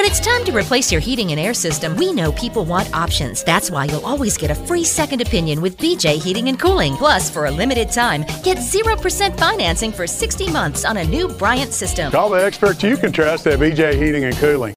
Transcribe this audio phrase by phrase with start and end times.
[0.00, 3.44] When it's time to replace your heating and air system, we know people want options.
[3.44, 6.94] That's why you'll always get a free second opinion with BJ Heating and Cooling.
[6.96, 11.74] Plus, for a limited time, get 0% financing for 60 months on a new Bryant
[11.74, 12.10] system.
[12.12, 14.72] Call the experts you can trust at BJ Heating and Cooling.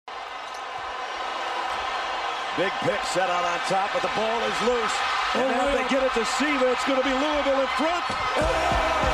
[2.58, 4.94] Big pitch set out on top, but the ball is loose.
[5.36, 8.04] And now they get it to Siva, it's going to be Louisville in front.
[8.10, 9.13] Oh!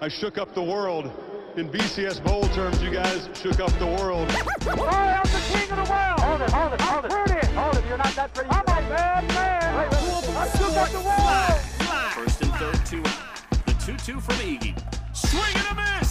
[0.00, 1.10] I shook up the world.
[1.56, 4.30] In BCS Bowl terms, you guys shook up the world.
[4.70, 6.20] Oh, I'm the king of the world.
[6.20, 7.10] Hold it, hold it, hold it.
[7.10, 7.46] Pretty.
[7.54, 8.50] Hold it, you're not that pretty.
[8.50, 9.78] I'm a bad man.
[9.78, 10.36] Wait, wait, wait.
[10.36, 11.60] I shook up the world.
[12.12, 13.66] First and third, two out.
[13.66, 14.74] The 2-2 from Iggy.
[15.16, 16.07] Swing and a miss.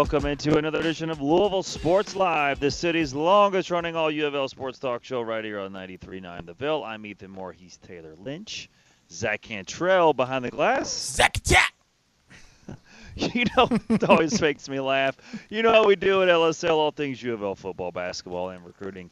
[0.00, 4.34] Welcome into another edition of Louisville Sports Live, the city's longest running all U of
[4.34, 6.82] L sports talk show right here on 93.9 The Ville.
[6.82, 7.52] I'm Ethan Moore.
[7.52, 8.70] He's Tayler Lynch.
[9.10, 10.90] Zach Cantrell behind the glass.
[10.90, 11.74] Zach Jack.
[13.14, 15.18] you know, it always makes me laugh.
[15.50, 18.64] You know how we do at LSL, all things U of L football, basketball, and
[18.64, 19.10] recruiting.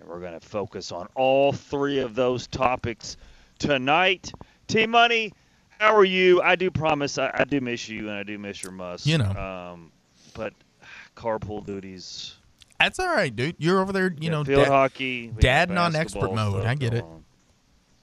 [0.00, 3.18] And we're going to focus on all three of those topics
[3.58, 4.32] tonight.
[4.68, 5.34] T Money,
[5.78, 6.40] how are you?
[6.40, 9.06] I do promise I, I do miss you and I do miss your muss.
[9.06, 9.32] You know.
[9.32, 9.92] Um,
[10.40, 10.54] but
[11.16, 12.34] carpool duties.
[12.78, 13.56] That's all right, dude.
[13.58, 15.26] You're over there, you we know, field da- hockey.
[15.28, 16.64] we got dadding on expert mode.
[16.64, 17.04] I get it.
[17.04, 17.22] on.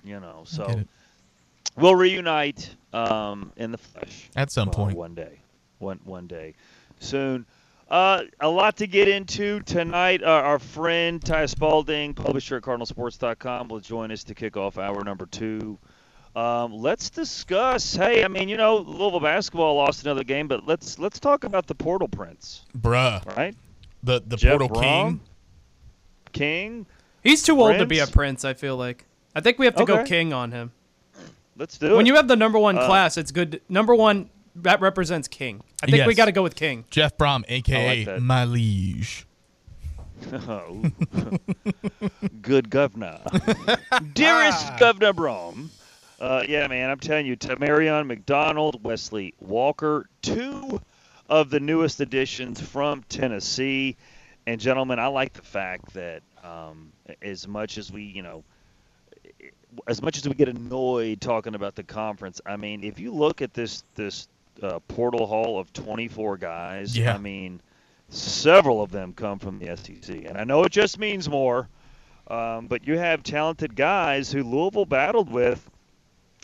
[0.03, 0.81] You know, so
[1.75, 4.97] we'll reunite um, in the flesh At some Well, point.
[4.97, 5.39] one day,
[5.79, 6.53] one one day,
[6.99, 7.45] soon.
[7.89, 10.21] Uh, a lot to get into tonight.
[10.21, 15.03] Uh, our friend Ty Spalding, publisher at CardinalSports.com, will join us to kick off hour
[15.03, 15.77] number two.
[16.37, 17.95] Um, let's discuss.
[17.95, 21.65] Hey, I mean, you know, Louisville basketball lost another game, but let's let's talk about
[21.65, 23.25] the Portal Prince, Bruh.
[23.35, 23.55] right?
[24.03, 25.19] The the Jeff Portal Brohm, King.
[26.33, 26.85] King.
[27.23, 28.11] He's too old to be a Prince?
[28.11, 28.45] prince.
[28.45, 29.05] I feel like.
[29.35, 30.71] I think we have to go king on him.
[31.57, 31.97] Let's do it.
[31.97, 33.59] When you have the number one Uh, class, it's good.
[33.67, 35.63] Number one that represents king.
[35.81, 36.85] I think we got to go with king.
[36.91, 38.21] Jeff Brohm, aka that.
[38.21, 39.25] my liege.
[40.31, 40.81] Oh,
[42.41, 43.19] good governor.
[44.13, 45.69] Dearest Governor Brohm.
[46.19, 50.81] Uh, yeah, man, I'm telling you, Tamarion McDonald, Wesley Walker, two
[51.29, 53.97] of the newest additions from Tennessee.
[54.47, 56.91] And, gentlemen, I like the fact that um,
[57.21, 58.43] as much as we, you know,
[59.87, 63.41] as much as we get annoyed talking about the conference, I mean, if you look
[63.41, 64.27] at this this
[64.63, 67.13] uh, portal haul of 24 guys, Yeah.
[67.13, 67.61] I mean,
[68.09, 71.67] several of them come from the SEC, and I know it just means more,
[72.27, 75.69] um, but you have talented guys who Louisville battled with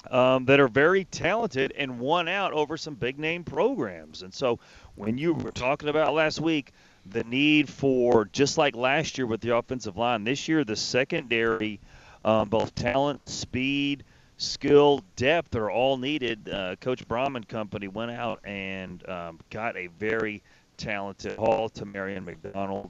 [0.10, 4.22] um, that are very talented and won out over some big name programs.
[4.22, 4.60] And so
[4.96, 6.72] when you were talking about last week,
[7.06, 11.80] the need for just like last year with the offensive line, this year the secondary,
[12.24, 14.04] um, both talent, speed,
[14.38, 16.50] skill, depth are all needed.
[16.50, 20.42] Uh, Coach Brahman Company went out and um, got a very
[20.78, 22.90] talented haul to Marion McDonald,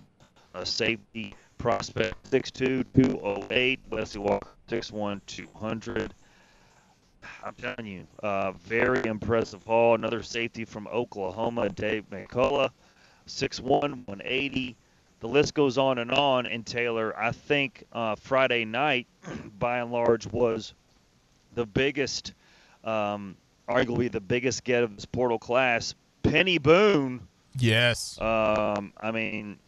[0.53, 6.13] a safety prospect, 6'2", 208, Wesley Walker, 6'1", 200.
[7.43, 9.95] I'm telling you, uh, very impressive haul.
[9.95, 12.71] Another safety from Oklahoma, Dave McCullough,
[13.27, 14.75] 6'1", 180.
[15.19, 16.45] The list goes on and on.
[16.45, 19.07] And Tayler, I think uh, Friday night,
[19.59, 20.73] by and large, was
[21.55, 22.33] the biggest,
[22.83, 23.35] um,
[23.69, 25.95] arguably the biggest get of this portal class.
[26.23, 27.27] Peny Boone.
[27.57, 28.19] Yes.
[28.19, 29.59] Um, I mean,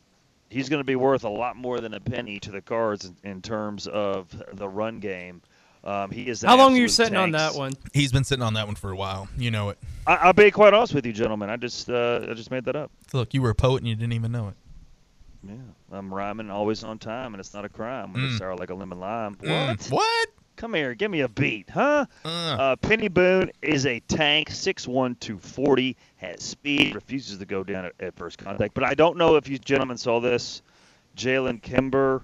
[0.50, 3.16] he's going to be worth a lot more than a penny to the Cards in,
[3.30, 5.42] in terms of the run game.
[5.86, 6.42] Um, he is.
[6.42, 7.74] How long are you absolute sitting on that one?
[7.94, 9.28] He's been sitting on that one for a while.
[9.38, 9.78] You know it.
[10.08, 11.50] I, I'll be quite honest with you, gentlemen.
[11.50, 12.92] I just uh, I just made that up.
[13.14, 14.56] Look, you were a poet and you didn't even know it.
[15.48, 15.54] Yeah,
[15.98, 18.30] I'm rhyming always on time, and it's not a crime when Mm.
[18.30, 19.36] it's sour like a lemon lime.
[19.36, 19.68] Mm.
[19.68, 19.86] What?
[19.92, 20.30] What?
[20.56, 22.06] Come here, give me a beat, huh?
[22.24, 22.28] Uh.
[22.30, 27.94] Uh, Peny Boone is a tank, 6'1", 240, has speed, refuses to go down at,
[28.00, 28.74] at first contact.
[28.74, 30.62] But I don't know if you gentlemen saw this.
[31.18, 32.24] Jalen Kimber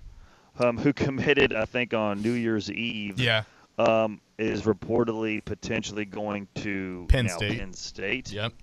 [0.59, 3.19] um, who committed, I think, on New Year's Eve.
[3.19, 3.43] Yeah.
[3.77, 7.59] Um, is reportedly potentially going to Penn State.
[7.59, 8.31] Penn State.
[8.31, 8.53] Yep.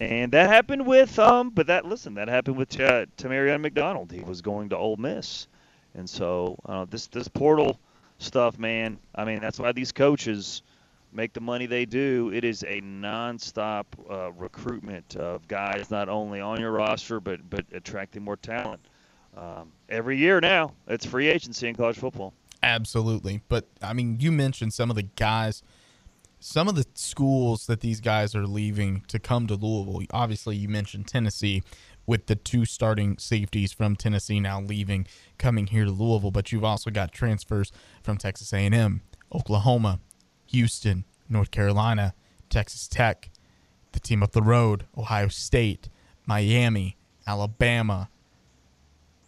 [0.00, 4.10] And that happened with um, but that listen, that happened with uh, Tamarion McDonald.
[4.10, 5.46] He was going to Ole Miss,
[5.94, 7.78] and so uh, this this portal
[8.18, 8.98] stuff, man.
[9.14, 10.62] I mean, that's why these coaches
[11.12, 12.30] make the money they do.
[12.32, 17.66] It is a nonstop uh, recruitment of guys not only on your roster but but
[17.72, 18.80] attracting more talent.
[19.36, 22.34] Um, every year now, it's free agency in college football.
[22.62, 23.40] Absolutely.
[23.48, 25.62] But I mean, you mentioned some of the guys,
[26.40, 30.06] some of the schools that these guys are leaving to come to Louisville.
[30.12, 31.62] Obviously, you mentioned Tennessee
[32.06, 35.06] with the two starting safeties from Tennessee now leaving,
[35.38, 36.30] coming here to Louisville.
[36.30, 37.72] But you've also got transfers
[38.02, 40.00] from Texas A&M, Oklahoma,
[40.46, 42.14] Houston, North Carolina,
[42.48, 43.30] Texas Tech,
[43.92, 45.88] the team up the road, Ohio State,
[46.26, 46.96] Miami,
[47.26, 48.08] Alabama.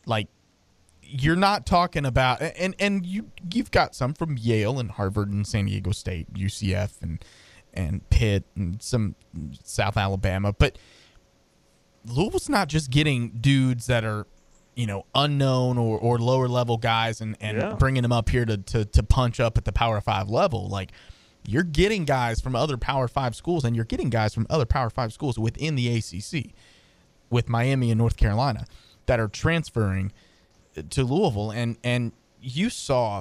[0.07, 0.29] Like
[1.03, 5.47] you're not talking about and and you you've got some from Yale and Harvard and
[5.47, 7.23] San Diego State, UCF and
[7.75, 9.15] and Pitt and some
[9.63, 10.77] South Alabama, but
[12.07, 14.27] Louisville's not just getting dudes that are
[14.75, 17.75] you know unknown or, or lower level guys and and Yeah.
[17.75, 20.69] bringing them up here to, to to punch up at the Power Five level.
[20.69, 20.93] Like
[21.47, 24.91] you're getting guys from other Power Five schools and you're getting guys from other Power
[24.91, 26.53] Five schools within the ACC
[27.31, 28.65] with Miami and North Carolina
[29.13, 30.11] that are transferring
[30.89, 33.21] to Louisville, and and you saw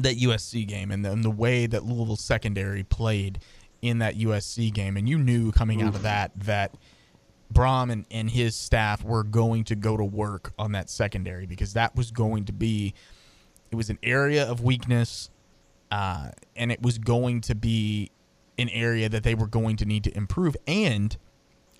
[0.00, 3.38] that USC game and the, and the way that Louisville secondary played
[3.80, 6.74] in that USC game, and you knew coming out of that that
[7.52, 11.74] Brohm and, and his staff were going to go to work on that secondary because
[11.74, 12.92] that was going to be
[13.70, 15.30] it was an area of weakness,
[15.92, 18.10] uh, and it was going to be
[18.58, 21.16] an area that they were going to need to improve, and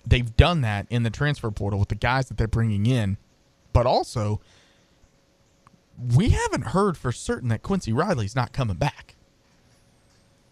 [0.05, 3.17] they've done that in the transfer portal with the guys that they're bringing in,
[3.73, 4.41] but also
[6.15, 9.15] we haven't heard for certain that Quincy Riley's not coming back.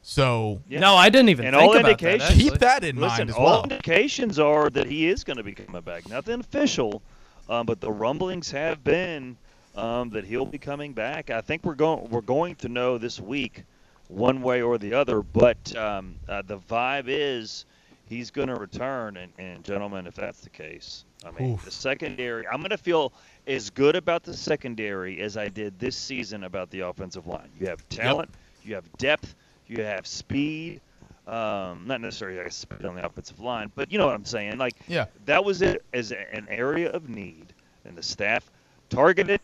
[0.01, 2.49] So No, I didn't even and think all about that, indications actually.
[2.49, 3.63] Keep that in listen, mind as all well.
[3.63, 6.07] indications are that he is going to be coming back.
[6.09, 7.01] Nothing official,
[7.49, 9.37] um, but the rumblings have been
[9.75, 11.29] um, that he'll be coming back.
[11.29, 13.63] I think we're going we're going to know this week,
[14.09, 15.21] one way or the other.
[15.21, 17.65] But um, uh, the vibe is
[18.05, 19.17] he's going to return.
[19.17, 21.65] And, and gentlemen, if that's the case, I mean Oof.
[21.65, 22.47] the secondary.
[22.47, 23.13] I'm going to feel
[23.47, 27.49] as good about the secondary as I did this season about the offensive line.
[27.59, 28.29] You have talent,
[28.63, 29.35] you have depth,
[29.67, 30.81] you have speed.
[31.25, 34.57] Um, not necessarily like speed on the offensive line, but you know what I'm saying.
[34.57, 35.05] Like Yeah.
[35.25, 37.53] that was it as an area of need,
[37.85, 38.51] and the staff
[38.89, 39.39] targeted,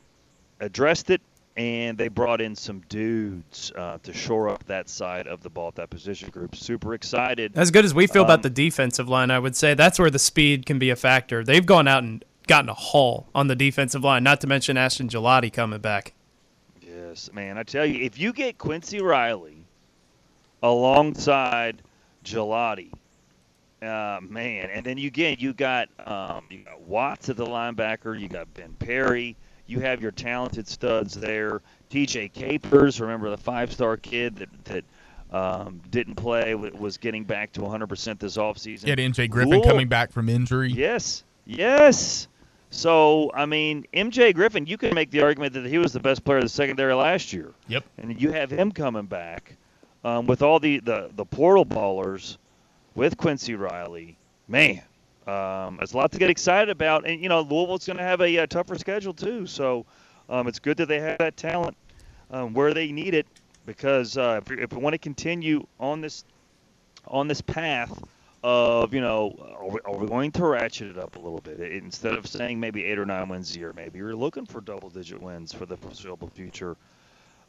[0.60, 1.22] addressed it,
[1.60, 5.68] and they brought in some dudes uh, to shore up that side of the ball,
[5.68, 6.56] at that position group.
[6.56, 7.52] Super excited.
[7.56, 10.10] As good as we feel Um, about the defensive line, I would say that's where
[10.10, 11.44] the speed can be a factor.
[11.44, 15.10] They've gone out and gotten a haul on the defensive line, not to mention Ashton
[15.10, 16.14] Gillotte coming back.
[16.82, 17.58] Yes, man.
[17.58, 19.58] I tell you, if you get Quincy Riley
[20.64, 21.82] alongside
[22.24, 22.90] Gillotte,
[23.82, 28.18] uh, man, and then you get you got um, you got Watts at the linebacker,
[28.18, 29.36] you got Ben Perry,
[29.70, 31.62] you have your talented studs there.
[31.92, 34.84] TJ Capers, remember the five-star kid that that
[35.32, 38.84] um, didn't play, was getting back to 100% this offseason.
[38.86, 39.64] You had MJ Griffin Cool.
[39.64, 40.72] coming back from injury.
[40.72, 42.28] Yes, yes.
[42.72, 46.24] So I mean, MJ Griffin, you can make the argument that he was the best
[46.24, 47.52] player of the secondary last year.
[47.68, 47.84] Yep.
[47.98, 49.56] And you have him coming back
[50.04, 52.38] um, with all the, the the portal ballers,
[52.96, 54.18] with Quincy Riley.
[54.48, 54.82] Man,
[55.30, 57.08] um, it's a lot to get excited about.
[57.08, 59.48] And you know, Louisville's going to have a, uh tougher schedule too.
[59.48, 59.86] So
[60.30, 61.78] um, it's good that they have that talent
[62.32, 63.28] um, where they need it.
[63.66, 66.26] Because uh, if, if we want to continue on this
[67.08, 68.02] on this path
[68.44, 71.60] of you know are we, are we going to ratchet it up a little bit
[71.60, 74.62] It- instead of saying maybe eight or nine wins a year maybe you're looking for
[74.62, 76.78] double digit wins for the foreseeable future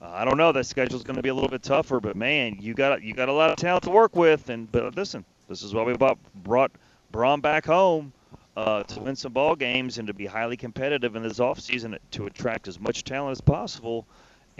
[0.02, 2.58] uh, I don't know that schedule's going to be a little bit tougher but man
[2.60, 5.62] you got you got a lot of talent to work with and but listen this
[5.62, 6.72] is why we brought
[7.12, 8.12] Brohm back home
[8.56, 12.26] uh, to win some ball games and to be highly competitive in this offseason to
[12.26, 14.06] attract as much talent as possible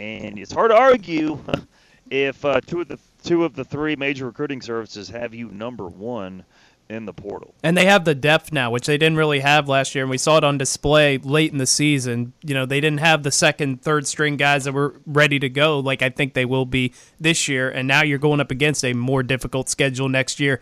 [0.01, 1.39] and it's hard to argue
[2.09, 5.87] if uh, two of the two of the three major recruiting services have you number
[5.87, 6.43] one
[6.89, 7.53] in the portal.
[7.63, 10.17] And they have the depth now, which they didn't really have last year, and we
[10.17, 12.33] saw it on display late in the season.
[12.41, 15.79] You know, they didn't have the second, third string guys that were ready to go,
[15.79, 17.69] like I think they will be this year.
[17.69, 20.59] And now you're going up against a more difficult schedule next year.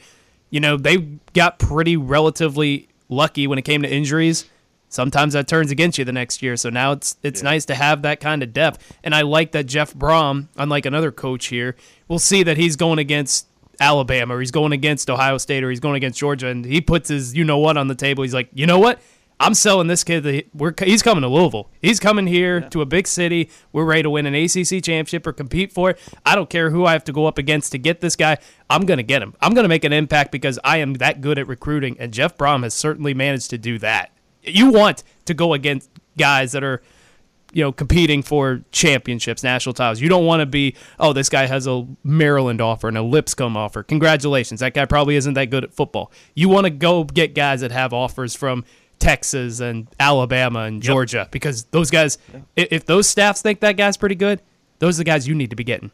[0.49, 0.97] You know, they
[1.33, 4.45] got pretty relatively lucky when it came to injuries.
[4.89, 6.57] Sometimes that turns against you the next year.
[6.57, 8.97] So now it's it's nice to have that kind of depth.
[9.03, 11.75] And I like that Jeff Brohm, unlike another coach here,
[12.07, 13.47] we'll see that he's going against
[13.79, 17.09] Alabama or he's going against Ohio State or he's going against Georgia and he puts
[17.09, 18.23] his you know what on the table.
[18.23, 18.99] He's like, "You know what?
[19.39, 20.23] I'm selling this kid.
[20.23, 21.69] The, we're he's coming to Louisville.
[21.81, 23.49] He's coming here to a big city.
[23.71, 25.99] We're ready to win an ACC championship or compete for it.
[26.25, 28.37] I don't care who I have to go up against to get this guy.
[28.69, 29.35] I'm going to get him.
[29.41, 32.37] I'm going to make an impact because I am that good at recruiting, and Jeff
[32.37, 34.11] Brohm has certainly managed to do that.
[34.43, 36.81] You want to go against guys that are
[37.51, 39.99] you know, competing for championships, national titles.
[39.99, 43.57] You don't want to be, oh, this guy has a Maryland offer and a Lipscomb
[43.57, 43.83] offer.
[43.83, 44.59] Congratulations.
[44.59, 46.11] That guy probably isn't that good at football.
[46.35, 48.65] You want to go get guys that have offers from
[48.99, 53.97] Texas and Alabama and Georgia because those guys, i if those staffs think that guy's
[53.97, 54.41] pretty good,
[54.79, 55.91] those are the guys you need to be getting.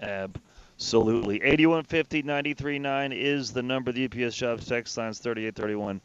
[0.00, 1.36] Absolutely.
[1.36, 3.92] 8150 939 is the number.
[3.92, 6.00] The UPS Shops text lines 3831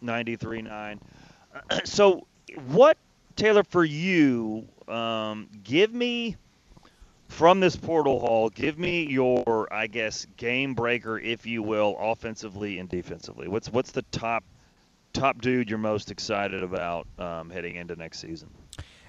[0.00, 1.00] 939.
[1.84, 2.26] So,
[2.66, 2.98] what,
[3.36, 6.36] Tayler, for you, um, give me
[7.28, 12.78] from this portal haul, give me your, I guess, game breaker, if you will, offensively
[12.78, 13.48] and defensively.
[13.48, 14.44] What's what's the top
[15.14, 18.50] top dude you're most excited about um, heading into next season?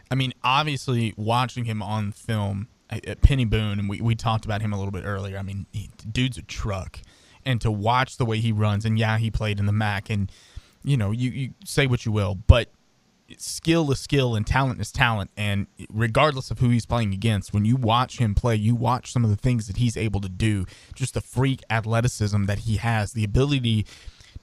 [0.09, 4.71] I mean, obviously, watching him on film Peny Boone, and we, we talked about him
[4.71, 5.37] a little bit earlier.
[5.37, 6.99] I mean, he, dude's a truck.
[7.45, 10.31] And to watch the way he runs, and yeah, he played in the MAC, and,
[10.83, 12.69] you know, you, you say what you will, but
[13.37, 15.31] skill is skill and talent is talent.
[15.35, 19.23] And regardless of who he's playing against, when you watch him play, you watch some
[19.23, 23.13] of the things that he's able to do, just the freak athleticism that he has,
[23.13, 23.85] the ability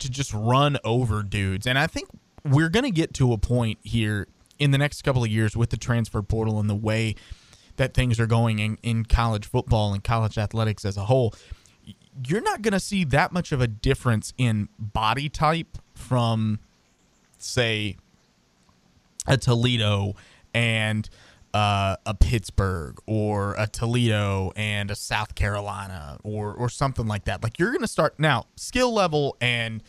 [0.03, 1.67] to just run over dudes.
[1.67, 2.09] And I think
[2.45, 4.29] we're going to get to a point here
[4.59, 7.15] in the next couple of years with the transfer portal and the way
[7.77, 11.35] that things are going in, in college football and college athletics as a whole.
[12.27, 16.59] You're not going to see that much of a difference in body type from,
[17.39, 17.97] say,
[19.27, 20.15] a Toledo
[20.53, 21.09] and
[21.55, 27.43] uh, a Pittsburgh or a Toledo and a South Carolina or or something like that.
[27.43, 29.83] Like you're going to start now skill level and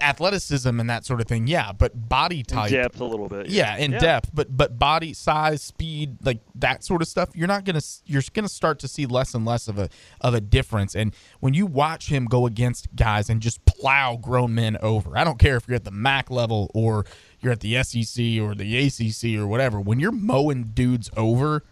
[0.00, 1.46] athleticism and that sort of thing.
[1.46, 3.48] Yeah, but body type, in depth a little bit.
[3.48, 3.98] Yeah, in yeah.
[3.98, 7.30] depth, but but body size, speed, like that sort of stuff.
[7.34, 9.88] You're not gonna you're gonna start to see less and less of a
[10.20, 10.94] of a difference.
[10.94, 15.24] And when you watch him go against guys and just plow grown men over, I
[15.24, 17.06] don't care if you're at the MAC level or
[17.44, 19.80] you're at the SEC or the ACC or whatever.
[19.80, 21.62] When you're mowing dudes over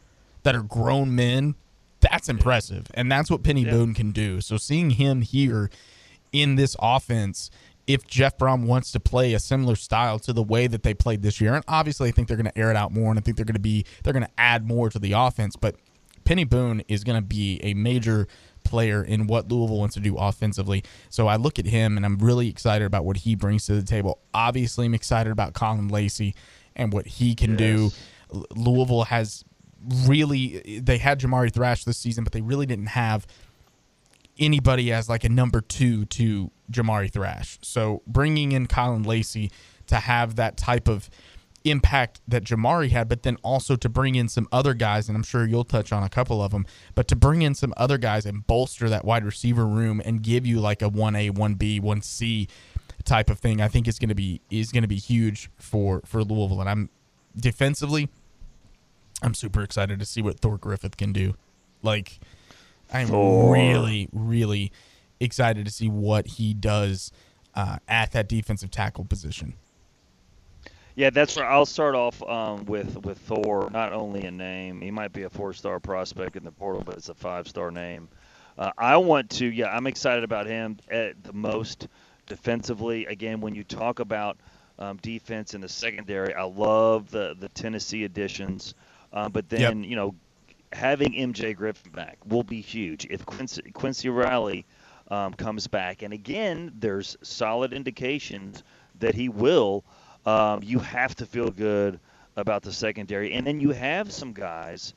[0.42, 1.54] that are grown men,
[2.00, 3.70] that's impressive, and that's what Peny Yeah.
[3.70, 4.40] Boone can do.
[4.40, 5.70] So seeing him here
[6.32, 7.50] in this offense
[7.86, 11.22] if Jeff Brohm wants to play a similar style to the way that they played
[11.22, 11.54] this year.
[11.54, 13.46] And obviously, I think they're going to air it out more, and I think they're
[13.46, 15.56] going to be they're going to add more to the offense.
[15.56, 15.76] But
[16.24, 18.28] Peny Boone is going to be a major
[18.64, 20.84] player in what Louisville wants to do offensively.
[21.08, 23.82] So I look at him, and I'm really excited about what he brings to the
[23.82, 24.18] table.
[24.34, 26.34] Obviously, I'm excited about Colin Lacey
[26.76, 27.90] and what he can do.
[28.32, 29.44] L- Louisville has
[30.06, 33.26] really they had Jamari Thrash this season, but they really didn't have
[34.38, 37.58] anybody as like a number two to Jamari Thrash.
[37.62, 39.50] So bringing in Colin Lacey
[39.88, 41.10] to have that type of
[41.64, 45.22] impact that Jamari had, but then also to bring in some other guys, and I'm
[45.22, 48.26] sure you'll touch on a couple of them, but to bring in some other guys
[48.26, 52.48] and bolster that wide receiver room and give you like a 1A, 1B, 1C
[53.04, 56.02] type of thing, I think is going to be is going to be huge for
[56.04, 56.60] for Louisville.
[56.60, 56.90] And I'm
[57.36, 58.08] defensively,
[59.22, 61.34] I'm super excited to see what Thor Griffith can do.
[61.82, 62.20] Like,
[62.92, 63.52] I'm Thor.
[63.52, 64.72] really, really
[65.20, 67.12] excited to see what he does
[67.54, 69.54] uh, at that defensive tackle position.
[70.94, 71.50] Yeah, that's right.
[71.50, 73.70] I'll start off um, with with Thor.
[73.72, 77.08] Not only a name, he might be a four-star prospect in the portal, but it's
[77.08, 78.08] a five-star name.
[78.58, 81.88] Uh, I want to, yeah, I'm excited about him at the most
[82.26, 83.06] defensively.
[83.06, 84.36] Again, when you talk about
[84.78, 88.74] um, defense in the secondary, I love the the Tennessee additions,
[89.12, 90.14] uh, but then you know
[90.72, 93.06] having MJ Griffin back will be huge.
[93.10, 94.66] If Quincy, Quincy Riley
[95.08, 98.62] um, comes back, and again, there's solid indications
[98.98, 99.84] that he will.
[100.24, 101.98] Um, you have to feel good
[102.36, 104.94] about the secondary, and then you have some guys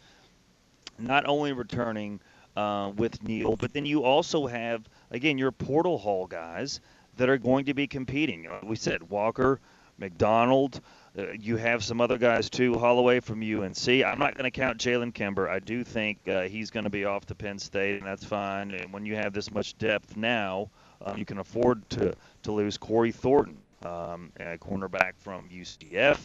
[0.97, 2.19] not only returning
[2.55, 6.79] uh, with Neal, but then you also have again your portal haul guys
[7.17, 8.47] that are going to be competing.
[8.47, 9.59] Uh, We said Walker,
[9.97, 10.79] McDonald.
[11.17, 13.87] Uh, you have some other guys too, Holloway from UNC.
[13.87, 15.49] I'm not going to count Jalen Kimber.
[15.49, 18.71] I do think uh, he's going to be off to Penn State, and that's fine.
[18.71, 20.69] And when you have this much depth now,
[21.05, 26.19] um, you can afford to to lose Corey Thornton, um, a cornerback from UCF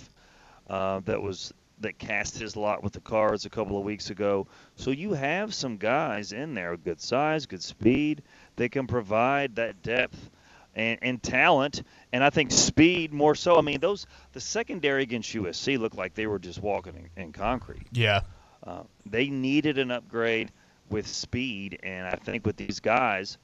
[0.68, 4.46] uh, that was that cast his lot with the Cards a couple of weeks ago.
[4.76, 8.22] So you have some guys in there, good size, good speed.
[8.56, 10.30] They can provide that depth
[10.74, 13.56] and, and talent, and I think speed more so.
[13.56, 17.32] I mean, those the secondary against USC looked like they were just walking in, in
[17.32, 17.86] concrete.
[17.92, 18.20] Yeah.
[18.62, 20.52] Uh, they needed an upgrade
[20.90, 23.38] with speed, and I think with these guys,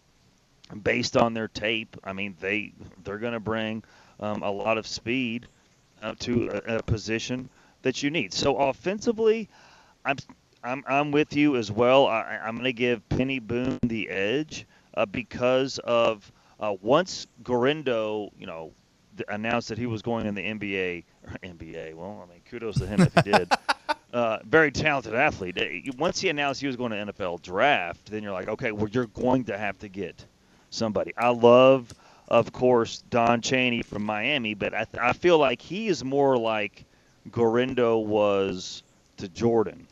[0.82, 2.72] based on their tape, I mean they
[3.04, 3.82] they're going to bring
[4.20, 5.46] um, a lot of speed
[6.02, 7.48] uh, to a, a position
[7.82, 8.32] that you need.
[8.32, 9.48] So offensively,
[10.04, 10.16] I'm
[10.62, 12.06] I'm, I'm with you as well.
[12.06, 18.32] I, I'm going to give Peny Boone the edge uh, because of uh, once Guerendo,
[18.38, 18.72] you know,
[19.28, 21.04] announced that he was going in the NBA.
[21.42, 21.94] NBA.
[21.94, 23.50] Well, I mean, kudos to him if he did.
[24.12, 25.94] uh, very talented athlete.
[25.96, 29.06] Once he announced he was going to NFL draft, then you're like, okay, well, you're
[29.06, 30.24] going to have to get
[30.70, 31.12] somebody.
[31.16, 31.92] I love,
[32.28, 36.36] of course, Don Chaney from Miami, but I, th- I feel like he is more
[36.36, 36.84] like
[37.30, 38.82] Guerendo was
[39.18, 39.86] to Jordan.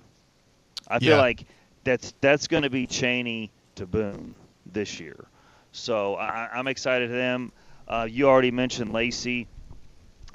[0.89, 1.21] I feel Yeah.
[1.21, 1.45] like
[1.85, 4.35] that's that's going to be Chaney to Boone
[4.67, 5.25] this year.
[5.73, 7.53] So I, I'm excited to them.
[7.89, 9.47] Uh, you already mentioned Lacey.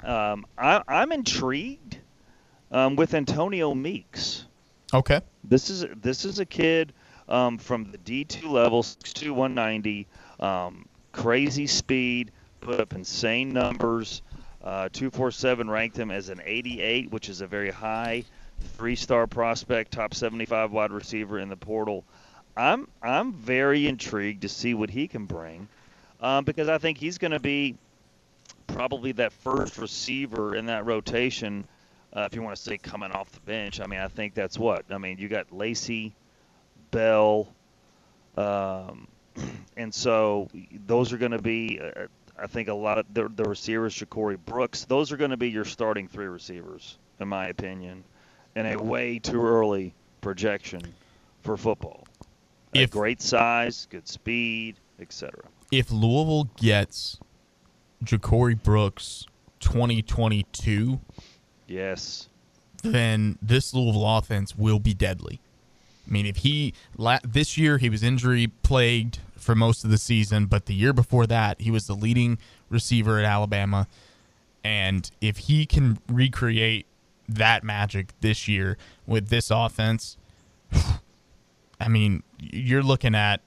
[0.02, 1.98] Um, I, I'm intrigued
[2.70, 4.44] um, with Antonio Meeks.
[4.92, 5.20] Okay.
[5.44, 6.92] This is this is a kid
[7.28, 10.06] um, from the D2 level, 6'2", 190,
[10.40, 14.22] um, crazy speed, put up insane numbers.
[14.62, 18.24] Uh, 247 ranked him as an 88, which is a very high
[18.76, 22.04] three-star prospect, top 75 wide receiver in the portal.
[22.56, 25.68] I'm I'm very intrigued to see what he can bring
[26.20, 27.76] um, because I think he's going to be
[28.66, 31.66] probably that first receiver in that rotation.
[32.12, 34.58] Uh, if you want to say coming off the bench, I mean, I think that's
[34.58, 34.84] what.
[34.90, 36.12] I mean, you got Lacey,
[36.90, 37.48] Bell,
[38.36, 39.06] um,
[39.76, 40.48] and so
[40.86, 42.06] those are going to be, uh,
[42.38, 44.84] I think, a lot of the, the receivers, Ja'Corey Brooks.
[44.84, 48.04] Those are going to be your starting three receivers, in my opinion,
[48.56, 50.82] in a way too early projection
[51.42, 52.04] for football.
[52.72, 55.32] If- great size, good speed, etc.
[55.72, 57.18] If Louisville gets
[58.04, 59.26] Ja'Corey Brooks
[59.60, 61.00] 2022,
[61.66, 62.28] Yes.
[62.82, 65.40] then this Louisville offense will be deadly.
[66.10, 69.98] I mean, if he la- this year he was injury plagued for most of the
[69.98, 72.38] season, but the year before that he was the leading
[72.68, 73.86] receiver at Alabama,
[74.64, 76.86] and if he can recreate
[77.28, 78.76] that magic this year
[79.06, 80.16] with this offense,
[81.80, 83.40] I mean, you're looking at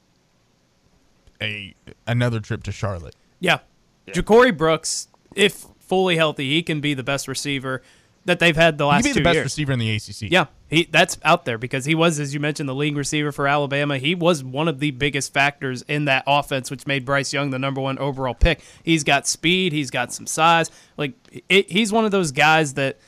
[1.41, 1.75] a
[2.07, 3.15] another trip to Charlotte.
[3.39, 3.59] Yeah.
[4.07, 7.81] Ja'Corey Brooks, if fully healthy, he can be the best receiver
[8.25, 9.43] that they've had the He last could be the best years.
[9.45, 10.31] receiver in the ACC.
[10.31, 13.47] Yeah, he that's out there because he was, as you mentioned, the league receiver for
[13.47, 13.97] Alabama.
[13.97, 17.59] He was one of the biggest factors in that offense, which made Bryce Young the
[17.59, 18.61] number one overall pick.
[18.83, 20.71] He's got speed, he's got some size.
[20.97, 21.13] Like
[21.49, 22.99] it, he's one of those guys that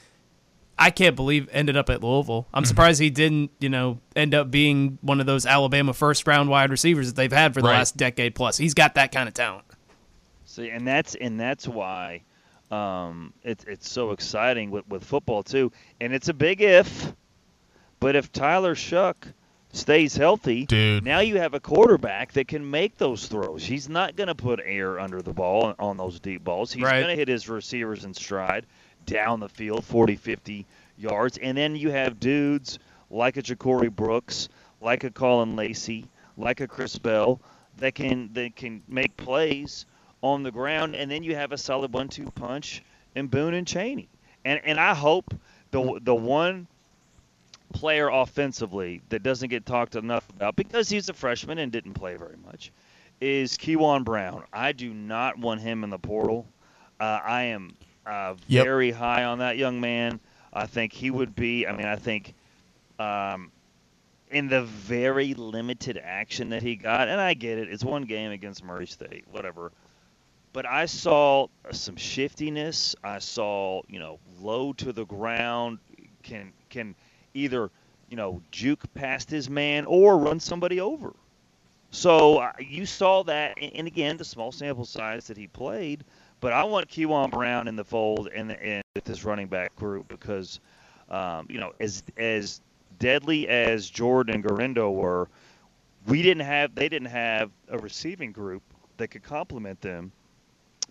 [0.78, 2.48] I can't believe ended up at Louisville.
[2.54, 2.68] I'm mm-hmm.
[2.68, 6.70] surprised he didn't, you know, end up being one of those Alabama first round wide
[6.70, 7.78] receivers that they've had for the Right.
[7.78, 8.58] last decade plus.
[8.58, 9.64] He's got that kind of talent.
[10.44, 12.24] See, and that's and that's why
[12.72, 15.72] um, it's it's so exciting with, with football too.
[16.02, 17.14] And it's a big if,
[18.00, 19.16] but if Tyler Shough
[19.72, 21.04] stays healthy, Dude.
[21.04, 23.64] now you have a quarterback that can make those throws.
[23.64, 26.72] He's not going to put air under the ball on those deep balls.
[26.72, 27.02] He's Right.
[27.02, 28.66] going to hit his receivers in stride
[29.06, 30.66] down the field, 40, 50
[30.98, 31.38] yards.
[31.38, 32.80] And then you have dudes
[33.12, 34.48] like a Ja'Corey Brooks,
[34.82, 36.06] like a Colin Lacey,
[36.38, 37.40] like a Chris Bell
[37.78, 39.86] that can that can make plays
[40.22, 42.84] on the ground, and then you have a solid one-two punch
[43.16, 44.10] in Boone and Chaney.
[44.46, 45.34] And and I hope
[45.72, 46.68] the the one
[47.74, 52.16] player offensively that doesn't get talked enough about because he's a freshman and didn't play
[52.16, 52.72] very much
[53.22, 54.44] is Keyjuan Brown.
[54.54, 56.48] I do not want him in the portal.
[57.00, 57.76] Uh, I am
[58.06, 58.64] uh, Yep.
[58.66, 60.20] very high on that young man.
[60.54, 61.68] I think he would be.
[61.68, 62.34] I mean, I think
[63.00, 63.52] um,
[64.32, 68.32] in the very limited action that he got, and I get it, it's one game
[68.32, 69.72] against Murray State, whatever.
[70.56, 72.96] But I saw some shiftiness.
[73.04, 75.80] I saw, you know, low to the ground,
[76.24, 76.96] can can
[77.34, 77.70] either,
[78.10, 81.14] you know, juke past his man or run somebody over.
[81.92, 86.06] So uh, you saw that, and again, the small sample size that he played.
[86.40, 90.08] But I want Keyjuan Brown in the fold and, and with this running back group
[90.08, 90.62] because,
[91.10, 92.62] um, you know, as as
[92.98, 95.28] deadly as Jordan and Guerendo were,
[96.08, 98.64] we didn't have they didn't have a receiving group
[98.96, 100.14] that could complement them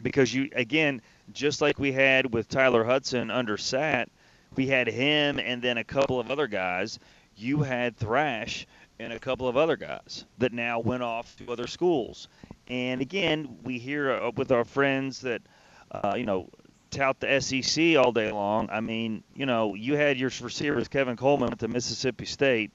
[0.02, 1.00] because you again
[1.32, 4.08] just like we had with Tyler Hudson under Sat,
[4.56, 6.98] we had him and then a couple of other guys.
[7.36, 8.66] You had Thrash
[8.98, 12.28] and a couple of other guys that now went off to other schools.
[12.68, 15.42] And again, we hear uh, with our friends that
[15.90, 16.48] uh, you know
[16.90, 18.68] tout the SEC all day long.
[18.70, 22.72] I mean, you know, you had your receivers Kevin Coleman went to Mississippi State.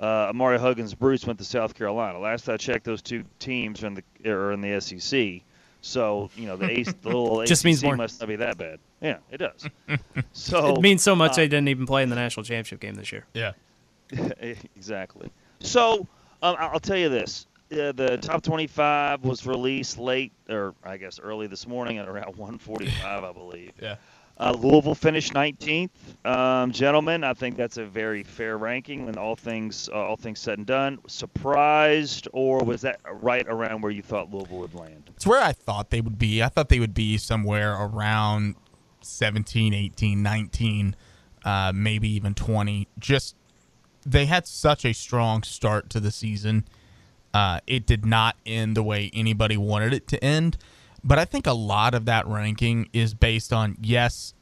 [0.00, 2.18] Uh, Ahmari Huggins Bruce went to South Carolina.
[2.18, 5.42] Last I checked, those two teams are in the are in the SEC.
[5.80, 7.96] So you know the, ace, the little Just ACC means more.
[7.96, 8.78] must not be that bad.
[9.00, 9.68] Yeah, it does.
[10.32, 12.94] so it means so much uh, they didn't even play in the national championship game
[12.94, 13.26] this year.
[13.34, 13.52] Yeah.
[14.40, 15.30] exactly.
[15.60, 16.06] So
[16.42, 21.20] um, I'll tell you this: uh, the top 25 was released late, or I guess
[21.20, 23.72] early this morning at around 1:45, I believe.
[23.80, 23.96] Yeah.
[24.40, 25.90] Uh, Louisville finished 19th.
[26.24, 30.38] Um, gentlemen, I think that's a very fair ranking when all things uh, all things
[30.38, 30.98] said and done.
[31.08, 35.10] Surprised, or was that right around where you thought Louisville would land?
[35.16, 36.42] It's where I thought they would be.
[36.42, 38.54] I thought they would be somewhere around
[39.00, 40.96] 17, 18, 19,
[41.44, 42.86] uh, maybe even 20.
[42.98, 43.34] Just
[44.06, 46.64] they had such a strong start to the season.
[47.34, 50.56] Uh, it did not end the way anybody wanted it to end.
[51.08, 54.34] But I think a lot of that ranking is based on, yes,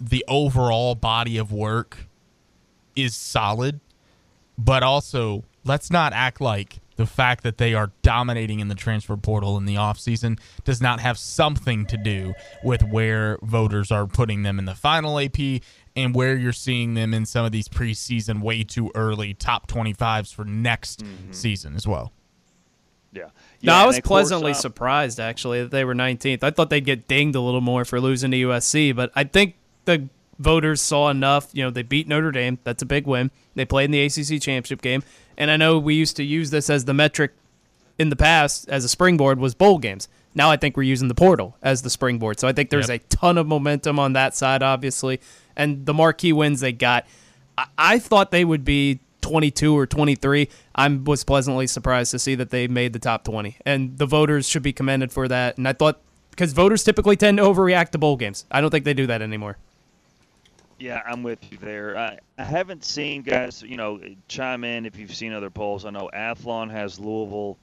[0.00, 2.08] the overall body of work
[2.96, 3.78] is solid,
[4.58, 9.16] but also let's not act like the fact that they are dominating in the transfer
[9.16, 12.34] portal in the offseason does not have something to do
[12.64, 15.38] with where voters are putting them in the final AP
[15.94, 20.34] and where you're seeing them in some of these preseason way too early top 25s
[20.34, 21.32] for next Mm-hmm.
[21.32, 22.12] season as well.
[23.12, 23.24] Yeah.
[23.24, 26.42] No, Yeah, I was pleasantly surprised actually that they were 19th.
[26.42, 29.54] I thought they'd get dinged a little more for losing to USC, but I think
[29.84, 31.50] the voters saw enough.
[31.52, 32.58] You know, they beat Notre Dame.
[32.64, 33.30] That's a big win.
[33.54, 35.02] They played in the ACC championship game,
[35.36, 37.32] and I know we used to use this as the metric
[37.98, 40.08] in the past as a springboard was bowl games.
[40.34, 42.40] Now I think we're using the portal as the springboard.
[42.40, 43.00] So I think there's Yep.
[43.02, 45.20] a ton of momentum on that side, obviously,
[45.54, 47.06] and the marquee wins they got.
[47.58, 50.48] I, I thought they would be 22 or 23.
[50.74, 54.48] I was pleasantly surprised to see that they made the top 20, and the voters
[54.48, 55.56] should be commended for that.
[55.56, 58.84] And I thought because voters typically tend to overreact to bowl games, I don't think
[58.84, 59.56] they do that anymore.
[60.78, 61.96] Yeah, I'm with you there.
[61.96, 65.84] I, I haven't seen guys, you know, chime in if you've seen other polls.
[65.84, 67.56] I know Athlon has Louisville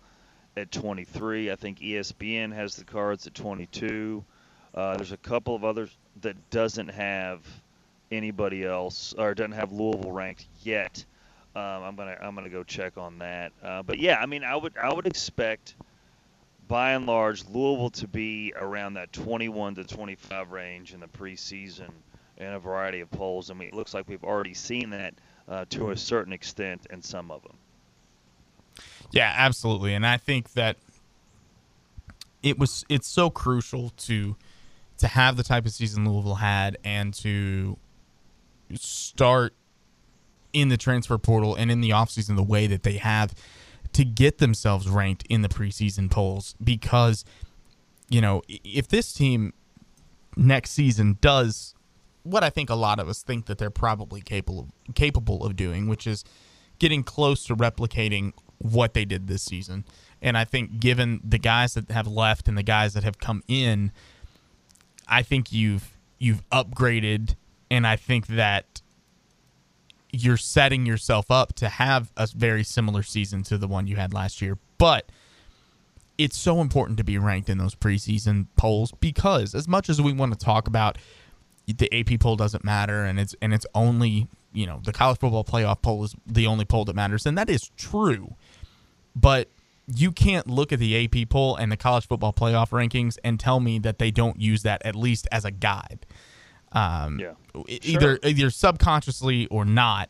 [0.55, 1.51] at 23.
[1.51, 4.23] I think ESPN has the cards at 22.
[4.73, 5.89] Uh, there's a couple of others
[6.21, 7.41] that doesn't have
[8.11, 11.03] anybody else or doesn't have Louisville ranked yet.
[11.59, 13.51] Um, I'm gonna I'm gonna go check on that.
[13.61, 15.75] Uh, but yeah, I mean, I would I would expect
[16.69, 21.89] by and large Louisville to be around that 21 to 25 range in the preseason
[22.37, 23.51] in a variety of polls.
[23.51, 25.15] I mean, it looks like we've already seen that
[25.49, 27.57] uh, to a certain extent in some of them.
[29.11, 29.95] Yeah, absolutely.
[29.95, 30.77] And I think that
[32.41, 34.37] it was it's so crucial to
[34.99, 37.77] to have the type of season Louisville had and to
[38.75, 39.53] start
[40.53, 43.33] in the transfer portal and in the offseason the way that they have
[43.93, 47.25] to get themselves ranked in the preseason polls because
[48.09, 49.53] you know, if this team
[50.35, 51.75] next season does
[52.23, 55.55] what I think a lot of us think that they're probably capable of, capable of
[55.55, 56.23] doing, which is
[56.79, 59.85] getting close to replicating what they did this season.
[60.21, 63.41] And I think given the guys that have left and the guys that have come
[63.47, 63.91] in,
[65.07, 67.35] I think you've you've upgraded
[67.71, 68.81] and I think that
[70.11, 74.13] you're setting yourself up to have a very similar season to the one you had
[74.13, 74.57] last year.
[74.77, 75.09] But
[76.17, 80.11] it's so important to be ranked in those preseason polls because as much as we
[80.11, 80.97] want to talk about
[81.67, 85.43] the AP poll doesn't matter and it's and it's only, you know, the college football
[85.43, 88.35] playoff poll is the only poll that matters and that is true.
[89.15, 89.49] But
[89.87, 93.59] you can't look at the AP poll and the college football playoff rankings and tell
[93.59, 96.05] me that they don't use that at least as a guide.
[96.71, 97.33] Um, Yeah.
[97.67, 100.09] either either subconsciously or not,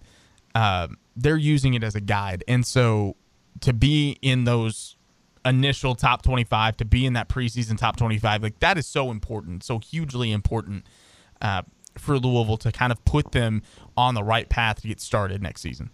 [0.55, 2.43] um, they're using it as a guide.
[2.47, 3.15] And so
[3.61, 4.95] to be in those
[5.45, 9.63] initial top 25, to be in that preseason top 25, like that is so important,
[9.63, 10.85] so hugely important
[11.41, 11.61] uh,
[11.97, 13.61] for Louisville to kind of put them
[13.95, 15.89] on the right path to get started next season.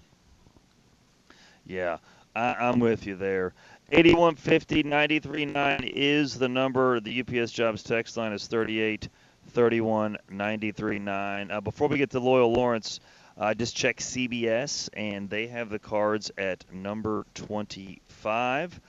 [1.66, 1.98] Yeah,
[2.36, 3.54] I, I'm with you there.
[3.92, 7.00] 8150 939 is the number.
[7.00, 9.10] The UPS Jobs text line is 38
[9.48, 11.52] 31 939.
[11.52, 13.00] Uh, before we get to Loyal Lawrence,
[13.38, 18.80] I just checked CBS, and they have the cards at number 25.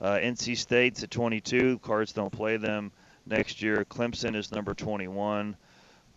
[0.00, 1.78] Uh, NC State's at 22.
[1.78, 2.92] Cards don't play them
[3.26, 3.84] next year.
[3.84, 5.56] Clemson is number 21.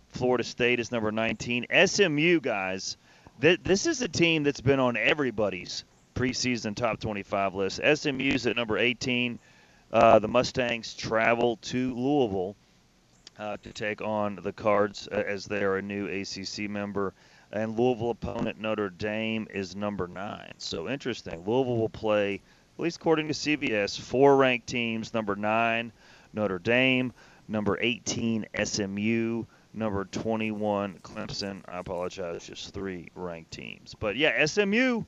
[0.09, 1.67] Florida State is number 19.
[1.85, 2.97] SMU, guys,
[3.41, 5.83] th- this is a team that's been on everybody's
[6.15, 7.79] preseason top 25 list.
[7.95, 9.39] SMU's at number 18.
[9.91, 12.55] Uh, the Mustangs travel to Louisville
[13.39, 17.13] uh, to take on the Cards uh, as they are a new ACC member.
[17.51, 20.53] And Louisville opponent Notre Dame is number nine.
[20.57, 21.45] So interesting.
[21.45, 22.41] Louisville will play,
[22.77, 25.13] at least according to CBS, four ranked teams.
[25.13, 25.91] Number nine,
[26.33, 27.13] Notre Dame.
[27.47, 29.45] Number 18, SMU.
[29.73, 31.61] Number 21, Clemson.
[31.67, 33.95] I apologize, just three ranked teams.
[33.97, 35.03] But yeah, SMU.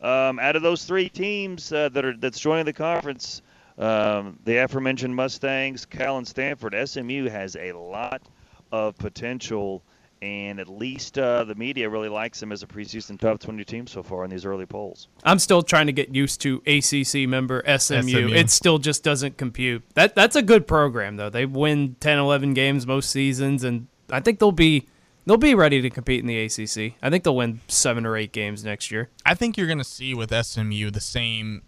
[0.00, 3.42] Um, out of those three teams uh, that are that's joining the conference,
[3.78, 8.22] um, the aforementioned Mustangs, Cal, and Stanford, SMU has a lot
[8.70, 9.82] of potential
[10.22, 13.86] and at least uh, the media really likes them as a preseason top 20 team
[13.88, 15.08] so far in these early polls.
[15.24, 18.02] I'm still trying to get used to ACC member SMU.
[18.02, 18.28] SMU.
[18.28, 19.82] It still just doesn't compute.
[19.94, 21.28] That that's a good program though.
[21.28, 24.86] They win 10, 11 games most seasons, and I think they'll be
[25.26, 26.94] they'll be ready to compete in the ACC.
[27.02, 29.10] I think they'll win seven or eight games next year.
[29.26, 31.62] I think you're going to see with SMU the same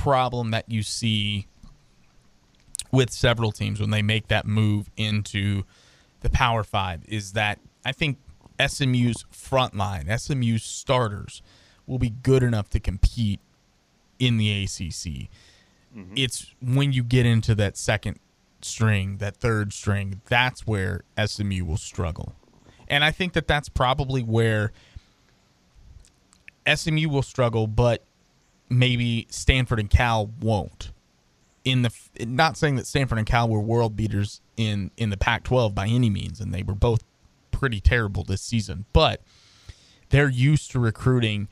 [0.00, 1.46] problem that you see
[2.90, 5.64] with several teams when they make that move into
[6.22, 8.18] the Power Five is that I think
[8.64, 11.42] SMU's front line, SMU's starters,
[11.86, 13.40] will be good enough to compete
[14.18, 15.28] in the ACC.
[15.96, 16.14] Mm-hmm.
[16.16, 18.18] It's when you get into that second
[18.62, 22.34] string, that third string, that's where SMU will struggle.
[22.88, 24.72] And I think that that's probably where
[26.72, 28.04] SMU will struggle, but
[28.70, 30.92] maybe Stanford and Cal won't.
[31.64, 35.74] In the not saying that Stanford and Cal were world beaters in in the Pac-12
[35.74, 37.04] by any means, and they were both
[37.50, 39.20] pretty terrible this season, but
[40.08, 41.48] they're used to recruiting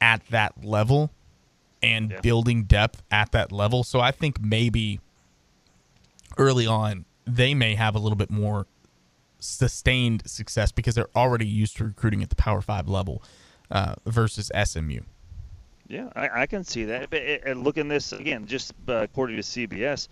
[0.00, 1.10] at that level
[1.82, 3.84] and building depth at that level.
[3.84, 5.00] So I think maybe
[6.38, 8.66] early on they may have a little bit more
[9.38, 13.22] sustained success because they're already used to recruiting at the Power Five level
[13.70, 15.00] uh, versus SMU.
[15.92, 17.10] Yeah, I, I can see that.
[17.10, 20.08] But uh, uh, look in this again, just uh, according to CBS,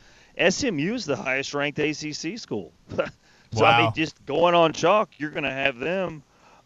[0.51, 2.71] SMU is the highest ranked ACC school.
[3.53, 6.23] so I mean, just going on chalk, you're going to have them.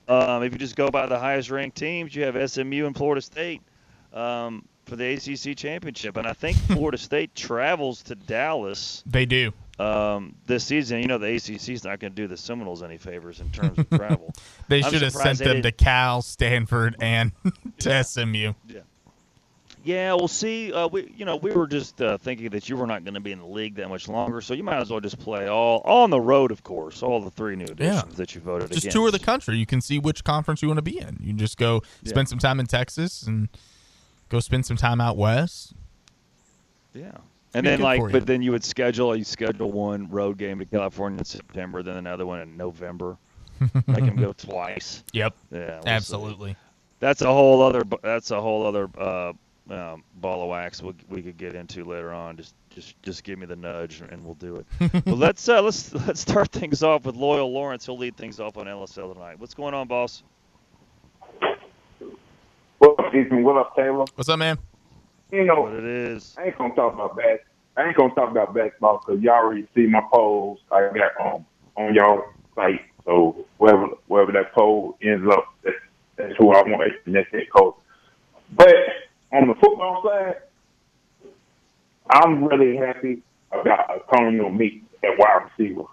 [0.08, 3.22] Um, if you just go by the highest ranked teams, you have SMU and Florida
[3.22, 3.62] State
[4.12, 9.52] um, for the ACC championship, and I think Florida State travels to Dallas They do.
[9.78, 11.00] um, this season.
[11.00, 13.78] You know, the ACC is not going to do the Seminoles any favors in terms
[13.78, 14.34] of travel.
[14.68, 17.30] They I'm should have sent them to Cal, Stanford, and
[17.78, 18.54] to SMU.
[18.66, 18.80] Yeah,
[19.84, 20.72] we'll see.
[20.72, 23.20] Uh, we, you know, we were just uh, thinking that you were not going to
[23.20, 25.78] be in the league that much longer, so you might as well just play all,
[25.84, 28.02] all on the road, of course, all the three new Yeah.
[28.16, 28.94] that you voted Just against.
[28.96, 29.56] tour the country.
[29.56, 31.18] You can see which conference you want to be in.
[31.20, 33.48] You can just go spend some time in Texas and
[34.30, 35.74] go spend some time out west.
[36.94, 37.12] Yeah.
[37.52, 41.18] And then like, but then you would schedule you schedule one road game to California
[41.18, 43.16] in September, then another one in November.
[43.86, 45.04] Make him go twice.
[45.12, 45.34] Yep.
[45.52, 45.88] Yeah, we'll see.
[45.88, 46.56] Absolutely.
[46.98, 47.82] That's a whole other.
[48.02, 49.32] That's a whole other uh,
[49.70, 52.36] um, ball of wax we, we could get into later on.
[52.36, 54.66] Just just just give me the nudge and we'll do it.
[55.04, 57.86] but let's uh, let's let's start things off with Loyal Lawrence.
[57.86, 59.38] He'll lead things off on LSL tonight.
[59.38, 60.22] What's going on, boss?
[62.78, 63.42] What up, Ethan?
[63.42, 64.06] What up, Tayler?
[64.14, 64.58] What's up, man?
[65.32, 66.34] You know, What it is?
[66.38, 67.38] I ain't gonna talk about bas.
[67.76, 71.46] I ain't gonna talk about basketball because y'all already see my polls I got on
[71.76, 72.24] on y'all
[72.54, 72.82] site.
[73.04, 75.76] So wherever wherever that poll ends up, that's,
[76.16, 77.74] that's who I want as the next head coach.
[78.52, 78.74] But
[79.34, 80.36] on the football side,
[82.08, 85.84] I'm really happy about Antonio Meek at wide receiver.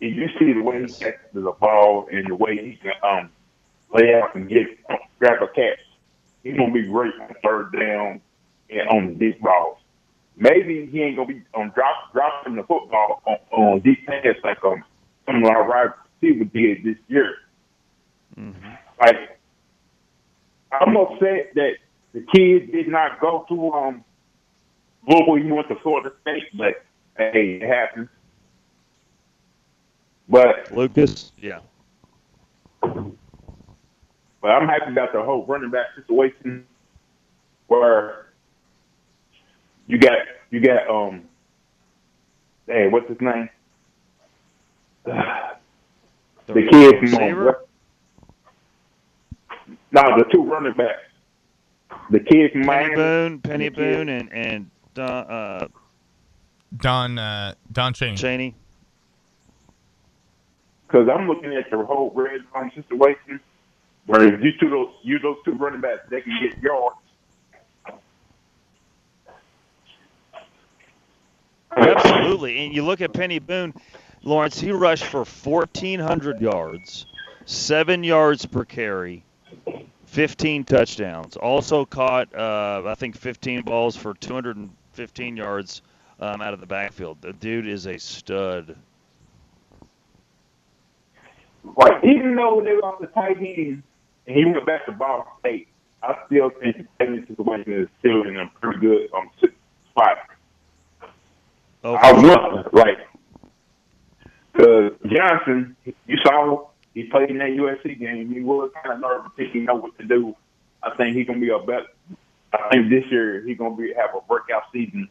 [0.00, 3.30] If you see the way he catches the ball and the way he can um,
[3.92, 4.66] lay out and get
[5.18, 5.78] grab a catch,
[6.42, 8.20] he's gonna be great on third down
[8.70, 9.78] and on the deep balls.
[10.36, 14.62] Maybe he ain't gonna be on drop dropping the football on, on deep pass like
[14.64, 14.84] um
[15.24, 17.36] some of our wide receiver did this year.
[19.00, 19.35] Like
[20.72, 21.74] I'm upset that
[22.12, 24.04] the kid did not go to um
[25.06, 25.36] Louisville.
[25.36, 26.84] He went to Florida State, but
[27.16, 28.08] hey, it happens.
[30.28, 31.32] But Lucas.
[31.38, 31.60] Yeah.
[32.80, 36.66] But I'm happy about the whole running back situation
[37.66, 38.26] where
[39.86, 40.18] you got
[40.50, 41.22] you got um
[42.66, 43.48] hey, what's his name?
[46.46, 47.65] The, kid from receiver?
[49.92, 51.00] No, the two running backs.
[52.10, 52.94] The kid from Peny Miami.
[52.94, 55.68] Boone, Peny the Boone, and and Don, uh,
[56.76, 58.16] Don uh, Don Chaney.
[58.16, 58.54] Chaney.
[60.86, 63.40] Because I'm looking at the whole red zone situation,
[64.06, 66.96] where if you two those you those two running backs, they can get yards.
[71.76, 72.64] Absolutely.
[72.64, 73.74] And you look at Peny Boone,
[74.22, 77.06] Lawrence, he rushed for 1,400 yards,
[77.44, 79.25] seven yards per carry,
[80.06, 81.36] 15 touchdowns.
[81.36, 85.82] Also caught, uh, I think, 15 balls for 215 yards
[86.20, 87.18] um, out of the backfield.
[87.20, 88.76] The dude is a stud.
[91.76, 93.82] Like even though they lost the tight end
[94.26, 95.68] and he went back to Ball State,
[96.02, 99.30] I still think the situation is still in a pretty good um
[99.90, 100.18] spot.
[101.82, 102.98] Oh, I want like
[104.52, 108.32] because Johnson, you saw he played in that USC game.
[108.32, 110.34] He was kind of nervous, thinking know what to do.
[110.82, 111.88] I think he's gonna be a better.
[112.54, 115.06] I think this year he's gonna be have a breakout season,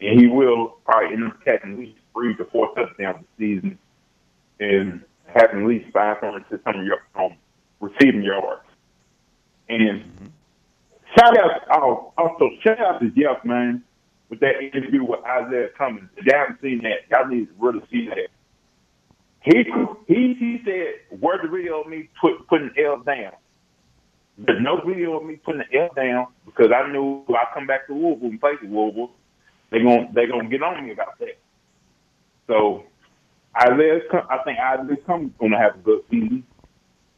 [0.00, 3.78] and he will probably end up catching at least three to four touchdowns this season.
[4.58, 7.36] And having at least 500 to some yard, um,
[7.78, 8.66] receiving yards.
[9.68, 10.32] And
[11.16, 13.84] shout out, oh, also shout out to Jeff, man,
[14.30, 16.08] with that interview with Isaiah Cummings.
[16.16, 18.30] If you haven't seen that, y'all need to really see that.
[19.42, 19.64] He
[20.06, 23.32] he he said, "Where's the video of me put, putting L down?"
[24.38, 27.66] There's no video of me putting the L down because I knew if I come
[27.66, 29.10] back to Louisville and play for Louisville,
[29.70, 31.38] they're gonna they're gonna get on me about that.
[32.46, 32.84] So
[33.56, 36.44] Isaiah, I think Isaiah Cummings gonna have a good season.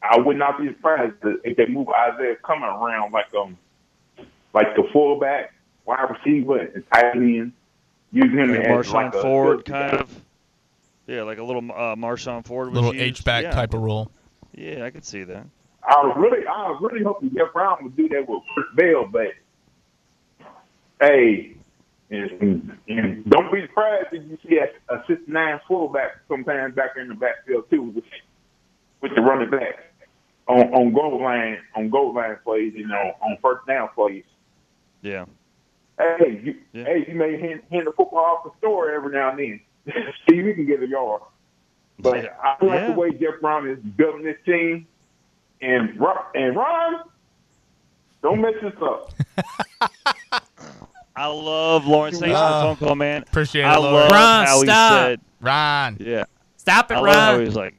[0.01, 3.57] I would not be surprised if they move Isaiah coming around like um
[4.53, 5.53] like the fullback,
[5.85, 7.51] wide receiver, and tight end,
[8.11, 9.89] using him Like as Marshawn like a Ford, guy.
[9.89, 10.21] kind of.
[11.07, 12.69] Yeah, like a little uh, Marshon Ford.
[12.69, 12.93] was Little.
[12.99, 13.51] H back Yeah.
[13.51, 14.09] type of role.
[14.53, 15.45] Yeah, I could see that.
[15.87, 19.05] I was really, I was really hoping Jeff Brohm would do that with Chris Bell,
[19.11, 19.33] but
[21.01, 21.55] hey,
[22.09, 27.07] and, and don't be surprised if you see a, a 69 fullback sometimes back in
[27.09, 28.03] the backfield too with,
[29.01, 29.91] with the running back
[30.47, 34.23] on on goal line on goal line plays, you know, on first down plays.
[35.01, 35.25] Yeah.
[35.97, 39.39] Hey, you, hey, you may hand, hand the football off the store every now and
[39.39, 39.61] then.
[40.29, 41.21] See if you can get a yard.
[41.99, 42.87] But I like Yeah.
[42.87, 44.87] the way Jeff Brohm is building this team.
[45.61, 47.03] And Ron, and Ron,
[48.21, 49.13] don't mess this up.
[51.15, 52.19] I love Lawrence.
[52.19, 53.21] Thanks for the phone call, man.
[53.21, 54.11] Appreciate I it, love Lawrence.
[54.11, 54.91] Ron, how stop.
[54.91, 55.97] he said, Ron.
[55.99, 56.25] Yeah.
[56.57, 57.39] Stop it, I love how Ron.
[57.39, 57.75] he was like,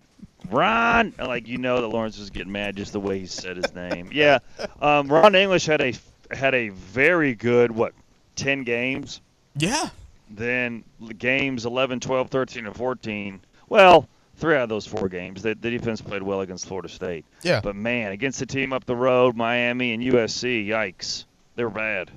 [0.51, 1.15] Ron.
[1.19, 3.75] And, Like you know that Lawrence was getting mad just the way he said his
[3.75, 4.11] name.
[4.13, 4.39] Yeah.
[4.81, 5.95] Um, Ron English had a
[6.31, 7.93] had a very good what
[8.37, 9.21] ten games.
[9.57, 9.89] Yeah.
[10.31, 10.85] Then
[11.19, 13.41] games 11, 12, 13, and 14.
[13.69, 17.25] Well, three out of those four games, the, the defense played well against Florida State.
[17.43, 17.61] Yeah.
[17.61, 21.25] But man, against the team up the road, Miami and USC, yikes,
[21.57, 22.11] they were bad.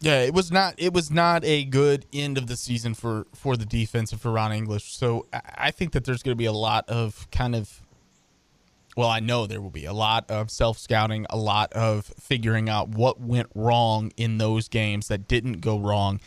[0.00, 0.74] Yeah, it was not.
[0.76, 4.32] It was not a good end of the season for for the defense and for
[4.32, 4.94] Ron English.
[4.96, 7.80] So I- I think that there's going to be a lot of kind of.
[8.98, 12.68] Well, I know there will be a lot of self scouting, a lot of figuring
[12.68, 16.20] out what went wrong in those games that didn't go wrong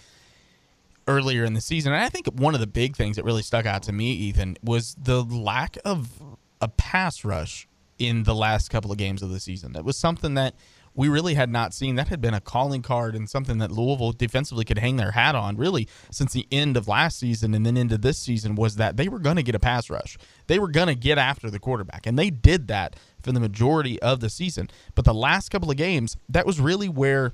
[1.08, 1.94] earlier in the season.
[1.94, 4.58] And I think one of the big things that really stuck out to me, Ethan,
[4.64, 6.22] was the lack of
[6.62, 7.68] a pass rush
[8.00, 9.74] in the last couple of games of the season.
[9.74, 10.56] That was something that
[10.98, 11.96] we really had not seen.
[11.96, 15.36] That had been a calling card and something that Louisville defensively could hang their hat
[15.36, 18.98] on really since the end of last season and then into this season was that
[18.98, 20.18] they were going to get a pass rush.
[20.48, 24.02] They were going to get after the quarterback, and they did that for the majority
[24.02, 24.70] of the season.
[24.96, 27.34] But the last couple of games, that was really where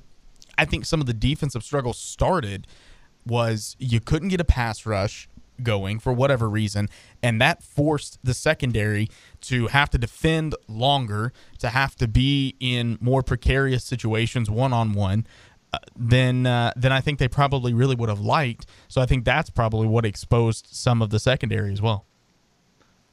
[0.58, 2.66] I think some of the defensive struggles started
[3.26, 5.28] was you couldn't get a pass rush
[5.62, 6.88] going for whatever reason,
[7.22, 9.08] and that forced the secondary
[9.40, 14.92] to have to defend longer, to have to be in more precarious situations one on
[14.92, 15.26] one.
[15.96, 18.66] Than uh, than I think they probably really would have liked.
[18.86, 22.04] So I think that's probably what exposed some of the secondary as well.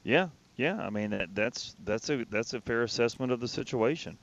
[0.03, 0.79] Yeah, yeah.
[0.79, 4.15] I mean that, that's that's a that's a fair assessment of the situation.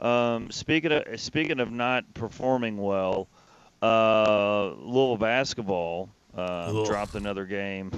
[0.00, 3.26] Um, speaking of speaking of not performing well,
[3.82, 7.90] uh, Louisville basketball uh, dropped another game.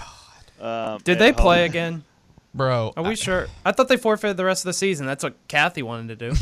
[0.60, 1.66] um, Did they play home.
[1.70, 2.04] again?
[2.54, 3.46] Bro, Are we sure?
[3.64, 5.06] I thought they forfeited the rest of the season.
[5.06, 6.36] That's what Kathy wanted to do.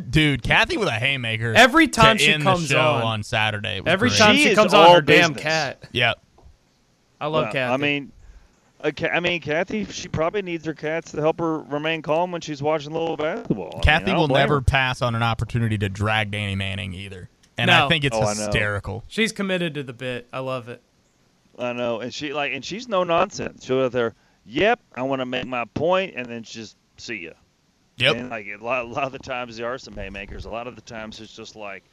[0.10, 1.54] Dude, Kathy with a haymaker.
[1.56, 3.02] Every time to she end comes the show on.
[3.02, 3.80] on Saturday.
[3.86, 4.18] Every great.
[4.18, 5.82] time She she comes on, all her damn cat.
[5.92, 6.20] Yep.
[7.20, 7.72] I love Well, Kathy.
[7.72, 8.12] I mean,
[8.82, 12.40] uh, I mean, Kathy, she probably needs her cats to help her remain calm when
[12.40, 13.68] she's watching Louisville basketball.
[13.72, 14.60] I mean, Kathy I will never her.
[14.62, 17.30] pass on an opportunity to drag Danny Manning either.
[17.62, 19.04] And I think it's Oh, hysterical.
[19.08, 20.28] She's committed to the bit.
[20.32, 20.82] I love it.
[21.58, 23.64] I know, and she like, and she's no nonsense.
[23.64, 24.14] She'll go there.
[24.46, 27.32] Yep, I want to make my point, and then just see ya.
[27.98, 28.16] Yep.
[28.16, 30.46] And like a lot, a lot of the times there are some haymakers.
[30.46, 31.84] A lot of the times it's just like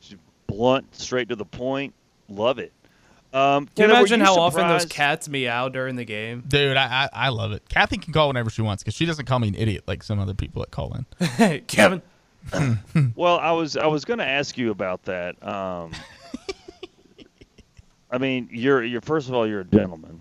[0.00, 1.94] she's blunt, straight to the point.
[2.28, 2.72] Love it.
[3.32, 6.44] Um, Can you Tayler, were imagine you how often those cats meow during the game?
[6.46, 7.68] Dude, I, I I love it.
[7.68, 10.20] Kathy can call whenever she wants because she doesn't call me an idiot like some
[10.20, 11.26] other people that call in.
[11.26, 12.02] Hey, Kevin.
[13.14, 15.42] Well, I was I was going to ask you about that.
[15.46, 15.92] Um,
[18.10, 20.20] I mean, you're you're first of all you're a gentleman,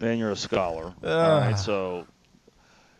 [0.00, 0.84] and you're a scholar.
[0.86, 1.38] all Ah.
[1.40, 2.06] right, so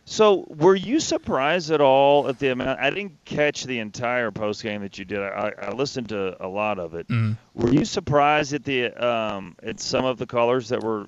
[0.05, 2.79] so were you surprised at all at the amount?
[2.79, 5.19] I didn't catch the entire post game that you did.
[5.21, 7.07] I, I listened to a lot of it.
[7.07, 7.37] Mhm.
[7.53, 11.07] Were you surprised at the um, at some of the callers that were,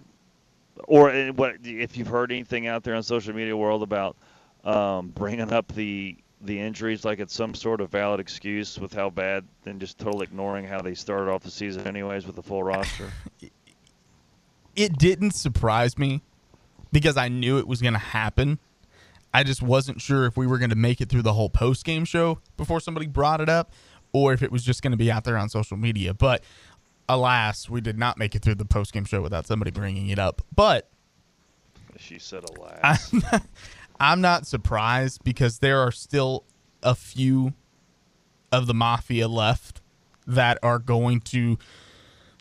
[0.85, 4.15] or uh, what if you've heard anything out there on social media world about
[4.65, 9.09] um, bringing up the the injuries like it's some sort of valid excuse with how
[9.09, 12.63] bad, and just totally ignoring how they started off the season anyways with the full
[12.63, 13.09] roster?
[14.75, 16.21] It didn't surprise me
[16.91, 18.59] because I knew it was going to happen.
[19.33, 21.85] I just wasn't sure if we were going to make it through the whole post
[21.85, 23.71] game show before somebody brought it up
[24.11, 26.13] or if it was just going to be out there on social media.
[26.13, 26.43] But
[27.07, 30.19] alas, we did not make it through the post game show without somebody bringing it
[30.19, 30.41] up.
[30.53, 30.89] But
[31.97, 33.13] She said, "Alas."
[33.99, 36.43] I'm not, surprised because there are still
[36.83, 37.53] a few
[38.51, 39.81] of the mafia left
[40.27, 41.57] that are going to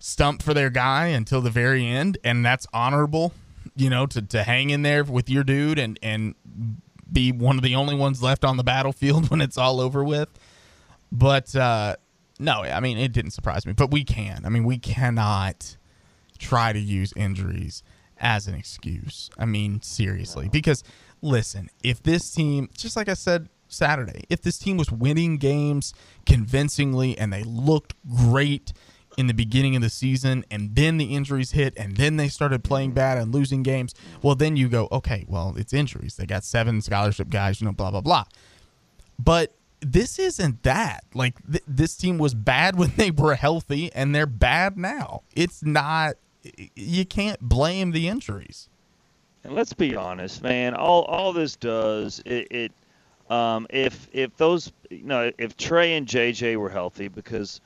[0.00, 3.32] stump for their guy until the very end, and that's honorable.
[3.76, 6.34] You know, to, to hang in there with your dude and and
[7.11, 10.28] be one of the only ones left on the battlefield when it's all over with.
[11.11, 11.96] But uh,
[12.38, 13.72] no, I mean it didn't surprise me.
[13.72, 14.42] But we can.
[14.44, 15.76] I mean we cannot
[16.38, 17.82] try to use injuries
[18.18, 19.30] as an excuse.
[19.38, 20.84] I mean seriously, because
[21.25, 25.95] listen, if this team, just like I said Saturday, if this team was winning games
[26.27, 28.72] convincingly and they looked great
[29.16, 32.62] in the beginning of the season and then the injuries hit and then they started
[32.62, 36.16] playing bad and losing games, well then you go, okay, well it's injuries.
[36.16, 38.25] They got seven scholarship guys, you know, blah blah blah.
[39.18, 41.05] But this isn't that.
[41.14, 45.22] Like th- this team was bad when they were healthy and they're bad now.
[45.35, 46.16] It's not
[46.75, 48.68] you can't blame the injuries.
[49.45, 50.74] And let's be honest, man.
[50.74, 52.72] All all this does it, it
[53.30, 57.61] um, if if those you know if Trey and JJ were healthy because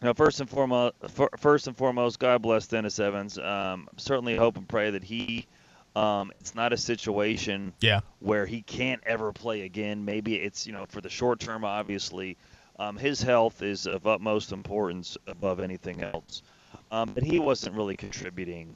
[0.00, 0.94] you know first and foremost
[1.38, 3.38] first and foremost God bless Dennis Evans.
[3.38, 5.46] Um, certainly hope and pray that he
[5.94, 8.00] um, it's not a situation yeah.
[8.20, 10.04] where he can't ever play again.
[10.04, 12.36] Maybe it's you know for the short term, obviously.
[12.78, 16.42] Um, his health is of utmost importance above anything else.
[16.90, 18.74] Um, but he wasn't really contributing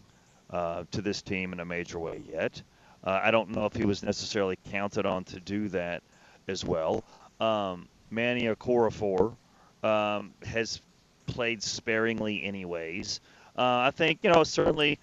[0.51, 2.63] uh, to this team in a major way yet.
[3.05, 6.03] Uh, I don't know if he was necessarily counted on to do that
[6.49, 7.05] as well.
[7.41, 9.35] Um, Manny Okorafor
[9.83, 10.81] um, has
[11.27, 13.21] played sparingly, anyways.
[13.57, 14.99] Uh, I think you know certainly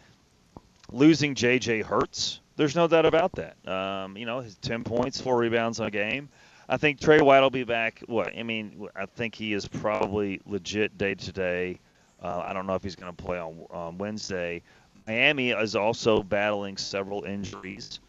[0.91, 2.39] losing JJ hurts.
[2.55, 3.55] There's no doubt about that.
[3.67, 6.29] Um, you know, his 10 points, four rebounds on a game.
[6.69, 8.03] I think Tre White will be back.
[8.05, 11.79] What I mean, I think he is probably legit day to day.
[12.21, 14.61] Uh, I don't know if he's going to play on, on Wednesday.
[15.07, 17.99] Miami is also battling several injuries.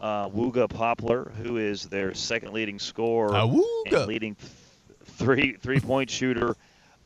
[0.00, 4.52] Uh, Wooga Poplar, who is their second leading scorer and leading th-
[5.04, 6.54] three three point shooter,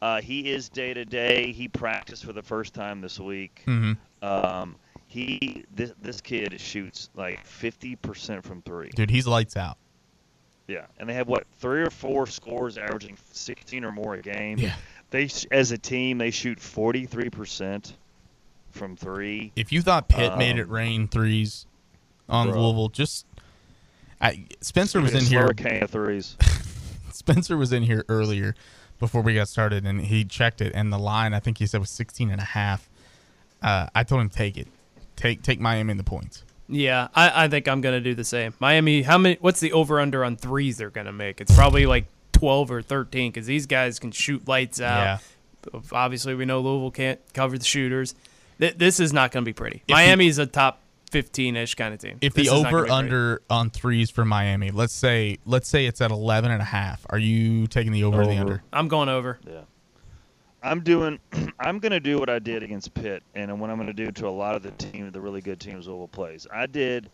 [0.03, 1.53] uh, he is day to day.
[1.53, 3.63] He practiced for the first time this week.
[3.67, 4.25] Mm-hmm.
[4.25, 4.77] Um,
[5.07, 8.91] he this this kid shoots like 50% from three.
[8.95, 9.77] Dude, he's lights out.
[10.69, 14.59] Yeah, and they have what three or four scores averaging 16 or more a game.
[14.59, 14.75] Yeah.
[15.11, 17.93] They as a team they shoot 43%
[18.71, 19.53] from three.
[19.57, 21.67] If you thought Pitt um, made it rain threes
[22.29, 22.61] on bro.
[22.61, 23.27] Louisville, just
[24.21, 25.43] I, Spencer was in here.
[25.43, 26.37] hurricane of threes.
[27.13, 28.55] Spencer was in here earlier
[28.99, 31.81] before we got started, and he checked it, and the line I think he said
[31.81, 32.89] was 16 and a half.
[33.63, 34.69] Uh, I told him take it,
[35.17, 36.45] take take Miami in the points.
[36.69, 38.55] Yeah, I, I think I'm gonna do the same.
[38.61, 39.37] Miami, how many?
[39.41, 41.41] What's the over under on threes they're gonna make?
[41.41, 45.21] It's probably like 12 or 13 because these guys can shoot lights out.
[45.73, 45.81] Yeah.
[45.93, 48.15] Obviously, we know Louisville can't cover the shooters.
[48.61, 49.83] Th- this is not gonna be pretty.
[49.89, 50.81] If Miami's a top
[51.11, 52.19] 15 ish kind of team.
[52.21, 52.93] If This the is not gonna over be pretty.
[53.07, 57.05] under on threes for Miami, let's say let's say it's at 11 and a half.
[57.11, 58.63] Are you taking the over, or the under?
[58.73, 59.39] I'm going over.
[59.47, 59.63] Yeah.
[60.63, 61.19] I'm doing.
[61.59, 64.13] I'm going to do what I did against Pitt, and what I'm going to do
[64.13, 66.47] to a lot of the team, the really good teams Louisville plays.
[66.53, 67.09] I did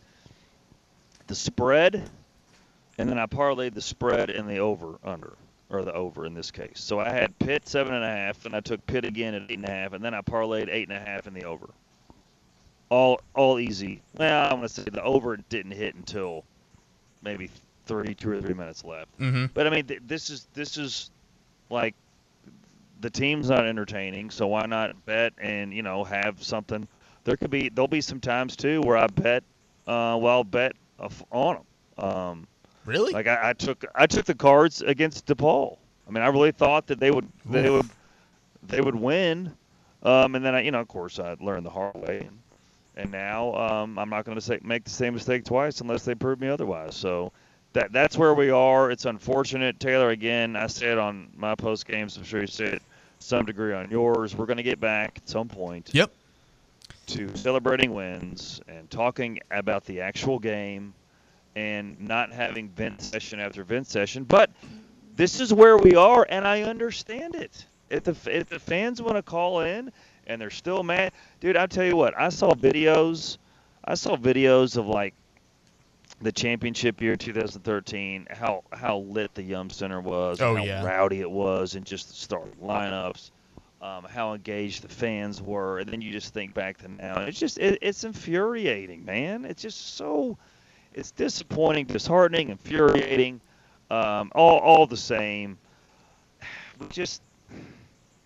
[1.29, 2.11] the spread,
[2.99, 5.35] and then I parlayed the spread and the over under,
[5.71, 6.75] or the over in this case.
[6.77, 9.59] So I had Pitt seven and a half, and I took Pitt again at eight
[9.59, 11.69] and a half, and then I parlayed eight and a half in the over.
[12.89, 14.01] All all easy.
[14.17, 16.45] Well, I'm going to say the over didn't hit until
[17.23, 17.51] maybe
[17.87, 19.17] three, two or three minutes left.
[19.19, 19.51] Mhm.
[19.53, 21.11] But I mean, th- this is this is
[21.69, 21.95] like
[23.01, 26.87] the team's not entertaining, so why not bet and you know have something?
[27.25, 29.43] There could be there'll be some times too where I bet,
[29.89, 30.77] uh, well, I'll bet
[31.33, 32.05] on them.
[32.05, 32.47] Um,
[32.87, 33.13] really?
[33.13, 35.77] Like I, I took I took the cards against DePaul.
[36.09, 37.89] I mean, I really thought that they would they would
[38.63, 39.53] they would win,
[40.03, 42.39] um, and then I, you know, of course, I learned the hard way, and,
[42.97, 46.15] and now um, I'm not going to say make the same mistake twice unless they
[46.15, 46.95] prove me otherwise.
[46.97, 47.33] So
[47.73, 48.91] that that's where we are.
[48.91, 50.11] It's unfortunate, Tayler.
[50.11, 52.17] Again, I said on my post games.
[52.17, 52.81] I'm sure you said
[53.19, 54.37] some degree on yours.
[54.37, 55.91] We're going to get back at some point.
[55.93, 56.11] Yep.
[57.09, 60.93] To celebrating wins and talking about the actual game,
[61.57, 64.23] and not having vent session after vent session.
[64.25, 64.51] But
[65.17, 67.67] this is where we are, and I understand it.
[67.89, 69.91] If the if the fans want to call in
[70.27, 73.39] and they're still mad, dude, I tell you what, I saw videos,
[73.85, 75.15] I saw videos of like
[76.21, 80.85] the championship year 2013, how how lit the Yum Center was, Oh, how yeah.
[80.85, 83.31] rowdy it was, and just the starting lineups,
[83.81, 87.29] um, how engaged the fans were, and then you just think back to now, and
[87.29, 89.45] it's just it, it's infuriating, man.
[89.47, 90.37] It's just so
[90.97, 93.41] it's disappointing, disheartening, infuriating,
[93.91, 95.59] um, all all the same.
[96.89, 97.23] Just,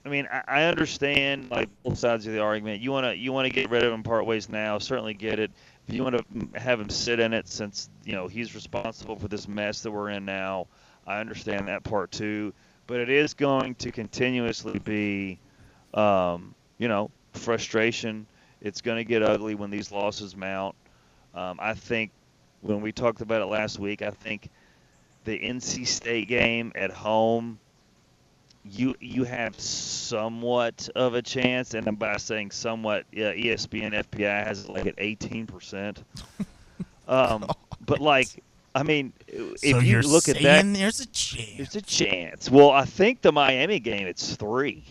[0.05, 2.81] I mean, I, I understand like both sides of the argument.
[2.81, 4.79] You wanna you wanna get rid of him part ways now.
[4.79, 5.51] Certainly get it.
[5.89, 9.27] if you want to have him sit in it, since you know he's responsible for
[9.27, 10.68] this mess that we're in now,
[11.07, 12.55] I understand that part too.
[12.87, 15.39] But it is going to continuously be,
[15.95, 18.27] um, you know, frustration.
[18.61, 20.75] It's going to get ugly when these losses mount.
[21.35, 22.11] Um, I think
[22.62, 24.48] when we talked about it last week, I think
[25.24, 27.58] the NC State game at home,
[28.64, 34.44] you you have somewhat of a chance, and I'm by saying somewhat, yeah, ESPN FPI
[34.46, 36.02] has it like at eighteen percent.
[37.08, 37.44] Um,
[37.86, 38.28] but like,
[38.72, 41.56] I mean, if So you you're look at that, there's a chance.
[41.56, 42.48] there's a chance.
[42.48, 44.84] Well, I think the Miami game, it's three.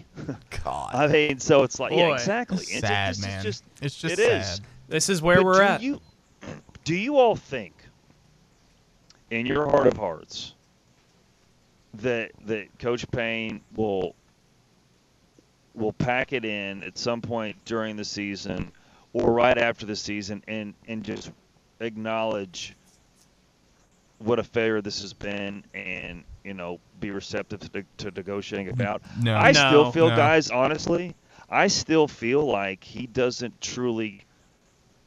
[0.66, 0.90] God.
[0.94, 2.58] I mean, so it's like, yeah, exactly.
[2.58, 3.36] It's It's sad, just, man.
[3.36, 4.46] It's just, It's just it is.
[4.46, 4.60] sad.
[4.90, 5.82] This is where But we're at.
[5.82, 6.02] You,
[6.90, 7.76] do you all think,
[9.30, 10.56] in your heart of hearts,
[11.94, 14.16] that that Coach Payne will
[15.76, 18.72] will pack it in at some point during the season
[19.14, 21.30] or right after the season and and just
[21.80, 22.76] acknowledge
[24.18, 28.82] what a failure this has been and you know be receptive to, to negotiating it
[28.82, 29.36] out No.
[29.36, 30.16] i No, still feel no.
[30.16, 31.14] guys honestly
[31.52, 34.24] i still feel like he doesn't truly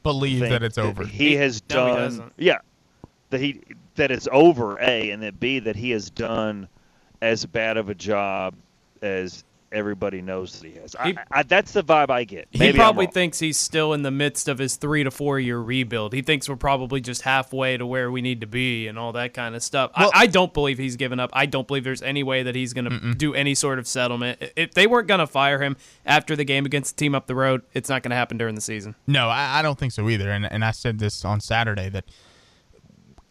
[0.03, 1.05] Believe that it's over.
[1.05, 1.97] He has No, he done.
[2.03, 2.33] doesn't.
[2.37, 2.57] yeah,
[3.29, 3.61] that he
[3.95, 4.77] that it's over.
[4.81, 6.67] A and that B that he has done
[7.21, 8.53] as bad of a job
[9.01, 9.43] as
[9.73, 10.95] everybody knows that he has.
[11.03, 12.47] He- I, I, that's the vibe I get.
[12.51, 15.39] He Maybe I'm probably thinks he's still in the midst of his three to four
[15.39, 16.13] year rebuild.
[16.13, 19.33] He thinks we're probably just halfway to where we need to be and all that
[19.33, 19.91] kind of stuff.
[19.97, 21.31] Well- I, I don't believe he's given up.
[21.33, 24.43] I don't believe there's any way that he's going to do any sort of settlement.
[24.55, 27.35] If they weren't going to fire him after the game against the team up the
[27.35, 28.95] road, it's not going to happen during the season.
[29.07, 30.31] No, I, I don't think so either.
[30.31, 32.05] And and I said this on Saturday that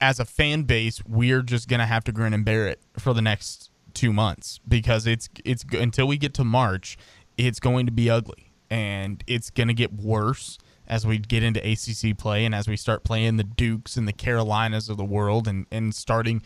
[0.00, 3.22] as a fan base, we're just gonna have to grin and bear it for the
[3.22, 6.96] next two months because it's it's until we get to March,
[7.36, 12.16] it's going to be ugly and it's gonna get worse as we get into ACC
[12.16, 15.66] play and as we start playing the Dukes and the Carolinas of the world and
[15.70, 16.42] and starting.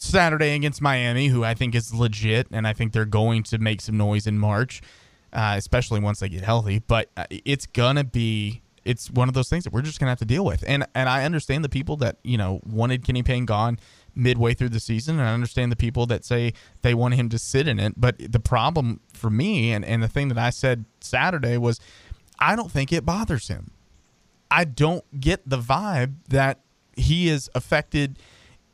[0.00, 3.80] Saturday against Miami, who I think is legit, and I think they're going to make
[3.80, 4.80] some noise in March,
[5.32, 6.78] uh, especially once they get healthy.
[6.78, 10.20] But uh, it's gonna be it's one of those things that we're just gonna have
[10.20, 10.62] to deal with.
[10.66, 13.78] And and I understand the people that you know wanted Kenny Payne gone
[14.18, 16.52] midway through the season, and I understand the people that say
[16.82, 17.94] they want him to sit in it.
[17.96, 21.80] But the problem for me, and and the thing that I said Saturday was,
[22.38, 23.70] I don't think it bothers him.
[24.50, 26.60] I don't get the vibe that
[26.96, 28.18] he is affected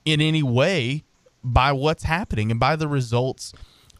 [0.05, 1.05] in any way
[1.42, 3.53] by what's happening and by the results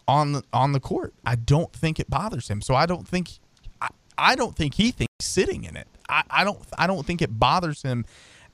[0.09, 1.15] on the on the court.
[1.25, 2.61] I don't think it bothers him.
[2.61, 3.31] So I don't think
[3.81, 5.89] I, I don't think he thinks sitting in it.
[6.09, 8.05] I, I don't I don't think it bothers him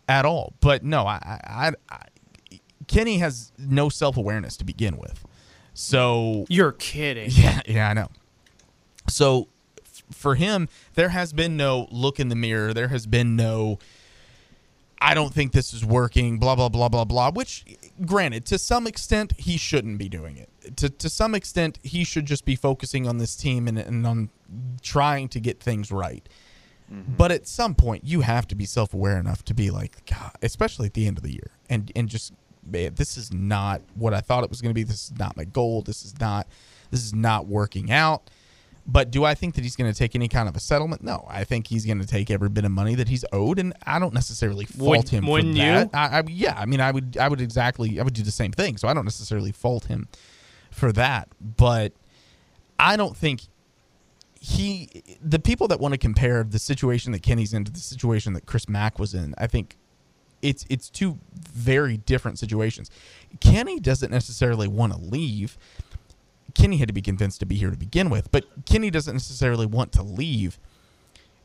[0.09, 0.55] at all.
[0.61, 2.03] But no, I, I, I
[2.91, 5.25] Kenny has no self awareness to begin with.
[5.75, 7.31] So You're kidding.
[7.33, 8.09] yeah, yeah, I know.
[9.09, 9.47] So
[9.79, 12.75] f- for him, there has been no look in the mirror.
[12.75, 13.79] There has been no
[15.01, 17.65] I don't think this is working, blah blah blah blah blah, which
[18.05, 20.77] granted, to some extent he shouldn't be doing it.
[20.77, 24.31] To to some extent he should just be focusing on this team and, and on
[24.83, 26.29] trying to get things right.
[26.93, 27.15] Mm-hmm.
[27.17, 30.87] But at some point you have to be self-aware enough to be like, God, especially
[30.87, 32.35] at the end of the year and and just
[32.65, 34.83] man, this is not what I thought it was going to be.
[34.83, 35.83] This is not my goal.
[35.83, 36.47] This is not
[36.91, 38.31] this is not working out.
[38.87, 41.05] But do I think that he's going to take any kind of a settlement?
[41.05, 43.73] No, I think he's going to take every bit of money that he's owed, and
[43.87, 45.91] I don't necessarily fault Would- him for that.
[45.93, 48.53] I, I, yeah, I mean, I would, I would exactly, I would do the same
[48.53, 48.79] thing.
[48.79, 50.09] So I don't necessarily fault him
[50.73, 51.29] for that.
[51.41, 51.93] But
[52.81, 53.43] I don't think
[54.41, 58.33] he, the people that want to compare the situation that Kenny's in to the situation
[58.33, 59.77] that Chris Mack was in, I think
[60.43, 61.19] it's it's two
[61.53, 62.91] very different situations.
[63.41, 65.59] Kenny doesn't necessarily want to leave.
[66.55, 69.67] Kenny had to be convinced to be here to begin with, but Kenny doesn't necessarily
[69.67, 70.59] want to leave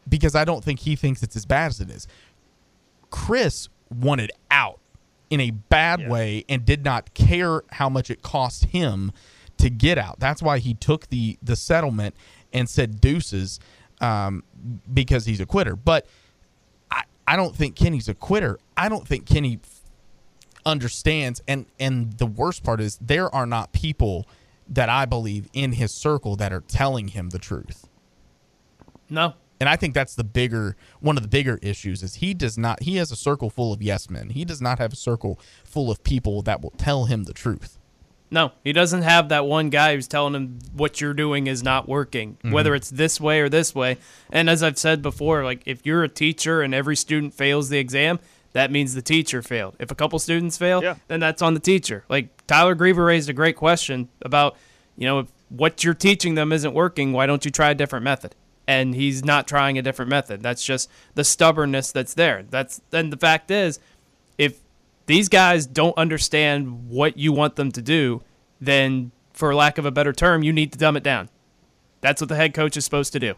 [0.08, 2.08] because I don't think he thinks it's as bad as it is.
[3.12, 4.80] Chris wanted out
[5.30, 9.12] in a bad way and did not care how much it cost him
[9.58, 10.20] to get out.
[10.20, 12.16] That's why he took the the settlement
[12.54, 13.60] and said deuces
[14.02, 14.44] um,
[14.92, 15.76] because he's a quitter.
[15.76, 16.08] But
[17.28, 18.60] I, don't think Kenny's a quitter.
[18.76, 19.82] I don't think Kenny f-
[20.66, 24.28] understands and and the worst part is there are not people
[24.68, 27.88] that I believe in his circle that are telling him the truth.
[29.10, 29.36] No.
[29.60, 32.84] And I think that's the bigger one of the bigger issues is he does not
[32.84, 34.30] he has a circle full of yes men.
[34.30, 37.78] He does not have a circle full of people that will tell him the truth.
[38.32, 41.88] No, he doesn't have that one guy who's telling him what you're doing is not
[41.88, 42.52] working, Mhm.
[42.52, 43.98] whether it's this way or this way.
[44.32, 47.78] And as I've said before, like if you're a teacher and every student fails the
[47.78, 48.20] exam,
[48.54, 49.76] that means the teacher failed.
[49.80, 52.04] If a couple students fail, then that's on the teacher.
[52.10, 54.58] Like Tyler Greever raised a great question about,
[54.98, 58.04] you know, if what you're teaching them isn't working, why don't you try a different
[58.04, 58.36] method?
[58.68, 60.42] and he's not trying a different method.
[60.42, 62.46] That's just the stubbornness that's there.
[62.50, 63.80] That's then the fact is,
[64.40, 64.58] if
[65.06, 68.22] these guys don't understand what you want them to do,
[68.60, 71.30] then for lack of a better term, you need to dumb it down.
[72.02, 73.36] That's what the head coach is supposed to do,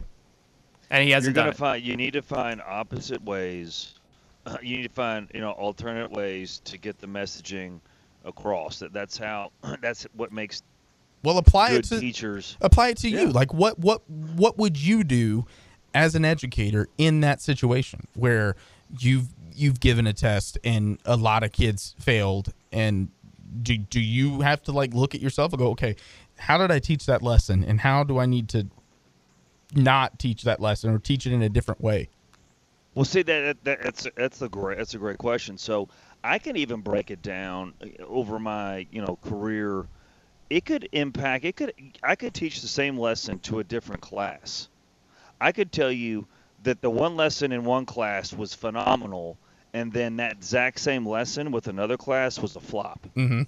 [0.90, 1.58] and he hasn't You're done gonna it.
[1.78, 3.94] find you need to find opposite ways.
[4.62, 7.80] You need to find you know alternate ways to get the messaging
[8.24, 8.78] across.
[8.78, 9.52] That that's how
[9.82, 10.62] that's what makes
[11.22, 12.56] Well, apply good it to teachers.
[12.60, 13.22] apply it to Yeah.
[13.22, 13.28] you.
[13.30, 15.46] Like what what what would you do
[15.94, 18.54] as an educator in that situation where
[18.98, 23.08] you've you've given a test and a lot of kids failed and
[23.62, 25.96] do do you have to like look at yourself and go, "Okay,
[26.38, 28.66] how did I teach that lesson and how do I need to
[29.74, 32.08] not teach that lesson or teach it in a different way?"
[32.94, 35.58] Well, see that, that that's that's a great that's a great question.
[35.58, 35.88] So
[36.22, 39.86] I can even break it down uh, over my you know career.
[40.50, 41.44] It could impact.
[41.44, 41.74] It could.
[42.02, 44.68] I could teach the same lesson to a different class.
[45.40, 46.26] I could tell you
[46.64, 49.38] that the one lesson in one class was phenomenal,
[49.74, 53.06] and then that exact same lesson with another class was a flop.
[53.16, 53.46] Mhm.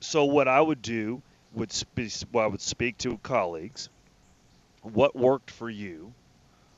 [0.00, 1.22] So what I would do
[1.54, 3.88] would spe- well, I would speak to colleagues.
[4.82, 6.12] What worked for you?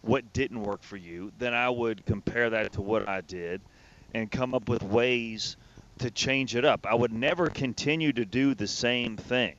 [0.02, 1.32] What didn't work for you?
[1.38, 3.60] Then I would compare that to what I did,
[4.14, 5.56] and come up with ways
[5.98, 6.86] to change it up.
[6.86, 9.56] I would never continue to do the same thing,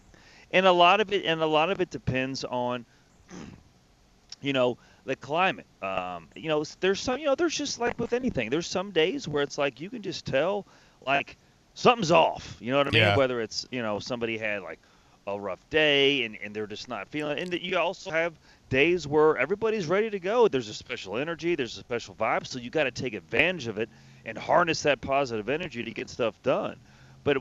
[0.52, 2.86] and a lot of it and a lot of it depends on,
[4.42, 4.78] you know,
[5.10, 5.66] the climate.
[5.82, 8.50] Um, you know, there's some you know there's just like with anything.
[8.50, 10.66] There's some days where it's like you can just tell
[11.06, 11.36] like
[11.74, 12.56] something's off.
[12.60, 13.02] You know what I mean?
[13.02, 13.18] Yeah.
[13.18, 14.80] Whether it's you know somebody had like
[15.28, 17.42] a rough day and, and they're just not feeling it.
[17.42, 18.34] And that you also have
[18.70, 20.48] days where everybody's ready to go.
[20.48, 23.78] There's a special energy, there's a special vibe, so you got to take advantage of
[23.78, 23.90] it
[24.26, 26.78] and harness that positive energy to get stuff done.
[27.24, 27.38] But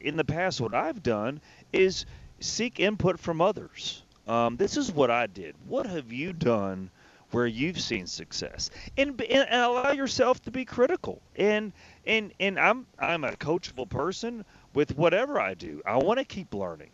[0.00, 1.40] in the past, what I've done
[1.72, 2.06] is
[2.40, 4.02] seek input from others.
[4.26, 5.54] Um, this is what I did.
[5.66, 6.90] What have you done
[7.30, 8.70] where you've seen success?
[8.96, 11.20] And, and and allow yourself to be critical.
[11.36, 11.72] And
[12.06, 15.82] and and I'm I'm a coachable person with whatever I do.
[15.86, 16.90] I want to keep learning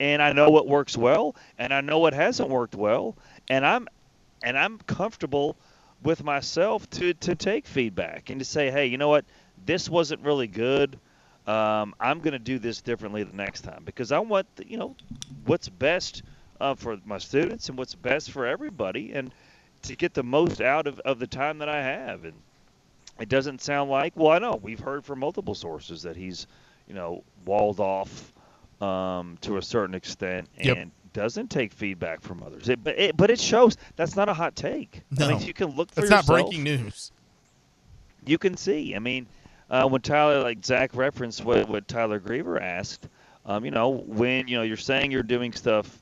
[0.00, 3.16] and I know what works well, and I know what hasn't worked well,
[3.48, 3.88] and I'm
[4.42, 5.56] and I'm comfortable
[6.02, 9.24] with myself to to take feedback and to say, hey, you know what,
[9.66, 10.98] this wasn't really good.
[11.46, 14.76] Um, I'm going to do this differently the next time because I want the, you
[14.76, 14.94] know
[15.46, 16.22] what's best
[16.60, 19.32] uh, for my students and what's best for everybody, and
[19.88, 22.24] to get the most out of, of the time that I have.
[22.24, 22.34] And
[23.20, 26.46] it doesn't sound like well, I know we've heard from multiple sources that he's
[26.88, 28.32] you know walled off
[28.80, 30.78] um, to a certain extent and Yep.
[31.14, 32.68] doesn't take feedback from others.
[32.68, 35.02] It, but it, but it shows that's not a hot take.
[35.20, 35.28] I No.
[35.28, 37.12] mean, you can look for That's not breaking news.
[38.26, 38.94] You can see.
[38.94, 39.26] I mean,
[39.70, 43.08] uh, when Tyler, like Zach referenced what, what Tyler Greever asked,
[43.46, 45.98] um, you know, when you know you're saying you're doing stuff,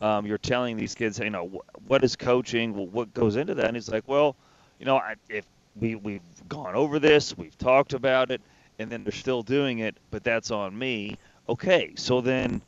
[0.00, 3.54] um, you're telling these kids, you know, wh- what is coaching, Wh- what goes into
[3.54, 4.36] that, and he's like, well,
[4.78, 5.44] you know, I, if
[5.80, 8.40] we we've gone over this, we've talked about it,
[8.78, 11.16] and then they're still doing it, but that's on me.
[11.48, 12.62] Okay, so then,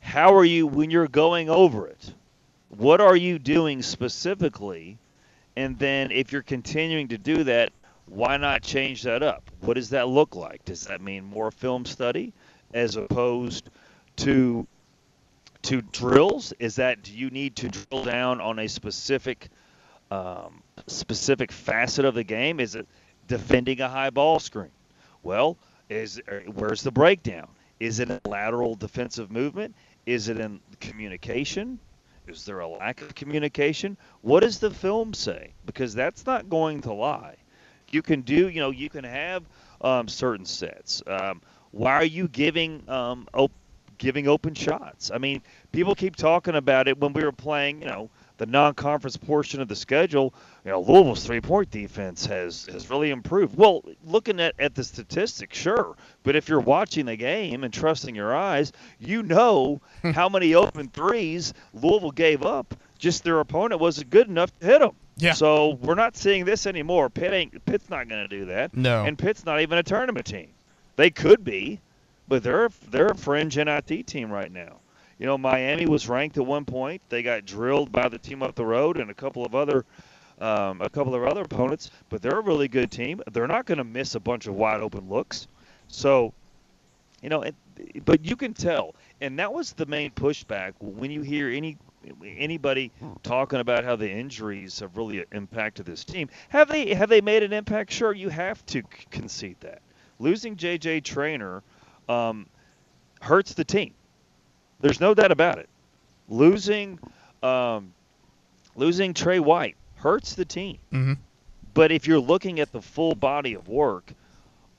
[0.00, 2.14] how are you when you're going over it?
[2.70, 4.98] What are you doing specifically?
[5.56, 7.72] And then if you're continuing to do that,
[8.06, 9.42] why not change that up?
[9.60, 10.64] What does that look like?
[10.64, 12.32] Does that mean more film study
[12.72, 13.68] as opposed
[14.16, 14.66] to
[15.62, 16.52] to drills?
[16.58, 19.48] Is that do you need to drill down on a specific
[20.10, 22.60] um, specific facet of the game?
[22.60, 22.86] Is it
[23.28, 24.70] defending a high ball screen?
[25.22, 25.56] Well,
[25.88, 27.48] is er, where's the breakdown?
[27.78, 29.74] Is it a lateral defensive movement?
[30.06, 31.78] Is it in communication?
[32.26, 33.96] Is there a lack of communication?
[34.22, 35.52] What does the film say?
[35.66, 37.36] Because that's not going to lie.
[37.90, 39.44] You can do, you know, you can have
[39.80, 41.02] um, certain sets.
[41.06, 41.42] Um,
[41.72, 43.52] why are you giving um, op-
[44.00, 45.12] giving open shots?
[45.12, 49.18] I mean, people keep talking about it when we were playing, you know, the non-conference
[49.18, 50.34] portion of the schedule.
[50.64, 53.56] You know, Louisville's three-point defense has has really improved.
[53.56, 55.94] Well, looking at, at the statistics, sure,
[56.24, 60.88] but if you're watching the game and trusting your eyes, you know how many open
[60.88, 62.74] threes Louisville gave up.
[62.98, 64.94] Just their opponent wasn't good enough to hit them.
[65.16, 65.34] Yeah.
[65.34, 67.10] So we're not seeing this anymore.
[67.10, 68.74] Pitt ain't Pitt's not going to do that.
[68.74, 69.04] No.
[69.04, 70.48] And Pitt's not even a tournament team.
[70.96, 71.80] They could be,
[72.30, 74.76] but they're they're a fringe NIT team right now.
[75.18, 77.02] You know, Miami was ranked at one point.
[77.10, 79.84] They got drilled by the team up the road and a couple of other
[80.40, 83.20] um, a couple of other opponents, but they're a really good team.
[83.32, 85.48] They're not going to miss a bunch of wide open looks.
[85.88, 86.32] So,
[87.20, 87.54] you know, it,
[88.06, 91.76] but you can tell, and that was the main pushback when you hear any
[92.24, 92.92] anybody
[93.24, 96.30] talking about how the injuries have really impacted this team.
[96.48, 97.92] Have they have they made an impact?
[97.92, 99.82] Sure, you have to concede that.
[100.20, 101.62] Losing JJ Traore
[102.10, 102.46] um,
[103.20, 103.94] hurts the team.
[104.80, 105.68] There's no doubt about it.
[106.28, 106.98] Losing
[107.42, 107.92] um,
[108.74, 110.78] losing Tre White hurts the team.
[110.92, 111.14] Mm-hmm.
[111.74, 114.12] But if you're looking at the full body of work,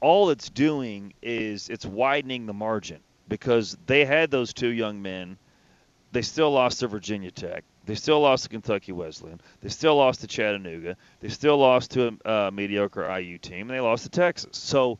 [0.01, 5.37] all it's doing is it's widening the margin because they had those two young men.
[6.11, 7.63] They still lost to Virginia Tech.
[7.85, 9.39] They still lost to Kentucky Wesleyan.
[9.61, 10.97] They still lost to Chattanooga.
[11.19, 14.57] They still lost to a uh, mediocre IU team, and they lost to Texas.
[14.57, 14.99] So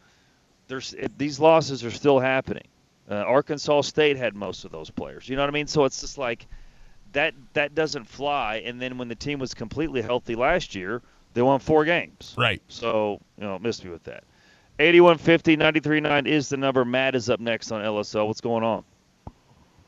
[0.71, 2.63] there's it, these losses are still happening.
[3.09, 5.27] Uh, Arkansas State had most of those players.
[5.27, 5.67] You know what I mean?
[5.67, 6.47] So it's just like
[7.11, 8.63] that that doesn't fly.
[8.65, 11.01] And then when the team was completely healthy last year,
[11.33, 12.33] they won four games.
[12.37, 12.61] Right.
[12.69, 14.23] So you know, miss me with that.
[14.79, 16.85] 8150 939 is the number.
[16.85, 18.27] Matt is up next on LSL.
[18.27, 18.85] What's going on?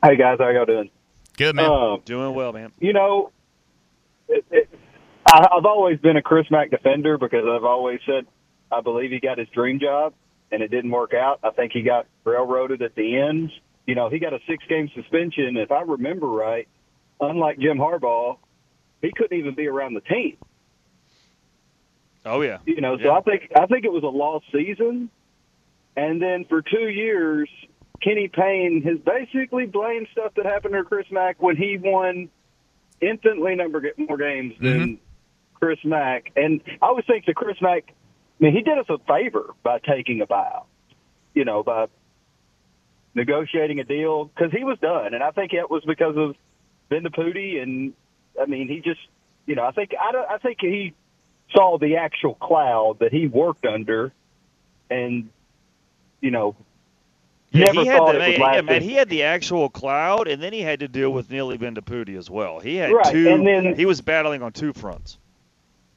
[0.03, 0.89] Hey guys, how y'all doing?
[1.37, 1.71] Good man.
[1.71, 2.73] Um, Doing well, man.
[2.79, 3.31] you know,
[4.27, 4.69] it, it,
[5.25, 8.27] I, I've always been a Chris Mack defender because I've always said
[8.69, 10.13] I believe he got his dream job
[10.53, 11.39] and it didn't work out.
[11.43, 13.51] I think he got railroaded at the end.
[13.85, 15.57] You know, he got a six game suspension.
[15.57, 16.67] If I remember right,
[17.19, 18.37] unlike Jim Harbaugh,
[19.01, 20.37] he couldn't even be around the team.
[22.25, 22.59] Oh yeah.
[22.65, 23.17] You know, so Yeah.
[23.17, 25.09] I think I think it was a lost season.
[25.95, 27.49] And then for two years,
[28.01, 32.29] Kenny Payne has basically blamed stuff that happened to Chris Mack when he won
[33.01, 34.93] infinitely number more games than mm-hmm.
[35.55, 36.31] Chris Mack.
[36.35, 37.93] And I always think that Chris Mack,
[38.43, 40.65] mean, he did us a favor by taking a buyout.
[41.33, 41.87] You know, by
[43.15, 46.35] negotiating a deal because he was done, and I think it was because of
[46.91, 47.93] Bendapudi, and
[48.39, 48.99] I mean, he just,
[49.45, 50.93] you know, I think I, don't, I think he
[51.51, 54.11] saw the actual cloud that he worked under,
[54.89, 55.29] and
[56.21, 56.55] you know,
[57.51, 60.53] Yeah, never he had the, would yeah, man, he had the actual cloud, and then
[60.53, 62.59] he had to deal with Neeli Bendapudi as well.
[62.59, 63.27] He had Right, two.
[63.29, 65.17] and then- he was battling on two fronts.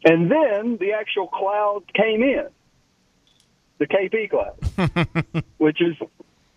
[0.04, 2.46] And then the actual cloud came in,
[3.78, 5.96] the KP cloud, which is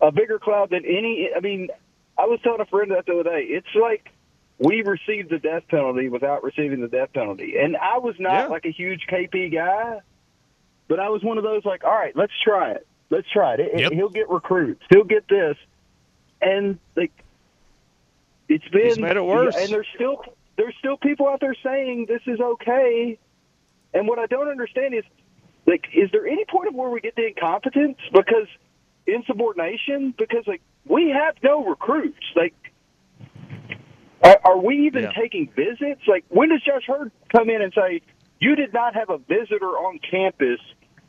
[0.00, 1.30] a bigger cloud than any.
[1.36, 1.68] I mean,
[2.18, 3.44] I was telling a friend that the other day.
[3.48, 4.10] It's like
[4.58, 8.46] we received the death penalty without receiving the death penalty, and I was not Yeah.
[8.46, 10.00] like a huge KP guy,
[10.88, 12.86] but I was one of those like, all right, let's try it.
[13.10, 13.60] Let's try it.
[13.60, 13.92] It- Yep.
[13.92, 14.82] He'll get recruits.
[14.90, 15.56] He'll get this,
[16.40, 17.12] and like
[18.48, 19.56] it's been He's made it worse.
[19.56, 20.24] And there's still
[20.56, 23.18] there's still people out there saying this is okay.
[23.92, 25.04] And what I don't understand is,
[25.66, 28.46] like, is there any point of where we get the incompetence because
[29.06, 30.14] insubordination?
[30.16, 32.24] Because like we have no recruits.
[32.36, 32.54] Like,
[34.22, 35.12] are, are we even Yeah.
[35.12, 36.02] taking visits?
[36.06, 38.02] Like, when does Josh Heird come in and say
[38.38, 40.60] you did not have a visitor on campus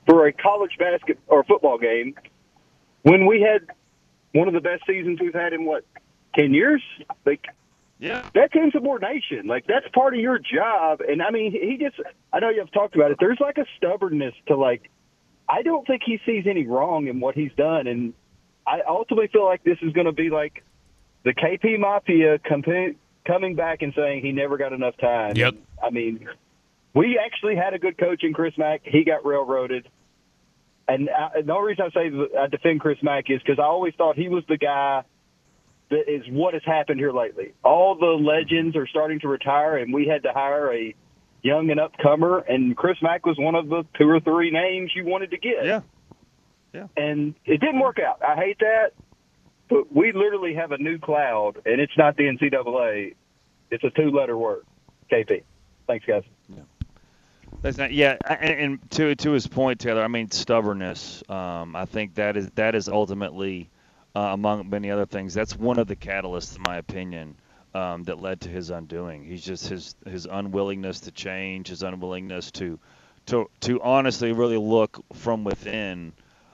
[0.05, 2.15] for a college basket or football game
[3.03, 3.67] when we had
[4.33, 5.85] one of the best seasons we've had in what
[6.35, 6.81] ten years?
[7.25, 7.45] Like,
[8.01, 8.27] Yeah.
[8.33, 9.45] that's insubordination.
[9.45, 11.01] Like that's part of your job.
[11.07, 11.95] And I mean, he just,
[12.33, 13.17] I know you've talked about it.
[13.19, 14.89] There's like a stubbornness to like,
[15.47, 17.85] I don't think he sees any wrong in what he's done.
[17.85, 18.13] And
[18.65, 20.63] I ultimately feel like this is going to be like
[21.23, 25.35] the KP Mafia comp- coming back and saying he never got enough time.
[25.35, 25.55] Yep.
[25.83, 26.27] I mean,
[26.95, 28.81] we actually had a good coach in Chris Mack.
[28.83, 29.87] He got railroaded.
[30.87, 33.65] And I, the only reason I say that I defend Chris Mack is because I
[33.65, 35.03] always thought he was the guy
[35.91, 37.53] is what has happened here lately.
[37.63, 40.95] All the legends are starting to retire, and we had to hire a
[41.41, 45.05] young and upcomer, and Chris Mack was one of the two or three names you
[45.05, 45.65] wanted to get.
[45.65, 45.81] Yeah.
[46.73, 46.87] Yeah.
[46.95, 48.21] And it didn't work out.
[48.23, 48.91] I hate that,
[49.69, 53.15] but we literally have a new cloud, and it's not the NCAA.
[53.69, 54.65] It's a two-letter word,
[55.11, 55.43] KP.
[55.87, 56.23] Thanks, guys.
[56.47, 56.61] Yeah.
[57.61, 57.91] That's not.
[57.91, 60.03] Yeah, and, and to to his point, Tayler.
[60.03, 61.23] I mean, stubbornness.
[61.29, 63.69] Um, I think that is that is ultimately,
[64.15, 67.35] uh, among many other things, that's one of the catalysts, in my opinion,
[67.73, 69.23] um, that led to his undoing.
[69.23, 72.79] He's just his his unwillingness to change, his unwillingness to
[73.27, 76.13] to to honestly really look from within.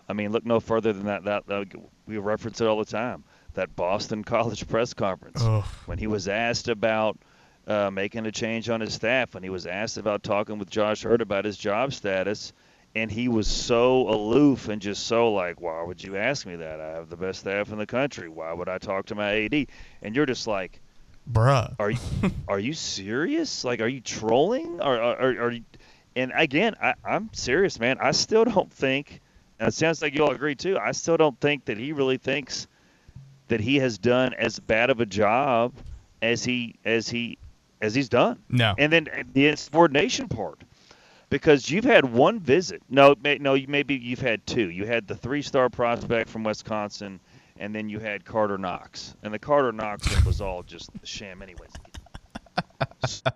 [0.09, 1.25] I mean, look no further than that.
[1.25, 1.67] That, that
[2.05, 3.23] we reference it all the time.
[3.55, 5.65] That Boston College press conference Ugh.
[5.85, 7.17] when he was asked about
[7.65, 11.03] uh, making a change on his staff, when he was asked about talking with Josh
[11.03, 12.53] Heird about his job status,
[12.97, 16.81] and he was so aloof and just so like, why would you ask me that?
[16.81, 18.27] I have the best staff in the country.
[18.27, 19.67] Why would I talk to my AD?
[20.01, 20.81] And you're just like,
[21.31, 21.75] Bruh.
[21.77, 21.99] are you
[22.47, 23.63] are you serious?
[23.63, 24.81] Like, are you trolling?
[24.81, 25.63] Or are, are, are you?
[26.15, 27.97] And again, I, I'm serious, man.
[28.01, 29.21] I still don't think.
[29.59, 30.79] And it sounds like you all agree too.
[30.79, 32.67] I still don't think that he really thinks
[33.47, 35.71] that he has done as bad of a job
[36.23, 37.37] as he as he
[37.79, 38.39] as he's done.
[38.49, 38.73] No.
[38.75, 40.63] And then the insubordination part,
[41.29, 42.81] because you've had one visit.
[42.89, 44.69] No, may, no, maybe you've had two.
[44.69, 47.19] You had the three-star prospect from Wisconsin,
[47.57, 49.15] and then you had Carter Knox.
[49.23, 51.71] And the Carter Knox was all just a sham, anyways.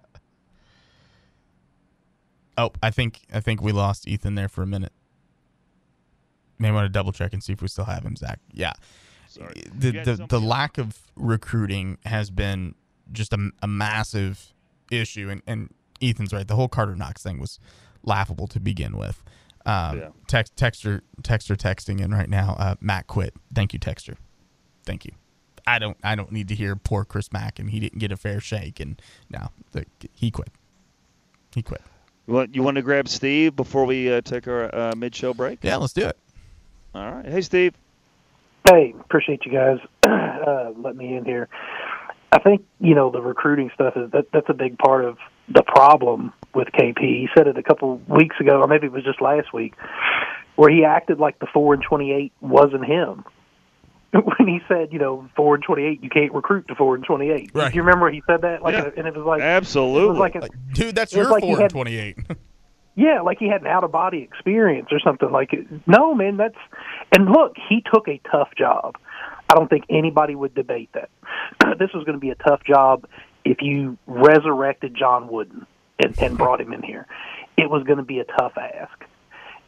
[2.57, 4.91] Oh, I think I think we lost Ethan there for a minute.
[6.59, 8.39] May want to double check and see if we still have him, Zach.
[8.51, 8.73] Yeah.
[9.27, 9.63] Sorry.
[9.73, 12.75] The the, the lack of recruiting has been
[13.11, 14.53] just a, a massive
[14.91, 16.47] issue, and, and Ethan's right.
[16.47, 17.59] The whole Carter Knox thing was
[18.03, 19.23] laughable to begin with.
[19.65, 20.09] Um, Yeah.
[20.27, 22.55] Text texter texter texting in right now.
[22.57, 23.33] Uh, Matt quit.
[23.53, 24.15] Thank you, texter.
[24.85, 25.11] Thank you.
[25.67, 28.17] I don't I don't need to hear poor Chris Mack and he didn't get a
[28.17, 28.99] fair shake and
[29.29, 30.49] no, the, he quit.
[31.53, 31.81] He quit.
[32.27, 35.59] You want, you want to grab Steve before we uh, take our uh, mid-show break?
[35.63, 36.17] Yeah, let's do it.
[36.95, 37.25] All right.
[37.25, 37.73] Hey, Steve.
[38.69, 41.49] Hey, appreciate you guys uh, letting me in here.
[42.31, 45.17] I think you know the recruiting stuff is that that's a big part of
[45.49, 46.99] the problem with KP.
[46.99, 49.73] He said it a couple weeks ago, or maybe it was just last week,
[50.55, 53.23] where he acted like the four and twenty eight wasn't him.
[54.13, 57.03] When he said, you know, four and twenty eight, you can't recruit to four and
[57.05, 57.51] twenty eight.
[57.53, 57.71] Right.
[57.71, 58.61] Do you remember he said that?
[58.61, 58.89] Like, Yeah.
[58.97, 60.09] and it was like Absolutely.
[60.09, 62.17] Was like a, uh, Dude, that's It your like four and twenty eight.
[62.93, 65.65] Yeah, like he had an out of body experience or something like it.
[65.87, 66.57] No, man, that's
[67.15, 68.95] and look, he took a tough job.
[69.49, 71.09] I don't think anybody would debate that.
[71.79, 73.05] this was going to be a tough job
[73.43, 75.65] if you resurrected John Wooden
[75.99, 77.07] and, and brought him in here.
[77.57, 79.03] It was going to be a tough ask.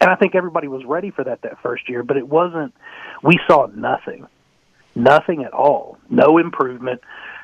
[0.00, 2.74] And I think everybody was ready for that that first year, but it wasn't
[3.22, 4.26] we saw nothing.
[4.94, 5.98] Nothing at all.
[6.08, 7.00] No improvement,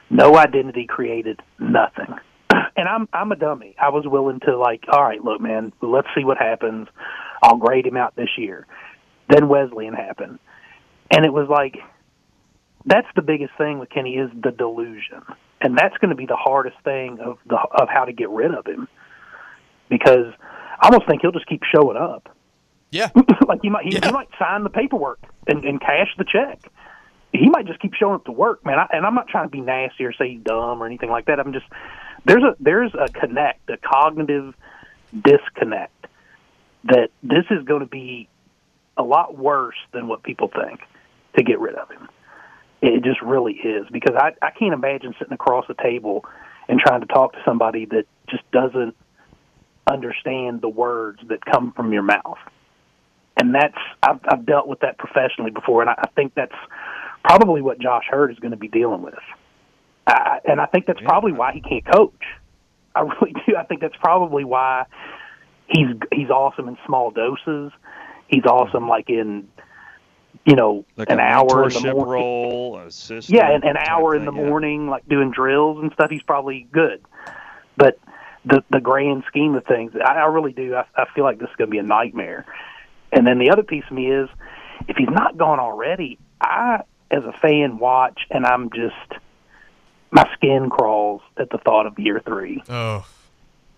[0.08, 2.14] no identity created, nothing
[2.76, 3.74] and I'm I'm a dummy.
[3.80, 6.88] I was willing to like, all right, look, man, let's see what happens.
[7.42, 8.66] I'll grade him out this year.
[9.28, 10.38] Then Wesleyan happened,
[11.10, 11.76] and it was like,
[12.84, 15.22] that's the biggest thing with Kenny is the delusion,
[15.60, 18.54] and that's going to be the hardest thing of the of how to get rid
[18.54, 18.88] of him,
[19.88, 20.32] because
[20.80, 22.34] I almost think he'll just keep showing up.
[22.90, 23.10] Yeah,
[23.46, 26.60] like he might he, he might sign the paperwork and, and cash the check.
[27.32, 28.78] He might just keep showing up to work, man.
[28.78, 31.26] I, and I'm not trying to be nasty or say he's dumb or anything like
[31.26, 31.38] that.
[31.38, 31.66] I'm just
[32.24, 34.54] there's a there's a connect, a cognitive
[35.12, 36.06] disconnect
[36.84, 38.28] that this is going to be
[38.96, 40.80] a lot worse than what people think
[41.36, 42.08] to get rid of him.
[42.82, 46.24] It just really is because I I can't imagine sitting across the table
[46.68, 48.96] and trying to talk to somebody that just doesn't
[49.90, 52.38] understand the words that come from your mouth.
[53.36, 56.54] And that's I've, I've dealt with that professionally before, and I, I think that's
[57.24, 59.14] probably what Josh Heird is going to be dealing with.
[60.06, 62.22] I, and I think that's probably why he can't coach.
[62.94, 63.56] I really do.
[63.56, 64.84] I think that's probably why
[65.68, 67.72] he's he's awesome in small doses.
[68.28, 69.48] He's awesome like in
[70.46, 72.06] you know Like an a hour in the morning.
[72.12, 72.82] role.
[73.28, 74.48] Yeah, an, an hour in thing, the yeah.
[74.48, 76.10] morning, like doing drills and stuff.
[76.10, 77.02] He's probably good,
[77.76, 77.98] but
[78.44, 80.74] the the grand scheme of things, I, I really do.
[80.74, 82.46] I, I feel like this is going to be a nightmare.
[83.12, 84.28] And then the other piece of me is,
[84.88, 89.20] if he's not gone already, I as a fan watch, and I'm just
[90.12, 93.04] my skin crawls at the thought of year three Oh,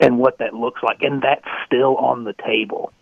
[0.00, 2.92] and what that looks like, and that's still on the table.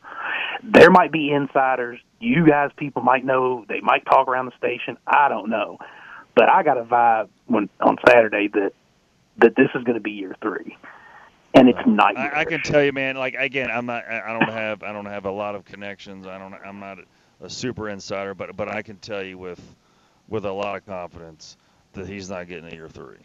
[0.63, 2.01] There might be insiders.
[2.21, 3.65] You guys, people might know.
[3.69, 4.99] They might talk around the station.
[5.07, 5.79] I don't know,
[6.35, 8.73] but I got a vibe when on Saturday that
[9.39, 10.77] that this is going to be year three,
[11.55, 12.17] and it's not.
[12.17, 13.17] I, I can tell you, man.
[13.17, 14.05] Like again, I'm not.
[14.07, 14.83] I don't have.
[14.83, 16.27] I don't have a lot of connections.
[16.27, 16.55] I don't.
[16.55, 19.61] I'm not a, a super insider, but but I can tell you with
[20.29, 21.57] with a lot of confidence
[21.95, 23.19] that he's not getting a year three.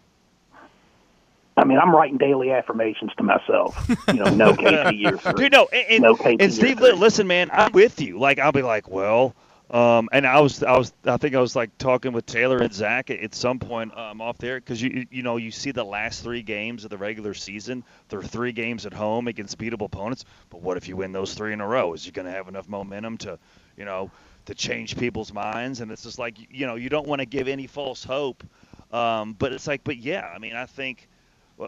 [1.57, 3.89] I mean, I'm writing daily affirmations to myself.
[4.07, 5.33] You know, no KP year three.
[5.33, 6.91] Dude, no, and, and, no KP and Steve, three.
[6.91, 8.19] listen, man, I'm with you.
[8.19, 9.35] Like, I'll be like, well,
[9.71, 12.73] um, and I was, I was, I think I was like talking with Tayler and
[12.73, 15.83] Zach at, at some point um, off there because you, you know, you see the
[15.83, 17.83] last three games of the regular season.
[18.09, 20.25] There are three games at home against beatable opponents.
[20.49, 21.93] But what if you win those three in a row?
[21.93, 23.39] Is you going to have enough momentum to,
[23.75, 24.11] you know,
[24.45, 25.81] to change people's minds?
[25.81, 28.43] And it's just like, you know, you don't want to give any false hope.
[28.91, 31.07] Um, but it's like, but yeah, I mean, I think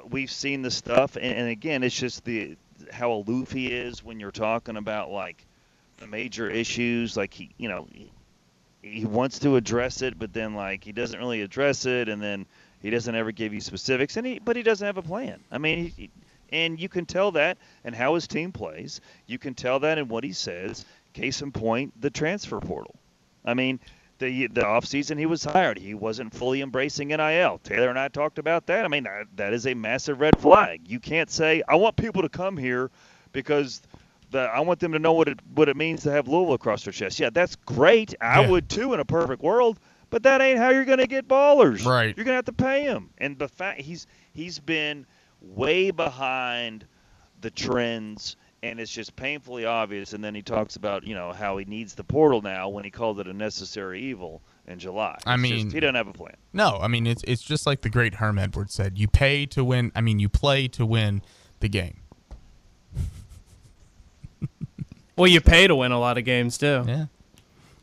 [0.10, 2.58] we've seen the stuff, and, and again, it's just the
[2.92, 5.46] how aloof he is when you're talking about like
[5.98, 7.18] the major issues.
[7.18, 8.12] Like he, you know, he,
[8.82, 12.46] he wants to address it, but then like he doesn't really address it, and then
[12.82, 15.40] he doesn't ever give you specifics, and he, but he doesn't have a plan.
[15.52, 16.10] I mean, he,
[16.52, 19.02] and you can tell that and how his team plays.
[19.26, 20.86] You can tell that in what he says.
[21.14, 22.96] Case in point, the transfer portal.
[23.44, 23.80] I mean,
[24.20, 27.60] the the offseason he was hired, he wasn't fully embracing NIL.
[27.64, 28.86] Tayler and I talked about that.
[28.86, 30.82] I mean, that, that is a massive red flag.
[30.88, 32.90] You can't say I want people to come here
[33.32, 33.82] because
[34.32, 36.84] the I want them to know what it what it means to have Louisville across
[36.84, 37.20] their chest.
[37.20, 38.16] Yeah, that's great.
[38.22, 38.50] I Yeah.
[38.50, 41.86] would too in a perfect world, but that ain't how you're going to get ballers.
[41.86, 42.16] Right.
[42.18, 43.10] You're going to have to pay him.
[43.18, 45.06] And the fact he's he's been
[45.42, 46.86] way behind
[47.42, 51.58] the trends and it's just painfully obvious and then he talks about you know how
[51.58, 55.38] he needs the portal now when he called it a necessary evil in july I
[55.38, 57.90] mean- just- he doesn't have a plan No, I mean it's it's just like the
[57.90, 58.98] great Herm Edwards said.
[58.98, 59.92] You pay to win.
[59.96, 61.22] I mean, you play to win
[61.60, 62.00] the game.
[65.16, 66.84] Well, you pay to win a lot of games too.
[66.88, 67.06] Yeah.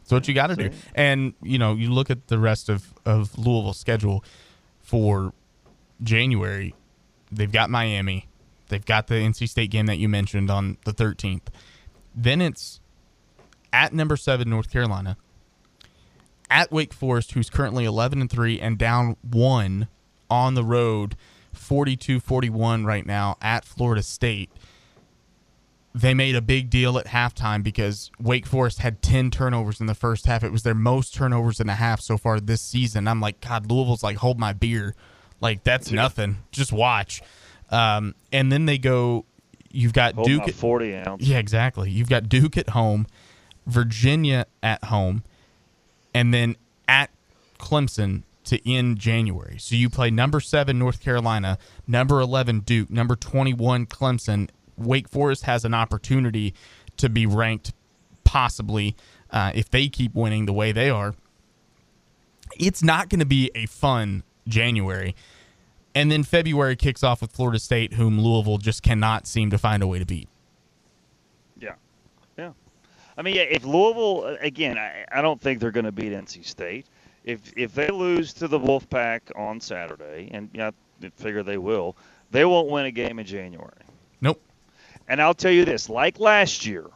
[0.00, 0.70] That's what you got to do.
[0.94, 4.24] And you know, you look at the rest of of Louisville's schedule
[4.82, 5.32] for
[6.02, 6.74] January.
[7.32, 8.28] They've got Miami.
[8.68, 11.48] They've got the NC State game that you mentioned on the 13th.
[12.14, 12.80] Then it's
[13.72, 15.16] at number seven North Carolina,
[16.50, 19.88] at Wake Forest, who's currently 11 and three and down one
[20.30, 21.16] on the road,
[21.54, 24.50] 42-41 right now at Florida State.
[25.96, 29.94] They made a big deal at halftime because Wake Forest had 10 turnovers in the
[29.94, 30.42] first half.
[30.42, 33.06] It was their most turnovers in a half so far this season.
[33.06, 34.96] I'm like, God, Louisville's like, hold my beer.
[35.40, 36.38] Like, that's nothing.
[36.50, 37.22] Just watch.
[37.74, 39.24] Um, and then they go,
[39.70, 40.48] you've got Duke.
[40.48, 41.22] at- 40 ounce.
[41.22, 41.90] Yeah, exactly.
[41.90, 43.06] You've got Duke at home,
[43.66, 45.24] Virginia at home,
[46.14, 46.56] and then
[46.86, 47.10] at
[47.58, 49.56] Clemson to end January.
[49.58, 54.50] So you play number seven North Carolina, number eleven Duke, number twenty one Clemson.
[54.76, 56.52] Wake Forest has an opportunity
[56.98, 57.72] to be ranked,
[58.24, 58.94] possibly
[59.30, 61.14] uh, if they keep winning the way they are.
[62.58, 65.14] It's not going to be a fun January.
[65.94, 69.82] And then February kicks off with Florida State, whom Louisville just cannot seem to find
[69.82, 70.28] a way to beat.
[71.58, 71.74] Yeah,
[72.36, 72.52] yeah.
[73.16, 76.12] I mean, yeah, if Louisville uh, again, I, I don't think they're going to beat
[76.12, 76.86] NC State.
[77.24, 80.70] If if they lose to the Wolfpack on Saturday, and yeah,
[81.02, 81.96] I figure they will,
[82.30, 83.70] they won't win a game in January.
[84.20, 84.40] Nope.
[85.08, 86.86] And I'll tell you this, like last year,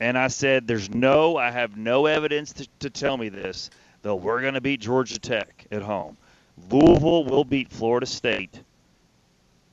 [0.00, 3.70] and I said there's no, I have no evidence to, to tell me this,
[4.02, 6.16] though we're going to beat Georgia Tech at home.
[6.70, 8.60] Louisville will beat Florida State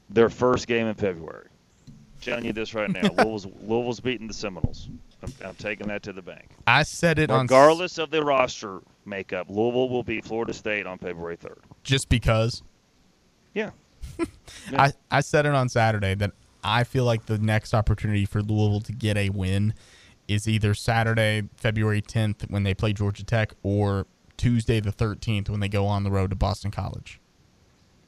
[0.09, 1.47] their first game in February.
[1.87, 3.01] I'm telling you this right now.
[3.17, 4.89] Louisville's, Louisville's beating the Seminoles.
[5.23, 6.49] I'm, I'm taking that to the bank.
[6.65, 10.97] I said it on Regardless of the roster makeup, Louisville will beat Florida State on
[10.97, 11.59] February 3rd.
[11.83, 12.63] just because.
[13.53, 13.71] Yeah.
[14.73, 16.31] I, I said it on Saturday that
[16.63, 19.73] I feel like the next opportunity for Louisville to get a win
[20.27, 24.05] is either Saturday, February 10th, when they play Georgia Tech, or
[24.37, 27.19] Tuesday, the 13th, when they go on the road to Boston College.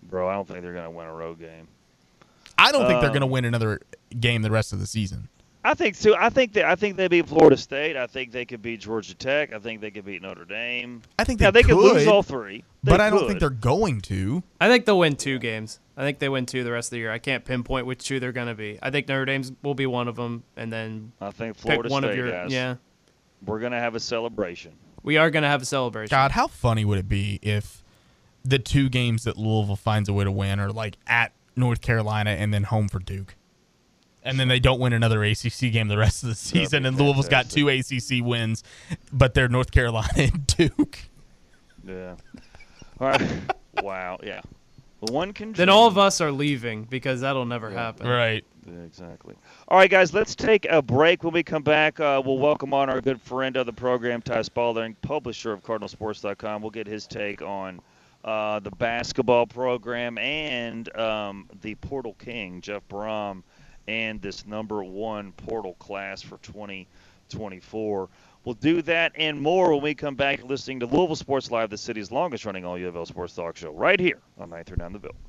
[0.03, 1.67] Bro, I don't think they're going to win a road game.
[2.57, 3.81] I don't think they're Um, going to win another
[4.19, 5.29] game the rest of the season.
[5.63, 6.15] I think so.
[6.17, 7.97] I think that I think they beat Florida State.
[7.97, 9.53] I think they could beat Georgia Tech.
[9.53, 11.01] I think they could beat Notre Dame.
[11.19, 12.63] I think yeah, they they could lose all three.
[12.81, 14.41] They but I don't think they're going to.
[14.61, 15.81] I think they'll win two games.
[15.97, 17.11] I think they win two the rest of the year.
[17.11, 18.79] I can't pinpoint which two they're going to be.
[18.81, 21.89] I think Notre Dame's will be one of them, and then I think pick Florida
[21.89, 22.51] one State of your guys.
[22.53, 22.75] yeah.
[23.45, 24.71] We're gonna have a celebration.
[25.03, 26.13] We are going to have a celebration.
[26.13, 27.83] God, how funny would it be if
[28.43, 32.31] the two games that Louisville finds a way to win are like at North Carolina
[32.31, 33.35] and then home for Duke?
[34.21, 37.29] And then they don't win another ACC game the rest of the season, and Louisville's
[37.29, 38.63] got two ACC wins,
[39.13, 40.99] but they're North Carolina and Duke.
[41.87, 42.15] Yeah.
[42.99, 43.21] All right.
[43.81, 44.19] wow.
[44.21, 44.41] Yeah.
[44.99, 45.53] Well, one can.
[45.53, 48.07] Then all of us are leaving because that'll never happen.
[48.07, 48.43] Right.
[48.67, 49.35] Yeah, exactly.
[49.69, 51.23] All right, guys, let's take a break.
[51.23, 54.41] When we come back, uh, we'll welcome on our good friend of the program, Ty
[54.41, 56.63] Spalding, publisher of CardinalSports.com.
[56.63, 57.79] We'll get his take on
[58.25, 63.43] uh, the basketball program and um, the Portal King, Jeff Brohm,
[63.87, 68.09] and this number one portal class for 2024.
[68.45, 71.77] We'll do that and more when we come back listening to Louisville Sports Live, the
[71.77, 74.97] city's longest running all U of L sports talk show, right here on 939 The
[74.99, 75.28] Ville.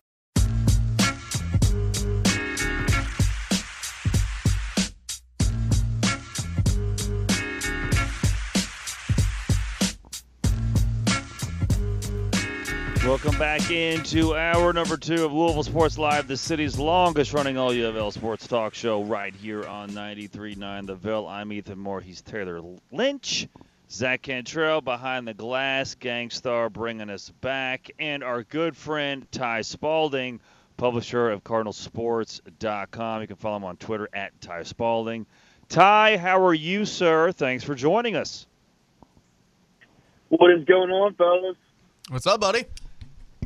[13.23, 17.71] Welcome back into hour number two of Louisville Sports Live, the city's longest running all
[17.71, 21.27] U of L sports talk show, right here on 93.9 The Ville.
[21.27, 22.01] I'm Ethan Moore.
[22.01, 23.47] He's Tayler Lynch.
[23.91, 30.39] Zach Cantrell behind the glass, Gangstar bringing us back, and our good friend Ty Spalding,
[30.77, 33.21] publisher of CardinalSports.com.
[33.21, 35.27] You can follow him on Twitter at Ty Spalding.
[35.69, 37.31] Ty, how are you, sir?
[37.31, 38.47] Thanks for joining us.
[40.29, 41.57] What is going on, fellas?
[42.09, 42.65] What's up, buddy?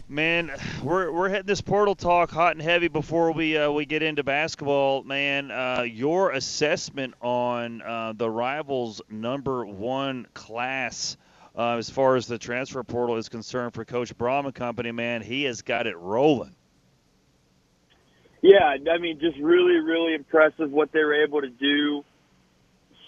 [0.08, 0.52] Man,
[0.84, 4.24] we're we're hitting this portal talk hot and heavy before we uh, we get into
[4.24, 5.02] basketball.
[5.02, 11.18] Man, uh, your assessment on uh, the rivals' number one class
[11.58, 14.92] uh, as far as the transfer portal is concerned for Coach Brohm and company.
[14.92, 16.56] Man, he has got it rolling.
[18.44, 22.06] Yeah, I mean, just really, really impressive what they were able to do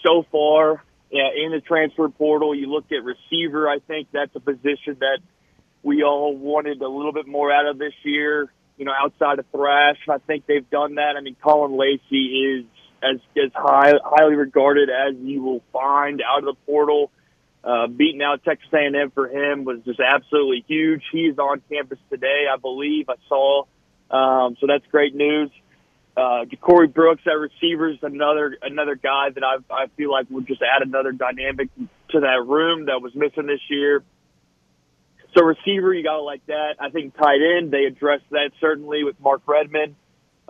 [0.04, 0.82] so far
[1.12, 2.56] yeah, in the transfer portal.
[2.56, 5.20] You look at receiver, I think that's a position that
[5.82, 9.46] we all wanted a little bit more out of this year, you know, outside of
[9.52, 9.98] Thrash.
[10.08, 11.14] I think they've done that.
[11.16, 12.66] I mean, Colin Lacey is
[13.02, 17.10] as, as high, highly regarded as you will find out of the portal.
[17.64, 21.02] uh, beating out Texas A&M for him was just absolutely huge.
[21.12, 23.08] He's on campus today, I believe.
[23.08, 23.64] I saw,
[24.10, 25.50] um, so that's great news.
[26.16, 30.62] Uh, Ja'Corey Brooks at receivers, another another guy that I I feel like would just
[30.62, 34.02] add another dynamic to that room that was missing this year.
[35.36, 36.76] So receiver, you got to like that.
[36.80, 39.94] I think tight end, they addressed that certainly with Mark Redman,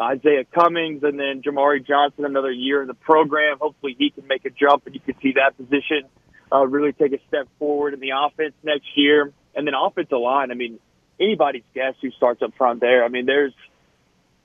[0.01, 3.59] Isaiah Cummings, and then Jamari Johnson, another year in the program.
[3.61, 6.09] Hopefully he can make a jump and you can see that position
[6.53, 9.33] uh, really take a step forward in the offense next year.
[9.55, 10.79] And then offensive line, I mean,
[11.21, 13.05] anybody's guess who starts up front there.
[13.05, 13.53] I mean, there's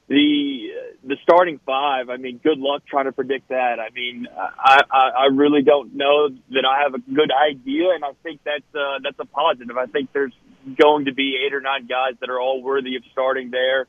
[0.07, 0.67] the
[1.03, 2.09] the starting five.
[2.09, 3.79] I mean, good luck trying to predict that.
[3.79, 8.03] I mean, I I, I really don't know that I have a good idea, and
[8.03, 9.77] I think that's uh, that's a positive.
[9.77, 10.33] I think there's
[10.79, 13.87] going to be eight or nine guys that are all worthy of starting there.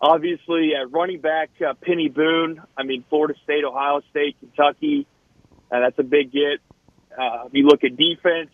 [0.00, 2.60] Obviously, at running back, uh, Peny Boone.
[2.76, 5.06] I mean, Florida State, Ohio State, Kentucky.
[5.70, 6.60] Uh, that's a big get.
[7.16, 8.50] Uh, if you look at defense.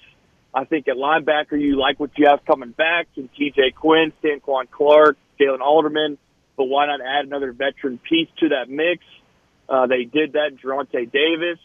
[0.52, 4.68] I think at linebacker, you like what you have coming back and TJ Quinn, Stanquan
[4.68, 6.18] Clark, Jalen Alderman.
[6.60, 9.02] But why not add another veteran piece to that mix?
[9.66, 10.58] Uh, they did that.
[10.62, 11.58] Geronte Davis.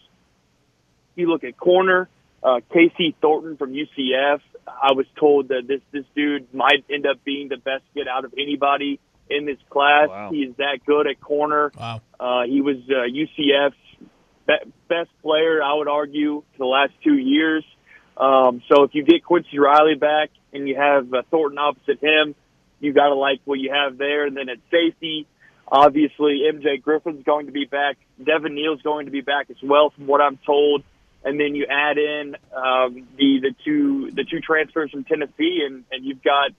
[1.16, 2.08] You look at corner,
[2.42, 4.40] uh, Casey Thornton from UCF.
[4.66, 8.24] I was told that this this dude might end up being the best get out
[8.24, 10.08] of anybody in this class.
[10.08, 10.30] Wow.
[10.32, 11.74] He is that good at corner.
[11.78, 12.00] Wow.
[12.18, 13.76] Uh, he was uh, UCF's
[14.48, 17.66] be- best player, I would argue, for the last two years.
[18.16, 22.34] Um, so if you get Quincy Riley back and you have uh, Thornton opposite him,
[22.86, 24.26] you got to like what you have there.
[24.26, 25.28] And then at safety,
[25.68, 27.98] obviously MJ Griffin's going to be back.
[28.24, 30.84] Devin Neal's going to be back as well, from what I'm told.
[31.24, 35.84] And then you add in um, the the two the two transfers from Tennessee, and,
[35.92, 36.52] and you've got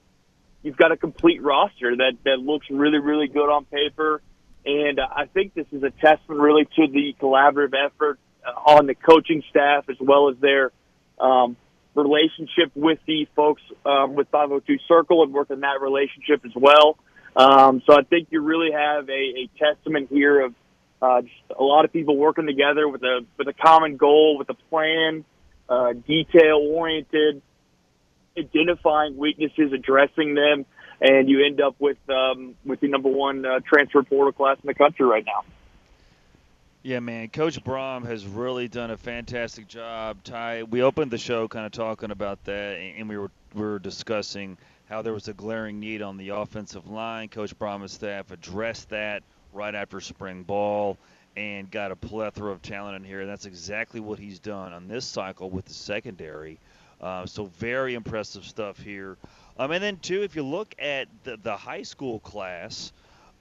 [0.65, 4.21] you've got a complete roster that that looks really really good on paper.
[4.65, 8.97] And I think this is a testament really to the collaborative effort uh, on the
[8.97, 10.73] coaching staff as well as their
[11.21, 11.57] um,
[11.97, 16.99] relationship with the folks um, with 502 Circle and working that relationship as well.
[17.35, 20.55] Um, so I think you really have a, a testament here of
[21.03, 24.49] uh, just a lot of people working together with a with a common goal, with
[24.49, 25.25] a plan,
[25.69, 27.43] uh, detail oriented,
[28.39, 30.65] identifying weaknesses, addressing them,
[31.01, 34.67] and you end up with um, with the number one uh, transfer portal class in
[34.67, 35.45] the country right now.
[36.87, 37.31] Yeah, man.
[37.31, 40.23] Coach Brohm has really done a fantastic job.
[40.23, 43.81] Ty, we opened the show kind of talking about that, and we were we were
[43.81, 44.57] discussing
[44.89, 47.27] how there was a glaring need on the offensive line.
[47.27, 50.97] Coach Brohm's staff addressed that right after spring ball
[51.37, 53.21] and got a plethora of talent in here.
[53.21, 56.57] And that's exactly what he's done on this cycle with the secondary.
[57.01, 59.17] Uh, so very impressive stuff here.
[59.59, 62.93] Um, and then too, if you look at the, the high school class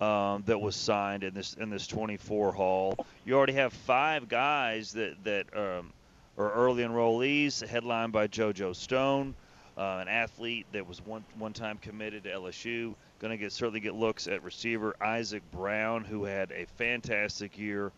[0.01, 4.93] um, that was signed in this in this 24 haul, you already have five guys
[4.93, 5.93] that that um,
[6.37, 9.35] are early enrollees, headlined by JoJo Stone,
[9.77, 12.93] uh, an athlete that was one one time committed to LSU.
[13.19, 17.91] Going to get certainly get looks at receiver Isaac Brown, who had a fantastic year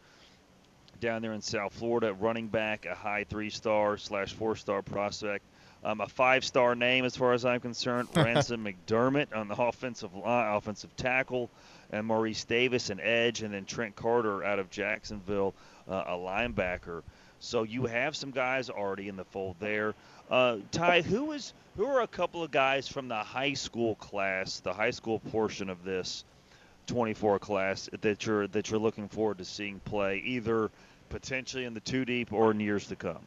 [0.99, 2.13] down there in South Florida.
[2.13, 5.43] Running back, a high three-star slash four-star prospect.
[5.83, 8.09] Um, a five-star name as far as I'm concerned.
[8.15, 11.49] Ransom McDermott on the offensive line, offensive tackle,
[11.91, 15.53] and Maurice Davis an edge, and then Trent Carter out of Jacksonville,
[15.87, 17.03] uh, a linebacker.
[17.39, 19.93] So you have some guys already in the fold there.
[20.29, 24.59] Uh, Ty, who is who are a couple of guys from the high school class,
[24.59, 26.25] the high school portion of this
[26.87, 30.71] 24 class that you're that you're looking forward to seeing play, either
[31.09, 33.19] potentially in the two deep or in years to come?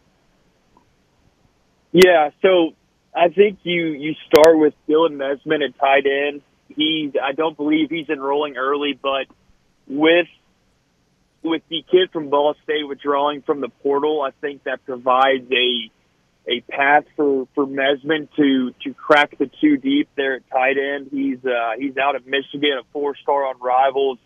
[1.93, 2.75] Yeah, so
[3.15, 6.43] I think you you start with Dylan Mesman at tight end.
[6.75, 9.27] He I don't believe he's enrolling early, but
[9.87, 10.29] with
[11.43, 15.91] with the kid from Ball State withdrawing from the portal, I think that provides a
[16.49, 21.09] a path for for Mesman to to crack the two deep there at tight end.
[21.11, 24.19] He's uh, he's out of Michigan, a four star on Rivals.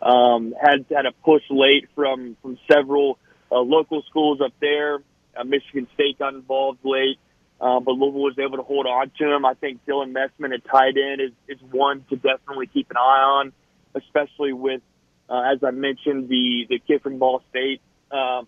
[0.00, 3.18] Um, had had a push late from from several
[3.50, 4.98] uh, local schools up there.
[5.36, 7.18] Uh, Michigan State got involved late,
[7.60, 9.44] uh, but Louisville was able to hold on to him.
[9.44, 13.22] I think Dylan Mesman at tight end is is one to definitely keep an eye
[13.22, 13.52] on,
[13.94, 14.82] especially with
[15.28, 17.80] uh, as I mentioned the the kid from Ball State
[18.10, 18.42] uh,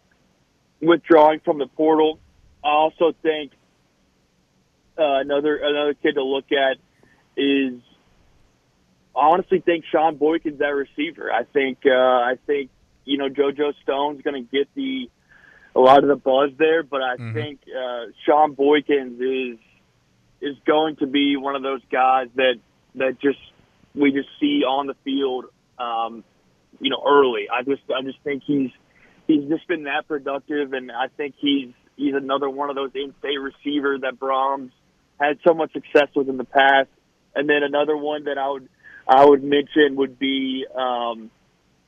[0.80, 2.18] withdrawing from the portal.
[2.62, 3.52] I also think
[4.98, 6.76] uh, another another kid to look at
[7.36, 7.80] is
[9.16, 11.32] I honestly think Sean Boykin's that receiver.
[11.32, 12.70] I think uh, I think
[13.04, 15.08] you know JoJo Stone's going to get the
[15.74, 17.32] a lot of the buzz there, but I Mhm.
[17.34, 19.58] think uh, Sean Boykins is
[20.40, 22.58] is going to be one of those guys that
[22.94, 23.40] that just
[23.94, 25.46] we just see on the field,
[25.78, 26.22] um,
[26.80, 27.48] you know, early.
[27.50, 28.70] I just I just think he's
[29.26, 33.38] he's just been that productive, and I think he's He's another one of those in-state
[33.38, 34.70] receivers that Brohm's
[35.20, 36.88] had so much success with in the past.
[37.34, 38.68] And then another one that I would
[39.06, 41.28] I would mention would be um,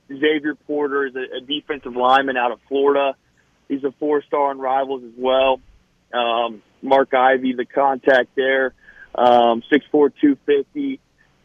[0.09, 3.15] Xavier Porter, is a, a defensive lineman out of Florida.
[3.71, 5.61] He's a four-star on Rivals as well.
[6.13, 8.73] Um, Mark Ivey, the contact there,
[9.15, 10.99] um, six four two fifty.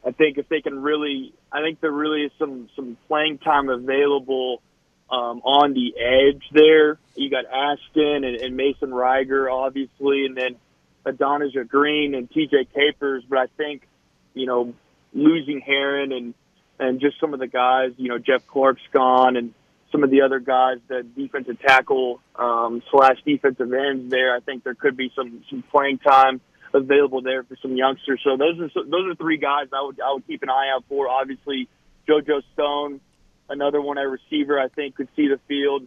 [0.05, 3.69] I think if they can really, I think there really is some some playing time
[3.69, 4.61] available
[5.09, 6.99] um, on the edge there.
[7.15, 10.57] You got Ashton and, and Mason Reiger, obviously, and then
[11.05, 13.23] Adonijah Green and TJ Capers.
[13.29, 13.83] But I think,
[14.35, 14.75] you know,
[15.15, 16.35] losing Heron and
[16.81, 19.55] and just some of the guys, you know, Jeff Clark's gone and
[19.97, 24.37] some of the other guys, the defensive tackle um, slash defensive ends there.
[24.37, 26.43] I think there could be some some playing time
[26.75, 28.21] available there for some youngsters.
[28.23, 30.85] So those are those are three guys I would I would keep an eye out
[30.87, 31.09] for.
[31.09, 31.69] Obviously,
[32.07, 33.01] JoJo Stone,
[33.49, 35.87] another one at receiver, I think could see the field.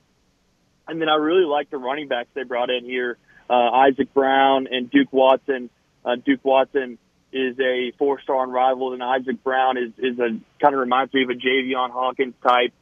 [0.88, 4.68] And then I really like the running backs they brought in here, uh, Isaac Brown
[4.72, 5.70] and Duke Watson.
[6.04, 6.98] Uh, Duke Watson
[7.32, 10.30] is a four-star on rival, and Isaac Brown is is a
[10.60, 12.74] kind of reminds me of a Javian Hawkins type,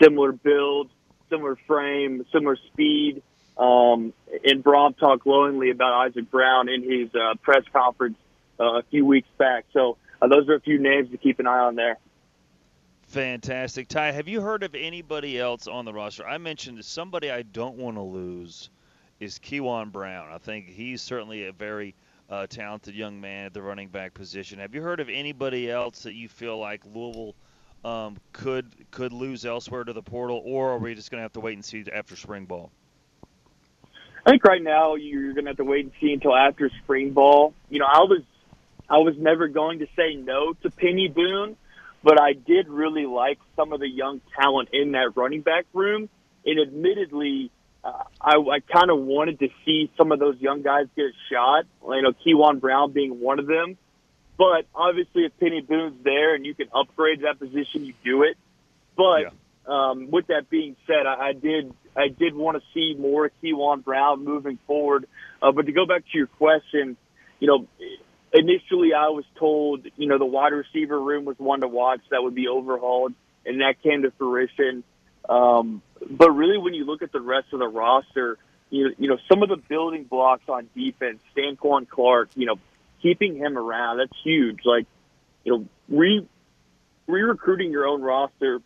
[0.00, 0.90] similar build,
[1.30, 3.22] similar frame, similar speed.
[3.56, 4.12] Um,
[4.44, 8.16] and Brohm talked glowingly about Isaac Brown in his uh, press conference
[8.60, 9.64] uh, a few weeks back.
[9.72, 11.98] So uh, those are a few names to keep an eye on there.
[13.08, 13.88] Fantastic.
[13.88, 16.26] Ty, have you heard of anybody else on the roster?
[16.26, 18.68] I mentioned somebody I don't want to lose
[19.18, 20.28] is Keyjuan Brown.
[20.30, 21.94] I think he's certainly a very
[22.28, 24.58] uh, talented young man at the running back position.
[24.58, 27.34] Have you heard of anybody else that you feel like Louisville
[27.84, 31.32] um, could could lose elsewhere to the portal, or are we just going to have
[31.34, 32.70] to wait and see after spring ball?
[34.26, 37.12] I think right now you're going to have to wait and see until after spring
[37.12, 37.54] ball.
[37.70, 38.22] You know, I was
[38.88, 41.56] I was never going to say no to Peny Boone,
[42.02, 46.08] but I did really like some of the young talent in that running back room.
[46.44, 47.50] And admittedly,
[47.84, 51.12] uh, I, I kind of wanted to see some of those young guys get a
[51.30, 51.64] shot.
[51.82, 53.76] You know, Keyjuan Brown being one of them.
[54.38, 58.36] But obviously, if Peny Boone's there and you can upgrade that position, you do it.
[58.96, 59.30] But yeah.
[59.66, 63.82] um, with that being said, I, I did I did want to see more Keyjuan
[63.82, 65.08] Brown moving forward.
[65.42, 66.96] Uh, but to go back to your question,
[67.40, 67.66] you know,
[68.32, 72.22] initially I was told, you know, the wide receiver room was one to watch that
[72.22, 74.84] would be overhauled, and that came to fruition.
[75.28, 78.38] Um, but really, when you look at the rest of the roster,
[78.70, 82.56] you you know some of the building blocks on defense, Stanquan Clark, you know,
[83.02, 84.60] keeping him around that's huge.
[84.64, 84.86] Like,
[85.44, 86.26] you know, re
[87.06, 88.60] re recruiting your own roster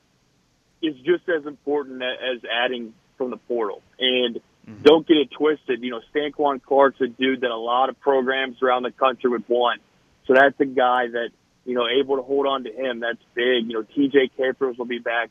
[0.83, 3.83] is just as important as adding from the portal.
[3.99, 4.83] And mm-hmm.
[4.83, 5.83] don't get it twisted.
[5.83, 9.49] You know, Stanquan Clark's a dude that a lot of programs around the country would
[9.49, 9.81] want.
[10.27, 11.31] So that's a guy that
[11.65, 13.01] you know able to hold on to him.
[13.01, 13.67] That's big.
[13.67, 14.31] You know, T.J.
[14.37, 15.31] Capers will be back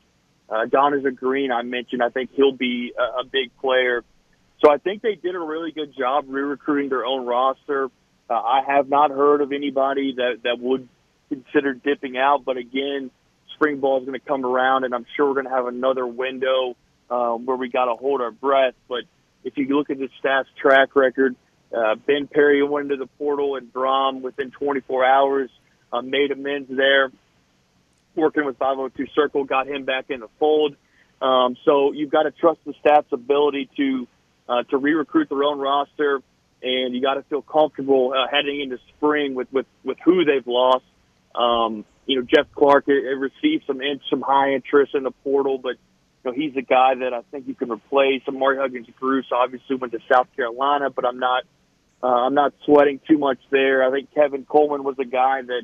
[0.52, 4.04] uh, Donijah Green, I mentioned, I think he'll be a, a big player.
[4.64, 7.90] So I think they did a really good job re-recruiting their own roster.
[8.30, 10.88] Uh, I have not heard of anybody that that would
[11.30, 13.12] consider dipping out, but again,
[13.56, 16.06] spring ball is going to come around, and I'm sure we're going to have another
[16.08, 16.76] window
[17.10, 18.74] um, where we got to hold our breath.
[18.88, 19.04] But
[19.44, 21.36] if you look at the staff's track record,
[21.76, 25.50] uh, Ben Perry went into the portal, and Brohm within 24 hours
[25.92, 27.12] uh, made amends there
[28.16, 30.76] working with 502 Circle got him back in the fold.
[31.22, 34.08] Um, so you've got to trust the staff's ability to
[34.50, 36.22] uh, to re-recruit their own roster,
[36.64, 40.48] and you got to feel comfortable uh, heading into spring with with with who they've
[40.48, 40.86] lost.
[41.34, 45.12] Um, you know, Jeff Clark it, it received some in, some high interest in the
[45.24, 45.76] portal, but
[46.24, 48.24] you know he's a guy that I think you can replace.
[48.28, 51.44] Ahmari Huggins Bruce obviously went to South Carolina, but I'm not
[52.04, 53.84] uh, I'm not sweating too much there.
[53.84, 55.64] I think Kevin Coleman was a guy that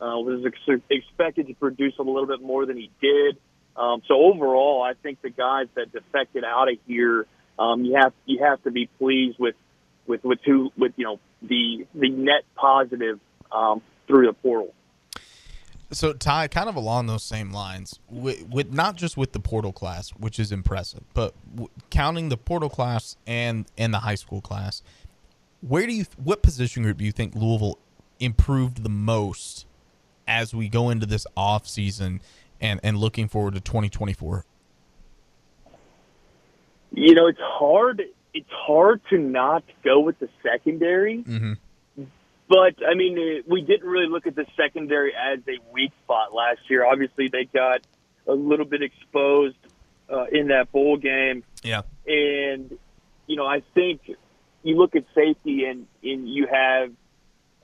[0.00, 3.38] uh, was ex- expected to produce a little bit more than he did.
[3.76, 7.26] Um, so overall, I think the guys that defected out of here,
[7.58, 9.54] um, you have you have to be pleased with
[10.08, 13.20] with with who with you know the the net positive
[13.52, 14.74] um, through the portal.
[15.90, 19.72] So Ty, kind of along those same lines, with, with not just with the portal
[19.72, 24.42] class, which is impressive, but w- counting the portal class and and the high school
[24.42, 24.82] class,
[25.60, 27.78] where do you what position group do you think Louisville
[28.20, 29.66] improved the most
[30.26, 32.20] as we go into this off season
[32.60, 34.44] and and looking forward to 2024?
[36.92, 38.02] You know, it's hard.
[38.38, 41.24] It's hard to not go with the secondary.
[41.24, 41.54] Mm-hmm.
[42.48, 46.60] But I mean, we didn't really look at the secondary as a weak spot last
[46.70, 46.86] year.
[46.86, 47.80] Obviously, they got
[48.28, 49.56] a little bit exposed
[50.08, 51.42] uh, in that bowl game.
[51.64, 52.78] Yeah, and
[53.26, 54.02] you know, I think
[54.62, 56.90] you look at safety and and you have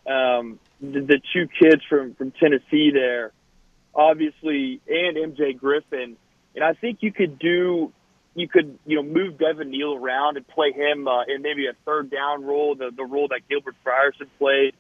[0.07, 3.33] um, the, the two kids from from Tennessee there,
[3.95, 6.17] obviously, and MJ Griffin,
[6.57, 7.93] and I think you could do
[8.35, 11.73] you could you know move Devin Neal around and play him uh, in maybe a
[11.85, 14.75] third down role, the the role that Gilbert Frierson played.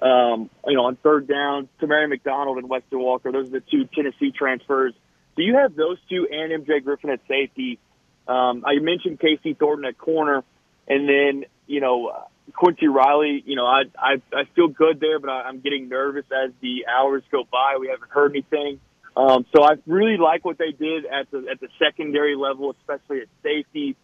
[0.00, 3.30] Um, you know, on third down, Tamari McDonald and Weston Walker.
[3.30, 4.94] Those are the two Tennessee transfers.
[5.36, 7.78] So you have those two and MJ Griffin at safety.
[8.26, 10.44] Um, I mentioned Casey Thornton at corner,
[10.88, 13.42] and then you know Quincy Riley.
[13.46, 16.86] You know, I I, I feel good there, but I, I'm getting nervous as the
[16.86, 17.76] hours go by.
[17.80, 18.80] We haven't heard anything.
[19.16, 23.20] Um, so I really like what they did at the at the secondary level, especially
[23.20, 23.96] at safety.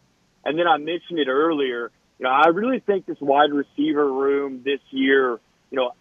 [0.45, 1.91] And then I mentioned it earlier.
[2.19, 5.41] You know, I really think this wide receiver room this year.
[5.71, 5.93] You know,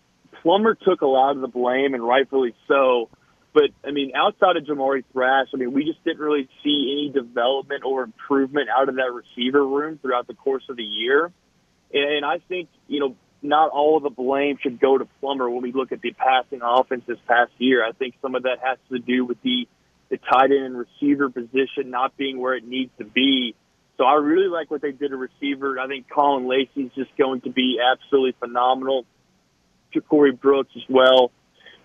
[0.41, 3.09] Plummer took a lot of the blame, and rightfully so.
[3.53, 7.09] But I mean, outside of Jamari Thrash, I mean, we just didn't really see any
[7.13, 11.31] development or improvement out of that receiver room throughout the course of the year.
[11.93, 15.61] And I think you know not all of the blame should go to Plummer when
[15.61, 17.85] we look at the passing offense this past year.
[17.85, 19.67] I think some of that has to do with the
[20.09, 23.55] the tight end and receiver position not being where it needs to be.
[23.97, 25.79] So I really like what they did at receiver.
[25.79, 29.05] I think Colin Lacey is just going to be absolutely phenomenal.
[29.93, 31.31] Ja'Corey Brooks as well,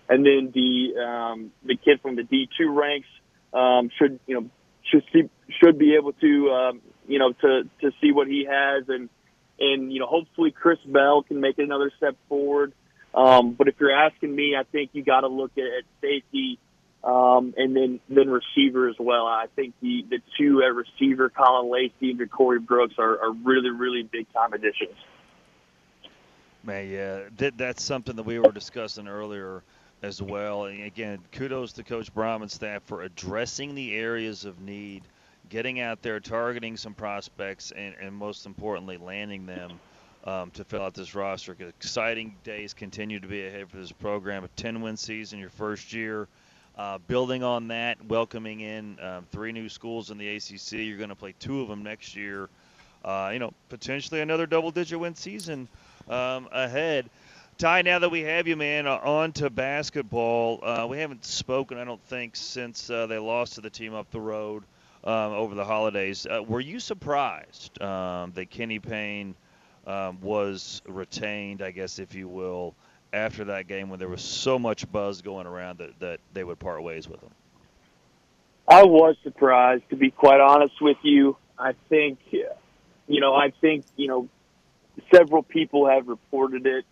[0.07, 3.07] and then the um, the kid from the D two ranks
[3.53, 4.49] um, should you know
[4.89, 5.29] should see,
[5.61, 9.09] should be able to um, you know to to see what he has and
[9.59, 12.73] and you know hopefully Chris Bell can make another step forward.
[13.13, 16.57] Um, but if you're asking me, I think you got to look at, at safety
[17.03, 19.25] um, and then then receiver as well.
[19.25, 23.69] I think the the two at receiver, Colin Lacey and Corey Brooks, are, are really
[23.69, 24.95] really big time additions.
[26.63, 29.63] Man, yeah, that, that's something that we were discussing earlier
[30.01, 30.65] as well.
[30.65, 35.03] And again, kudos to Coach Brown and staff for addressing the areas of need
[35.53, 39.79] getting out there, targeting some prospects, and, and most importantly, landing them
[40.23, 41.55] um, to fill out this roster.
[41.59, 44.43] Exciting days continue to be ahead for this program.
[44.43, 46.27] A 10 win season, your first year.
[46.75, 50.71] Uh, building on that, welcoming in um, three new schools in the ACC.
[50.71, 52.49] You're going to play two of them next year.
[53.05, 55.67] Uh, you know, potentially another double digit win season
[56.09, 57.11] um, ahead.
[57.59, 60.61] Ty, now that we have you, man, uh, on to basketball.
[60.63, 64.09] Uh, we haven't spoken, I don't think, since uh, they lost to the team up
[64.09, 64.63] the road
[65.03, 66.25] um, over the holidays.
[66.25, 69.35] Uh, were you surprised um, that Kenny Payne
[69.85, 72.75] um, was retained, I guess, if you will,
[73.11, 76.59] after that game when there was so much buzz going around that, that they would
[76.59, 77.31] part ways with him?
[78.67, 81.37] I was surprised, to be quite honest with you.
[81.59, 84.29] I think, you know, I think, you know,
[85.13, 86.85] several people have reported it,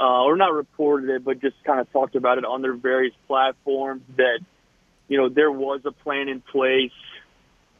[0.00, 3.14] uh, or not reported it, but just kind of talked about it on their various
[3.26, 4.40] platforms that,
[5.06, 6.92] you know, there was a plan in place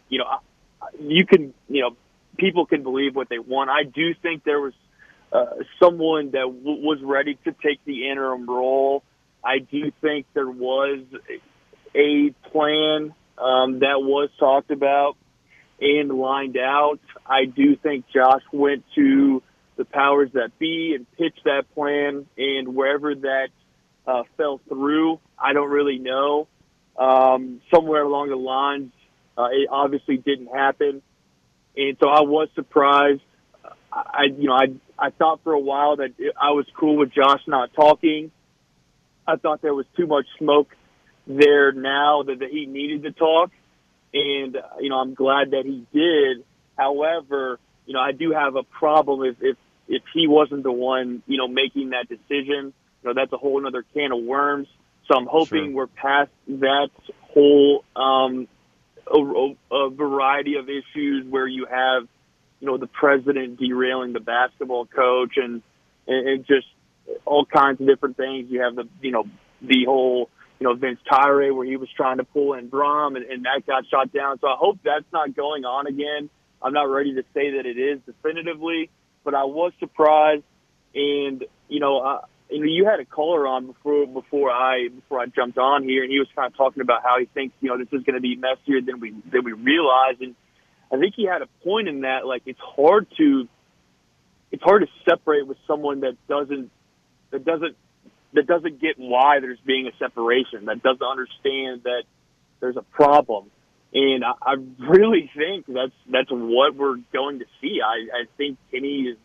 [0.08, 0.26] you know,
[1.00, 1.96] you can, you know,
[2.36, 3.70] people can believe what they want.
[3.70, 4.74] I do think there was
[5.32, 5.46] uh,
[5.80, 9.02] someone that w- was ready to take the interim role.
[9.44, 11.00] I do think there was
[11.94, 15.16] a plan um, that was talked about
[15.80, 17.00] and lined out.
[17.26, 19.42] I do think Josh went to
[19.76, 23.48] the powers that be and pitched that plan, and wherever that
[24.06, 26.48] uh, fell through, I don't really know.
[26.98, 28.92] Um, somewhere along the lines,
[29.38, 31.00] uh, it obviously didn't happen,
[31.76, 33.22] and so I was surprised.
[33.92, 34.66] I, you know, I
[34.98, 38.32] I thought for a while that I was cool with Josh not talking.
[39.26, 40.74] I thought there was too much smoke
[41.26, 43.50] there now that, that he needed to talk,
[44.12, 46.44] and uh, you know, I'm glad that he did.
[46.76, 49.56] However, you know, I do have a problem if if
[49.86, 52.72] if he wasn't the one, you know, making that decision.
[53.02, 54.66] You know, that's a whole other can of worms.
[55.06, 55.74] So I'm hoping sure.
[55.74, 56.90] we're past that
[57.32, 58.48] whole um,
[59.10, 62.06] a, a variety of issues where you have,
[62.60, 65.62] you know, the president derailing the basketball coach and,
[66.06, 66.66] and, just
[67.24, 68.50] all kinds of different things.
[68.50, 69.24] You have the, you know,
[69.62, 73.24] the whole, you know, Vince Tyra where he was trying to pull in Brohm and,
[73.24, 74.38] and that got shot down.
[74.40, 76.30] So I hope that's not going on again.
[76.60, 78.90] I'm not ready to say that it is definitively,
[79.24, 80.42] but I was surprised.
[80.94, 85.20] And, you know, I, you know, you had a caller on before before I before
[85.20, 87.68] I jumped on here, and he was kind of talking about how he thinks you
[87.68, 90.34] know this is going to be messier than we than we realize, and
[90.92, 92.26] I think he had a point in that.
[92.26, 93.48] Like it's hard to
[94.50, 96.70] it's hard to separate with someone that doesn't
[97.30, 97.76] that doesn't
[98.32, 102.02] that doesn't get why there's being a separation, that doesn't understand that
[102.60, 103.50] there's a problem.
[103.92, 107.80] And I, I really think that's that's what we're going to see.
[107.84, 109.16] I, I think Kenny is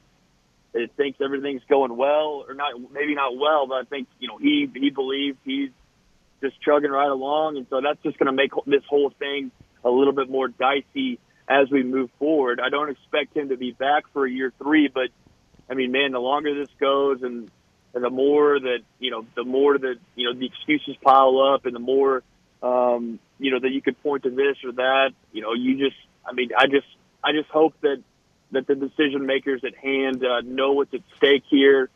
[0.74, 4.38] it thinks everything's going well, or not, maybe not well, but I think you know
[4.38, 5.70] he he believes he's
[6.42, 9.52] just chugging right along, and so that's just going to make this whole thing
[9.84, 12.60] a little bit more dicey as we move forward.
[12.64, 15.10] I don't expect him to be back for year three, but
[15.70, 17.50] I mean, man, the longer this goes, and,
[17.94, 21.66] and the more that you know, the more that you know the excuses pile up,
[21.66, 22.24] and the more
[22.62, 25.98] um, you know that you could point to this or that, you know, you just
[26.26, 26.88] I mean, I just
[27.24, 28.02] I just hope that
[28.54, 31.90] that the decision makers at hand uh, know what's at stake here,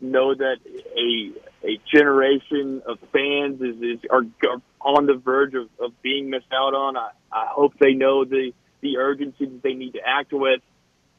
[0.00, 0.56] know that
[0.96, 1.32] a
[1.66, 6.52] a generation of fans is, is are, are on the verge of, of being missed
[6.52, 6.96] out on.
[6.96, 10.60] I, I hope they know the the urgency that they need to act with.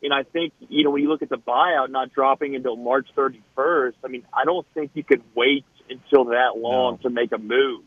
[0.04, 3.08] And I think, you know, when you look at the buyout not dropping until March
[3.16, 7.38] 31st, I mean, I don't think you could wait until that long to make a
[7.38, 7.84] move.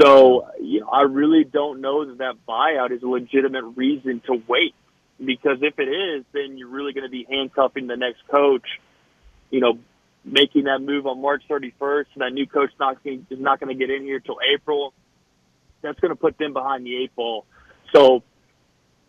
[0.00, 4.42] So, you know, I really don't know that that buyout is a legitimate reason to
[4.46, 4.74] wait.
[5.18, 8.66] Because if it is, then you're really going to be handcuffing the next coach,
[9.50, 9.78] you know,
[10.24, 13.78] making that move on March 31st, and that new coach not is not going to
[13.78, 14.92] get in here till April.
[15.82, 17.44] That's going to put them behind the eight ball.
[17.94, 18.22] So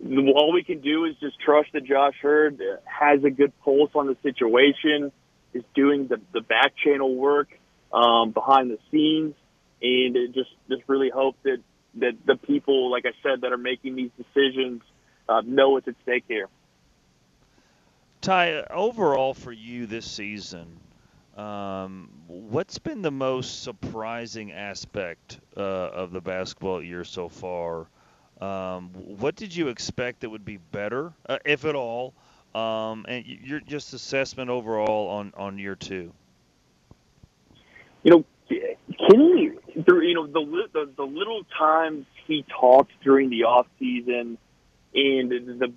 [0.03, 4.07] all we can do is just trust that Josh Heird has a good pulse on
[4.07, 5.11] the situation,
[5.53, 7.48] is doing the, the back channel work
[7.94, 9.36] um, behind the scenes,
[9.82, 11.60] and just just really hope that
[11.95, 14.82] that the people, like I said, that are making these decisions
[15.27, 16.47] uh, know what's at stake here.
[18.22, 20.80] Ty, overall for you this season,
[21.38, 27.88] um, what's been the most surprising aspect uh, of the basketball year so far?
[28.41, 32.14] Um, what did you expect that would be better, uh, if at all?
[32.53, 36.11] Um, and your just assessment overall on, on year two.
[38.03, 43.68] You know, Kenny, you know the, the the little times he talked during the off
[43.77, 44.38] season,
[44.96, 45.74] and the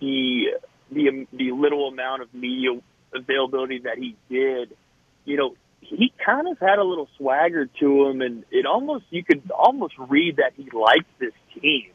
[0.00, 0.48] the
[0.90, 2.70] the um, the little amount of media
[3.14, 4.76] availability that he did,
[5.24, 9.22] you know, he kind of had a little swagger to him, and it almost you
[9.22, 11.90] could almost read that he liked this team.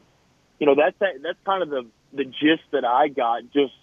[0.59, 3.73] You know, that's that's kind of the the gist that I got just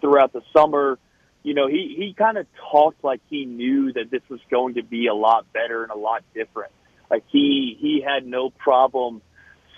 [0.00, 0.98] throughout the summer.
[1.42, 4.82] You know, he he kind of talked like he knew that this was going to
[4.82, 6.72] be a lot better and a lot different.
[7.10, 9.22] Like he he had no problem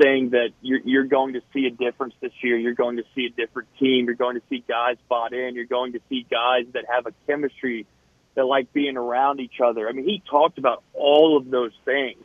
[0.00, 2.56] saying that you're you're going to see a difference this year.
[2.56, 4.06] You're going to see a different team.
[4.06, 5.54] You're going to see guys bought in.
[5.54, 7.86] You're going to see guys that have a chemistry
[8.34, 9.88] that like being around each other.
[9.88, 12.22] I mean, he talked about all of those things.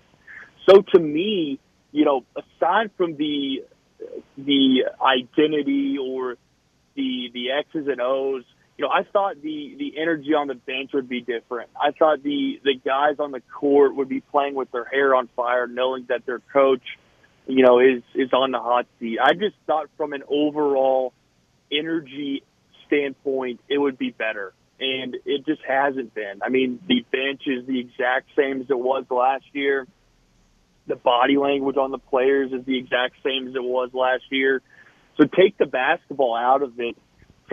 [0.69, 1.59] So to me,
[1.91, 3.63] you know, aside from the
[4.37, 6.35] the identity or
[6.95, 8.43] the the X's and O's,
[8.77, 11.69] you know, I thought the the energy on the bench would be different.
[11.79, 15.29] I thought the the guys on the court would be playing with their hair on
[15.35, 16.83] fire, knowing that their coach,
[17.51, 19.19] you know, is is on the hot seat.
[19.21, 21.13] I just thought from an overall
[21.71, 22.43] energy
[22.87, 24.53] standpoint, it would be better.
[24.79, 26.41] And it just hasn't been.
[26.41, 29.85] I mean, the bench is the exact same as it was last year.
[30.87, 34.61] The body language on the players is the exact same as it was last year.
[35.17, 36.97] So take the basketball out of it,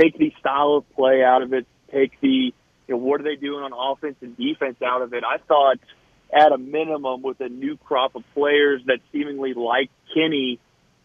[0.01, 2.55] take the style of play out of it, take the
[2.87, 5.23] you know what are they doing on offense and defense out of it.
[5.25, 5.79] I thought
[6.33, 10.59] at a minimum with a new crop of players that seemingly like Kenny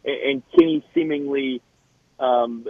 [0.04, 1.62] and Kenny seemingly
[2.20, 2.66] um,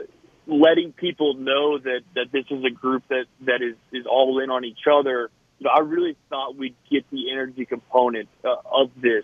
[0.45, 4.49] letting people know that that this is a group that that is is all in
[4.49, 5.29] on each other.
[5.59, 9.23] You know, I really thought we'd get the energy component uh, of this,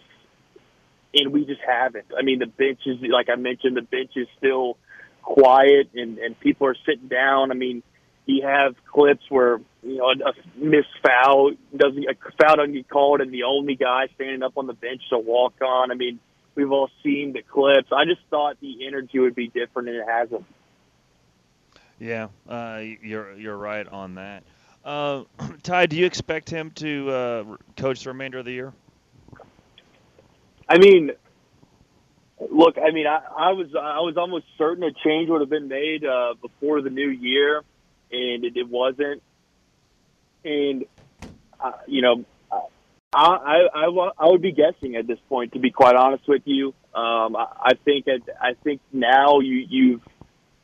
[1.14, 2.06] and we just haven't.
[2.18, 4.78] I mean, the bench is like I mentioned, the bench is still
[5.22, 7.52] quiet, and and people are sitting down.
[7.52, 7.84] I mean,
[8.26, 12.90] you have clips where you know a, a missed foul doesn't a foul doesn't get
[12.90, 15.92] called, and the only guy standing up on the bench to walk on.
[15.92, 16.20] I mean,
[16.56, 17.90] we've all seen the clips.
[17.92, 20.46] I just thought the energy would be different, and it hasn't.
[22.00, 24.44] Yeah, uh, you're you're right on that.
[24.84, 25.24] Uh,
[25.64, 27.44] Ty, do you expect him to uh,
[27.78, 28.74] coach the remainder of the year?
[30.68, 31.12] I mean,
[32.52, 35.68] look, I mean, I, I was I was almost certain a change would have been
[35.68, 37.64] made uh, before the new year,
[38.12, 39.22] and it, it wasn't.
[40.44, 40.86] And
[41.60, 42.68] uh, you know, I,
[43.14, 46.74] I I I would be guessing at this point, to be quite honest with you.
[46.94, 50.02] Um, I, I think at, I think now you you've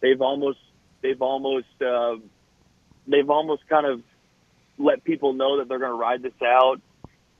[0.01, 0.59] they've almost
[1.01, 2.15] they've almost uh,
[3.07, 4.01] they've almost kind of
[4.77, 6.81] let people know that they're going to ride this out.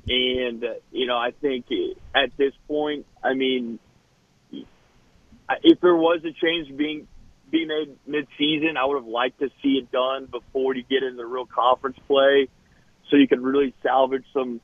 [0.08, 1.66] And uh, you know, I think
[2.14, 3.80] at this point, I mean,
[4.52, 7.08] if there was a change being
[7.56, 11.26] being made mid-season, I would have liked to see it done before you get into
[11.26, 12.48] real conference play,
[13.10, 14.62] so you could really salvage some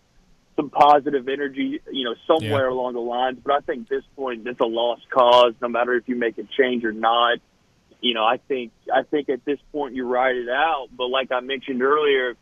[0.58, 2.74] some positive energy, you know, somewhere Yeah.
[2.76, 3.40] along the lines.
[3.42, 6.44] But I think this point, it's a lost cause, no matter if you make a
[6.44, 7.40] change or not
[8.02, 10.88] you know, I think I think at this point you ride it out.
[10.92, 12.34] But like I mentioned earlier,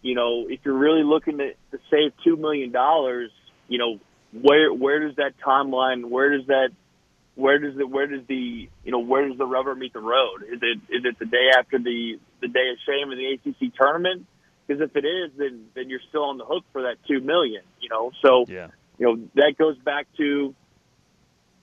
[0.00, 3.30] you know, if you're really looking to, to save two million dollars,
[3.68, 4.00] you know,
[4.32, 6.06] where where does that timeline?
[6.06, 6.70] Where does that?
[7.34, 10.42] Where does the where does the you know where does the rubber meet the road?
[10.42, 13.74] Is it is it the day after the the day of shame in the ACC
[13.74, 14.26] tournament?
[14.66, 17.62] Because if it is, then then you're still on the hook for that two million.
[17.80, 18.68] You know, so yeah.
[18.98, 20.54] you know that goes back to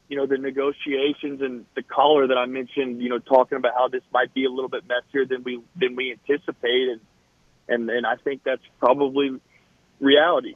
[0.09, 3.87] you know, the negotiations and the caller that I mentioned, you know, talking about how
[3.87, 7.01] this might be a little bit messier than we than we anticipate, and
[7.67, 9.39] and and I think that's probably
[9.99, 10.55] reality.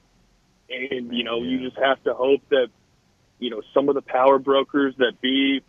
[0.69, 2.69] And you know, you just have to hope that
[3.39, 5.61] you know some of the power brokers that be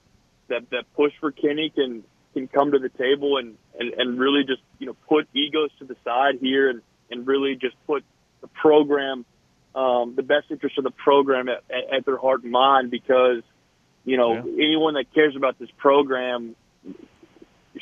[0.49, 4.45] that that push for Kenny can can come to the table and and and really
[4.45, 8.05] just you know put egos to the side here and and really just put
[8.41, 9.25] the program
[9.75, 13.43] um, the best interest of the program at, at, at their heart and mind because
[14.05, 16.55] you know anyone that cares about this program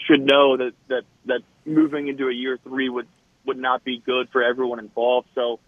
[0.07, 3.07] should know that that that moving into a year three would
[3.45, 5.29] would not be good for everyone involved.
[5.35, 5.59] So,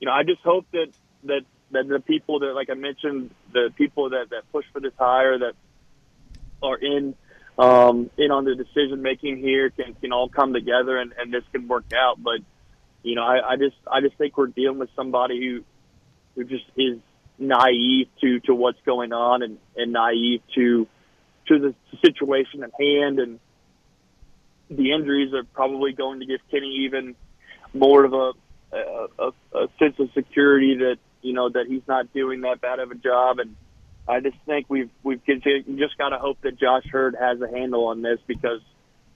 [0.00, 0.88] you know, I just hope that
[1.24, 1.42] that
[1.72, 5.38] that the people that, like I mentioned, the people that that push for this hire
[5.38, 5.54] that
[6.62, 7.14] are in
[7.58, 11.44] um, in on the decision making here can can all come together and, and this
[11.52, 12.22] can work out.
[12.22, 12.40] But
[13.02, 15.64] you know, I, I just I just think we're dealing with somebody who
[16.34, 16.98] who just is
[17.38, 20.86] naive to to what's going on and and naive to
[21.46, 21.74] to the
[22.04, 23.38] situation at hand and
[24.70, 27.14] the injuries are probably going to give Kenny even
[27.72, 28.32] more of a
[28.72, 32.78] a, a, a sense of security that you know that he's not doing that bad
[32.78, 33.56] of a job and
[34.06, 37.86] I just think we've we've just got to hope that Josh Heird has a handle
[37.86, 38.60] on this because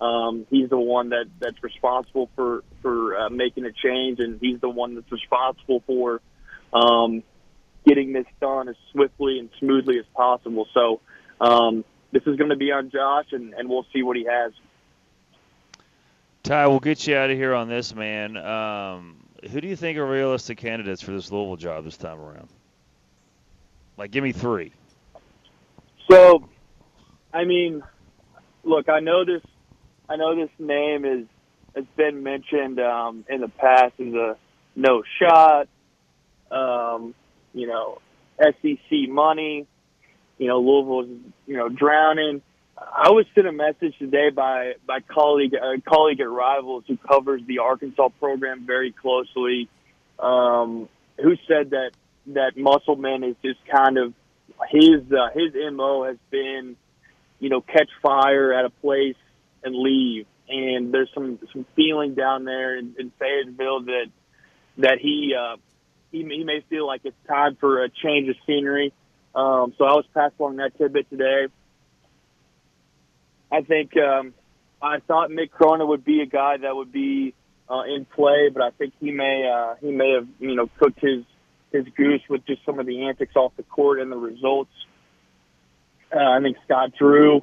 [0.01, 4.61] um, he's the one that that's responsible for for uh, making a change, and he's
[4.61, 6.23] the one that's responsible for
[6.73, 7.23] um,
[7.87, 10.67] getting this done as swiftly and smoothly as possible.
[10.73, 11.01] So
[11.41, 14.53] um, this is going to be on Josh, and, and we'll see what he has.
[16.45, 18.39] Ty, we'll get you out of here on this, man.
[18.39, 19.17] Um,
[19.51, 22.49] who do you think are realistic candidates for this Louisville job this time around?
[23.97, 24.73] Like, give me three.
[26.11, 26.49] So,
[27.33, 27.83] I mean,
[28.65, 29.43] look, I know this.
[30.09, 31.27] I know this name is
[31.75, 34.37] has been mentioned um, in the past as a
[34.75, 35.69] no shot.
[36.51, 37.15] Um,
[37.53, 38.01] you know,
[38.41, 39.67] SEC money.
[40.39, 42.43] You know, Louisville's you know drowning.
[42.81, 47.43] I was sent a message today by by colleague a colleague at Rivals who covers
[47.47, 49.69] the Arkansas program very closely,
[50.19, 50.89] um,
[51.21, 51.91] who said that
[52.29, 54.15] that Musselman is just kind of
[54.71, 56.77] his uh, his mo has been,
[57.41, 59.17] you know, catch fire at a place
[59.63, 60.27] and leave.
[60.49, 64.07] And there's some some feeling down there in, in Fayetteville that
[64.79, 65.57] that he uh,
[66.13, 68.93] he he may feel like it's time for a change of scenery.
[69.35, 71.47] Um, so I was passed along that tidbit today.
[73.51, 74.35] I think um,
[74.81, 77.35] I thought Mick Cronin would be a guy that would be
[77.71, 81.01] uh, in play, but I think he may uh, he may have you know cooked
[81.01, 81.25] his
[81.73, 84.71] his goose with just some of the antics off the court and the results.
[86.15, 87.43] Uh, I think Scott Drew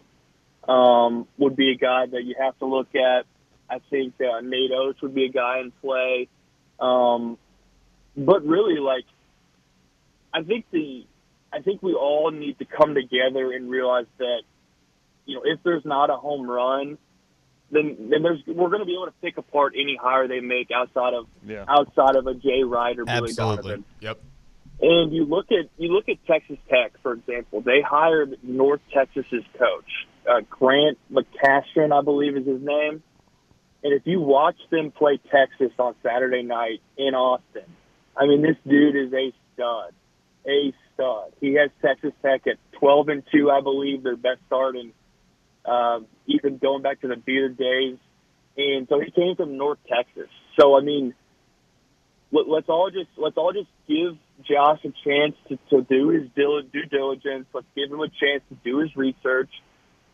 [0.67, 3.25] um, would be a guy that you have to look at.
[3.69, 6.27] I think uh, Nate Oats would be a guy in play.
[6.79, 7.37] Um,
[8.17, 9.05] but really, like,
[10.33, 11.05] I think the,
[11.51, 14.41] I think we all need to come together and realize that,
[15.25, 16.97] you know, if there's not a home run,
[17.71, 20.69] then then there's we're going to be able to pick apart any hire they make
[20.71, 21.65] outside of yeah.
[21.67, 23.63] outside of a Jay Wright or Billy Absolutely.
[23.63, 23.85] Donovan.
[24.01, 24.21] Yep.
[24.81, 27.61] And you look at you look at Texas Tech, for example.
[27.61, 33.01] They hired North Texas's coach, uh, Grant McCasland, I believe is his name.
[33.83, 37.65] And if you watch them play Texas on Saturday night in Austin,
[38.17, 39.93] I mean, this dude is a stud,
[40.47, 41.33] a stud.
[41.39, 44.91] He has Texas Tech at 12 and two, I believe, their best start in
[45.67, 47.97] um, even going back to the Beard days.
[48.57, 50.29] And so he came from North Texas.
[50.59, 51.13] So I mean,
[52.31, 56.29] let, let's all just let's all just give Josh a chance to, to do his
[56.35, 57.47] due diligence.
[57.53, 59.49] Let's give him a chance to do his research.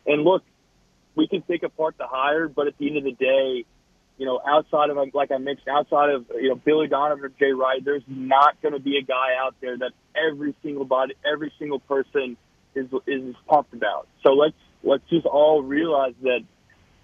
[0.06, 0.42] And look,
[1.14, 3.64] we can pick apart the hire, but at the end of the day,
[4.18, 7.52] you know, outside of like I mentioned, outside of you know Billy Donovan or Jay
[7.52, 11.52] Wright, there's not going to be a guy out there that every single body, every
[11.58, 12.36] single person
[12.74, 14.06] is is pumped about.
[14.22, 16.40] So let's let's just all realize that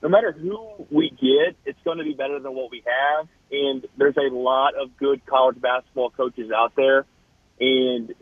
[0.02, 3.28] no matter who we get, it's going to be better than what we have.
[3.50, 7.04] And there's a lot of good college basketball coaches out there.
[7.58, 8.14] And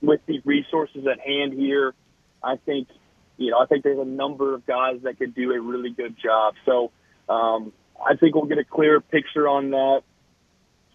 [0.00, 1.94] with the resources at hand here,
[2.42, 2.88] I think,
[3.36, 6.16] you know, I think there's a number of guys that could do a really good
[6.22, 6.54] job.
[6.64, 6.92] So
[7.28, 7.72] um,
[8.04, 10.02] I think we'll get a clearer picture on that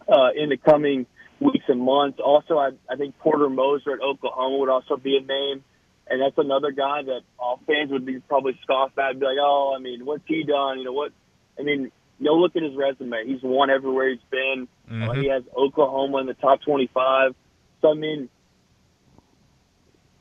[0.08, 1.06] uh, in the coming
[1.40, 2.20] weeks and months.
[2.24, 5.64] Also, I, I think Porter Moser at Oklahoma would also be a name.
[6.10, 9.38] And that's another guy that all fans would be probably scoffed at and be like,
[9.40, 10.80] oh, I mean, what's he done?
[10.80, 11.12] You know, what?
[11.58, 13.26] I mean, you look at his resume.
[13.26, 14.68] He's won everywhere he's been.
[14.92, 15.22] Mm-hmm.
[15.22, 17.36] He has Oklahoma in the top 25.
[17.82, 18.30] So, I mean,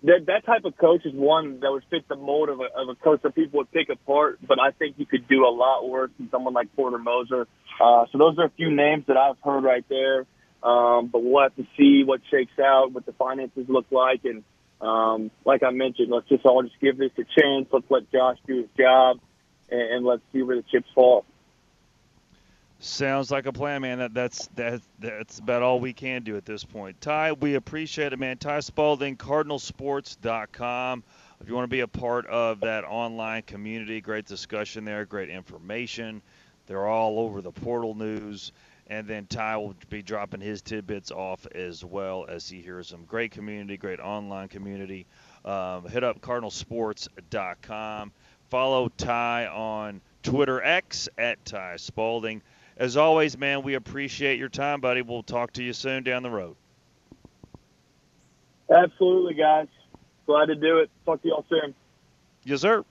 [0.04, 2.88] that that type of coach is one that would fit the mold of a, of
[2.88, 4.38] a coach that people would pick apart.
[4.46, 7.46] But I think you could do a lot worse than someone like Porter Moser.
[7.80, 10.26] Uh, so those are a few names that I've heard right there.
[10.62, 14.44] Um, but we'll have to see what shakes out, what the finances look like, and
[14.82, 17.68] um, like I mentioned, let's just all just give this a chance.
[17.72, 19.20] Let's let Josh do his job,
[19.70, 21.24] and, and let's see where the chips fall.
[22.80, 23.98] Sounds like a plan, man.
[23.98, 27.00] That, that's that, that's about all we can do at this point.
[27.00, 28.38] Ty, we appreciate it, man.
[28.38, 31.04] Ty Spalding, CardinalSports.com.
[31.40, 35.28] If you want to be a part of that online community, great discussion there, great
[35.28, 36.22] information.
[36.66, 38.50] They're all over the portal news.
[38.92, 43.06] And then Ty will be dropping his tidbits off as well as he hears them.
[43.06, 45.06] Great community, great online community.
[45.46, 48.12] Um, hit up CardinalSports.com.
[48.50, 52.42] Follow Ty on Twitter X at Ty Spalding.
[52.76, 55.00] As always, man, we appreciate your time, buddy.
[55.00, 56.54] We'll talk to you soon down the road.
[58.70, 59.68] Absolutely, guys.
[60.26, 60.90] Glad to do it.
[61.06, 61.74] Talk to y'all soon.
[62.44, 62.84] Yes, sir.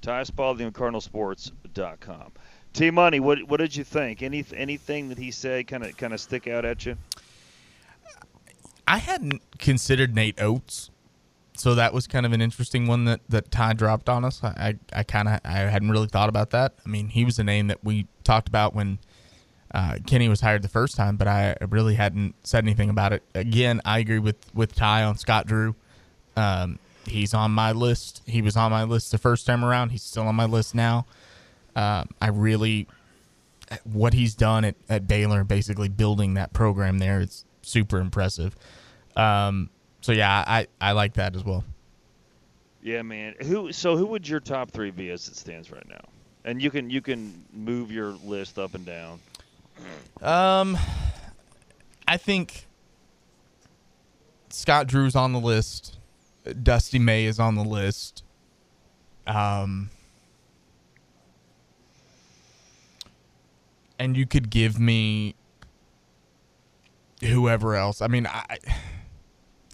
[0.00, 2.32] Ty Spalding CardinalSports.com.
[2.72, 4.22] T Money, what what did you think?
[4.22, 6.96] Any anything that he said kind of kind of stick out at you?
[8.86, 10.90] I hadn't considered Nate Oats,
[11.54, 14.42] so that was kind of an interesting one that that Ty dropped on us.
[14.42, 16.74] I I, I kind of I hadn't really thought about that.
[16.84, 18.98] I mean, he was a name that we talked about when
[19.74, 23.22] uh, Kenny was hired the first time, but I really hadn't said anything about it.
[23.34, 25.74] Again, I agree with with Ty on Scott Drew.
[26.36, 28.22] Um, he's on my list.
[28.26, 29.90] He was on my list the first time around.
[29.90, 31.06] He's still on my list now.
[31.78, 32.88] Uh, I really,
[33.84, 38.56] what he's done at, at Baylor, basically building that program there, it's super impressive.
[39.14, 41.62] Um, so yeah, I, I like that as well.
[42.82, 43.36] Yeah, man.
[43.42, 43.70] Who?
[43.70, 46.00] So who would your top three be as it stands right now?
[46.44, 49.20] And you can you can move your list up and down.
[50.20, 50.76] Um,
[52.08, 52.66] I think
[54.48, 55.96] Scott Drew's on the list.
[56.60, 58.24] Dusty May is on the list.
[59.28, 59.90] Um,
[63.98, 65.34] and you could give me
[67.22, 68.00] whoever else.
[68.00, 68.58] I mean, I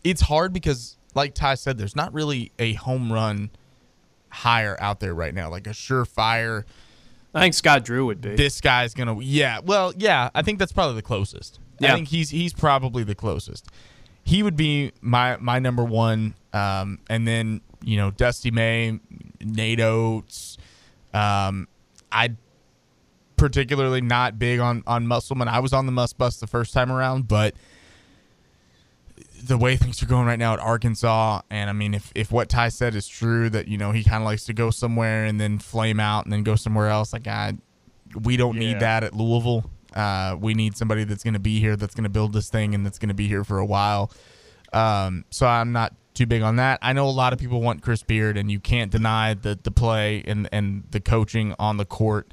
[0.02, 3.51] it's hard because, like Ty said, there's not really a home run
[4.28, 6.64] hire out there right now, like a surefire.
[7.34, 8.36] I think Scott Drew would be.
[8.36, 9.60] This guy's gonna, yeah.
[9.64, 11.59] Well, yeah, I think that's probably the closest.
[11.80, 11.92] Yeah.
[11.92, 13.66] I think he's he's probably the closest.
[14.22, 19.01] He would be my my number one, um, and then you know Dusty May,
[19.40, 20.59] Nate Oats.
[21.12, 21.68] Um,
[22.12, 22.36] I
[23.36, 25.48] particularly not big on on Musselman.
[25.48, 27.55] I was on the Must Bus the first time around, but
[29.43, 32.48] the way things are going right now at Arkansas, and I mean, if if what
[32.48, 35.40] Ty said is true, that you know he kind of likes to go somewhere and
[35.40, 37.55] then flame out and then go somewhere else, like I,
[38.23, 38.61] we don't Yeah.
[38.69, 39.70] need that at Louisville.
[39.94, 42.74] Uh, we need somebody that's going to be here, that's going to build this thing,
[42.74, 44.11] and that's going to be here for a while.
[44.73, 46.81] Um, so I'm not too big on that.
[46.82, 49.70] I know a lot of people want Chris Beard, and you can't deny the the
[49.70, 52.32] play and and the coaching on the court.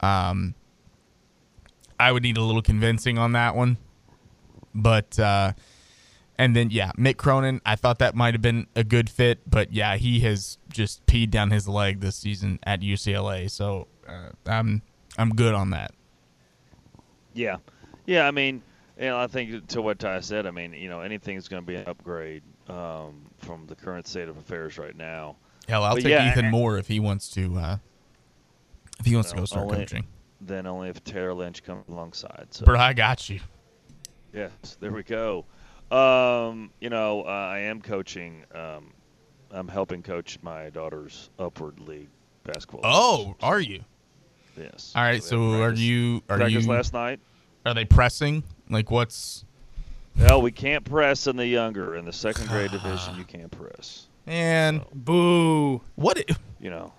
[0.00, 0.54] Um,
[1.98, 3.76] I would need a little convincing on that one,
[4.74, 5.52] but uh,
[6.38, 7.60] and then yeah, Mick Cronin.
[7.66, 11.30] I thought that might have been a good fit, but yeah, he has just peed
[11.30, 13.50] down his leg this season at UCLA.
[13.50, 14.80] So uh, I'm
[15.18, 15.92] I'm good on that.
[17.34, 17.58] Yeah,
[18.06, 18.26] yeah.
[18.26, 18.62] I mean,
[18.98, 20.46] you know, I think to what Ty said.
[20.46, 24.28] I mean, you know, anything's going to be an upgrade um, from the current state
[24.28, 25.36] of affairs right now.
[25.68, 27.56] Hell, I'll But take yeah, Ethan Moore if he wants to.
[27.56, 27.76] Uh,
[29.00, 30.06] if he wants to go start only- coaching,
[30.40, 32.46] Then only if Tayler Lynch comes alongside.
[32.50, 32.64] So.
[32.64, 33.40] bro, I got you.
[34.32, 35.44] Yes, there we go.
[35.90, 38.44] Um, you know, uh, I am coaching.
[38.54, 38.92] Um,
[39.50, 42.08] I'm helping coach my daughter's upward league
[42.44, 42.80] basketball.
[42.84, 43.80] Oh, are you?
[44.56, 44.92] Yes.
[44.94, 45.22] All right.
[45.22, 46.22] So So they are you?
[46.28, 46.72] Are practiced you?
[46.72, 47.18] last night?
[47.66, 48.44] Are they pressing?
[48.68, 49.44] Like what's?
[50.14, 53.16] No, we can't press in the younger in the second grade division.
[53.16, 54.06] You can't press.
[54.26, 55.80] And boo.
[55.96, 56.22] What?
[56.60, 56.92] You know.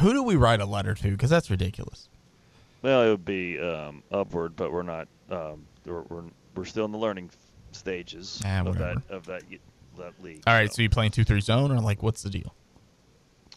[0.00, 1.10] Who do we write a letter to?
[1.10, 2.08] Because that's ridiculous.
[2.82, 5.08] Well, it would be um, upward, but we're not.
[5.30, 6.22] Um, we're, we're
[6.54, 7.30] we're still in the learning
[7.72, 9.42] stages Ah, of that of that
[9.96, 10.42] that league.
[10.46, 10.72] All right.
[10.72, 12.54] So you playing two three zone or like what's the deal?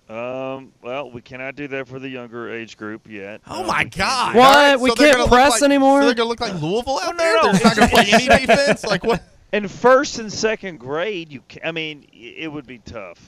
[0.10, 0.72] Um.
[0.82, 3.42] Well, we cannot do that for the younger age group yet.
[3.46, 4.36] Oh Uh, my God!
[4.36, 4.48] What?
[4.48, 6.02] All right, We so can't press like- anymore?
[6.02, 7.44] So they're gonna look like Louisville out no, there.
[7.44, 7.52] no.
[7.52, 8.86] They're not gonna play any defense.
[8.86, 9.22] Like what?
[9.54, 11.42] In first and second grade, you.
[11.50, 13.20] Can, I mean, it would be tough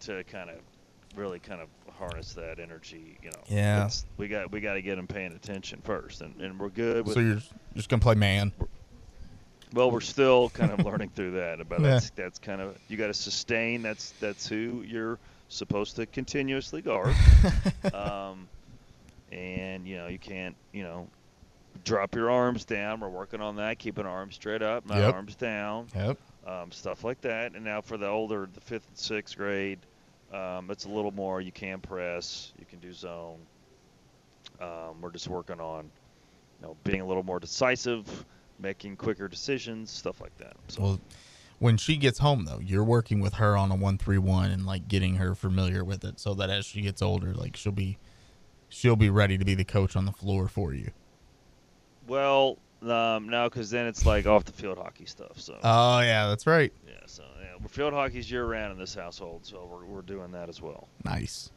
[0.00, 0.56] to kind of
[1.16, 3.18] really kind of harness that energy.
[3.22, 3.42] You know.
[3.48, 3.88] Yeah.
[4.16, 7.06] We got we got to get them paying attention first, and, and we're good.
[7.06, 7.42] With, So you're
[7.74, 8.52] just gonna play man.
[9.72, 11.68] Well, we're still kind of learning through that.
[11.68, 11.88] But Yeah.
[11.90, 13.82] that's that's kind of you got to sustain.
[13.82, 15.18] That's that's who you're
[15.48, 17.14] supposed to continuously guard.
[17.94, 18.48] um,
[19.32, 21.08] and you know you can't you know
[21.82, 23.00] drop your arms down.
[23.00, 25.14] We're working on that, keeping arms straight up, not Yep.
[25.14, 25.88] arms down.
[25.94, 26.18] Yep.
[26.46, 27.54] Um, stuff like that.
[27.54, 29.78] And now for the older, the fifth and sixth grade,
[30.32, 31.40] um, it's a little more.
[31.40, 33.38] You can press, you can do zone.
[34.60, 35.90] Um, we're just working on,
[36.60, 38.24] you know, being a little more decisive,
[38.58, 40.54] making quicker decisions, stuff like that.
[40.68, 41.00] So Well,
[41.58, 44.66] When she gets home, though, you're working with her on a one three one and
[44.66, 47.98] like getting her familiar with it, so that as she gets older, like she'll be,
[48.68, 50.90] she'll be ready to be the coach on the floor for you.
[52.06, 55.40] Well, um, no, because then it's like off the field hockey stuff.
[55.40, 55.58] So.
[55.62, 56.72] Oh yeah, that's right.
[56.86, 56.94] Yeah.
[57.06, 60.48] So yeah, we're field hockey's year round in this household, so we're we're doing that
[60.48, 60.88] as well.
[61.04, 61.50] Nice.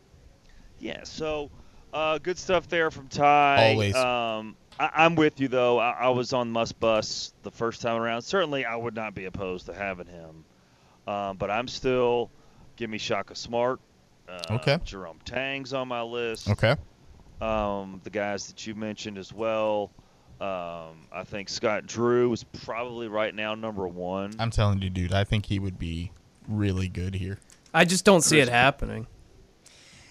[0.80, 1.04] Yeah.
[1.04, 1.50] So,
[1.94, 3.72] uh, good stuff there from Ty.
[3.72, 3.96] Always.
[3.96, 5.80] Um, I, I'm with you though.
[5.80, 8.22] I, I was on Must Bus the first time around.
[8.22, 10.46] Certainly, I would not be opposed to having him,
[11.08, 12.30] um, but I'm still
[12.76, 13.80] give me Shaka Smart.
[14.30, 14.78] Uh, Okay.
[14.84, 16.50] Jerome Tang's on my list.
[16.50, 16.76] Okay.
[17.42, 19.92] Um, the guys that you mentioned as well.
[20.40, 24.34] Um, I think Scott Drew is probably right now number one.
[24.40, 26.12] I'm telling you, dude, I think he would be
[26.48, 27.40] really good here.
[27.74, 29.08] I just don't see it happening.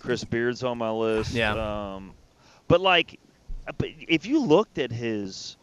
[0.01, 1.33] Chris Beard's on my list.
[1.33, 1.95] Yeah.
[1.95, 2.13] Um,
[2.69, 3.19] but like,
[3.79, 5.57] but if you looked at his,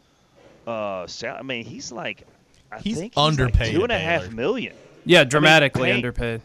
[0.66, 2.26] uh, sal- I mean, he's like,
[2.72, 4.34] I He's think he's underpaid two and a at half Baylor.
[4.34, 4.74] million.
[5.04, 6.40] Yeah, dramatically Payne- underpaid.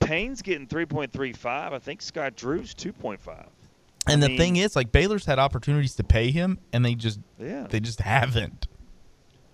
[0.00, 1.72] Payne's getting three point three five.
[1.72, 3.46] I think Scott Drew's two point five.
[4.06, 6.94] And I the mean- thing is, like Baylor's had opportunities to pay him, and they
[6.94, 7.66] just Yeah.
[7.68, 8.66] they just haven't.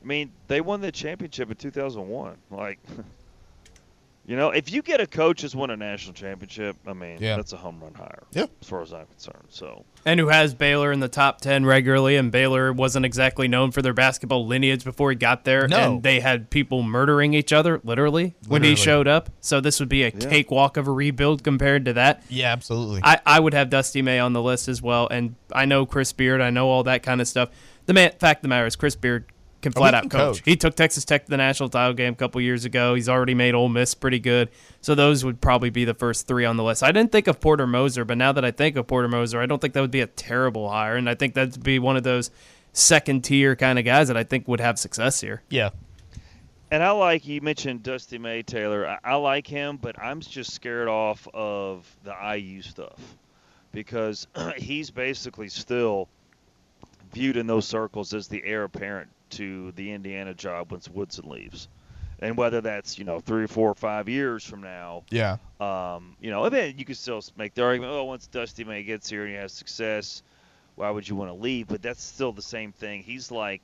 [0.03, 2.39] I mean, they won the championship in two thousand one.
[2.51, 2.79] Like,
[4.29, 7.37] you know, if you get a coach that's won a national championship, I mean, Yeah.
[7.37, 8.25] that's a home run hire.
[8.33, 8.51] Yep.
[8.61, 9.47] As far as I'm concerned.
[9.49, 9.87] So.
[10.05, 13.81] And who has Baylor in the top 10 regularly, and Baylor wasn't exactly known for
[13.81, 15.67] their basketball lineage before he got there.
[15.67, 15.95] No.
[15.95, 19.31] And they had people murdering each other, literally, when he showed up.
[19.41, 22.23] So this would be a cakewalk of a rebuild compared to that.
[22.29, 23.01] Yeah, absolutely.
[23.03, 25.09] I, I would have Dusty May on the list as well.
[25.11, 27.49] And I know Chris Beard, I know all that kind of stuff.
[27.87, 29.25] The man, fact of the matter is, Chris Beard
[29.61, 30.37] can flat he out can coach.
[30.37, 30.43] coach.
[30.45, 32.95] He took Texas Tech to the national title game a couple years ago.
[32.95, 34.51] He's already made Ole Miss pretty good.
[34.81, 36.83] So those would probably be the first three on the list.
[36.83, 39.47] I didn't think of Porter Moser, but now that I think of Porter Moser, I
[39.47, 40.97] don't think that would be a terrible hire.
[40.97, 42.31] And I think that'd be one of those
[42.73, 45.43] second tier kind of guys that I think would have success here.
[45.49, 45.71] Yeah.
[46.71, 48.87] And I like you mentioned Dusty May Tayler.
[48.87, 53.01] I, I like him, but I'm just scared off of the IU stuff
[53.73, 54.27] because
[54.57, 56.09] he's basically still
[57.13, 61.69] viewed in those circles as the heir apparent to the Indiana job once Woodson leaves.
[62.21, 65.37] And whether that's you know three or four or five years from now, Yeah.
[65.61, 67.93] um, you know, and then you could still make the argument.
[67.93, 70.23] Oh, once Dusty May gets here and he has success,
[70.75, 71.69] why would you want to leave?
[71.69, 73.03] But that's still the same thing.
[73.05, 73.61] He's like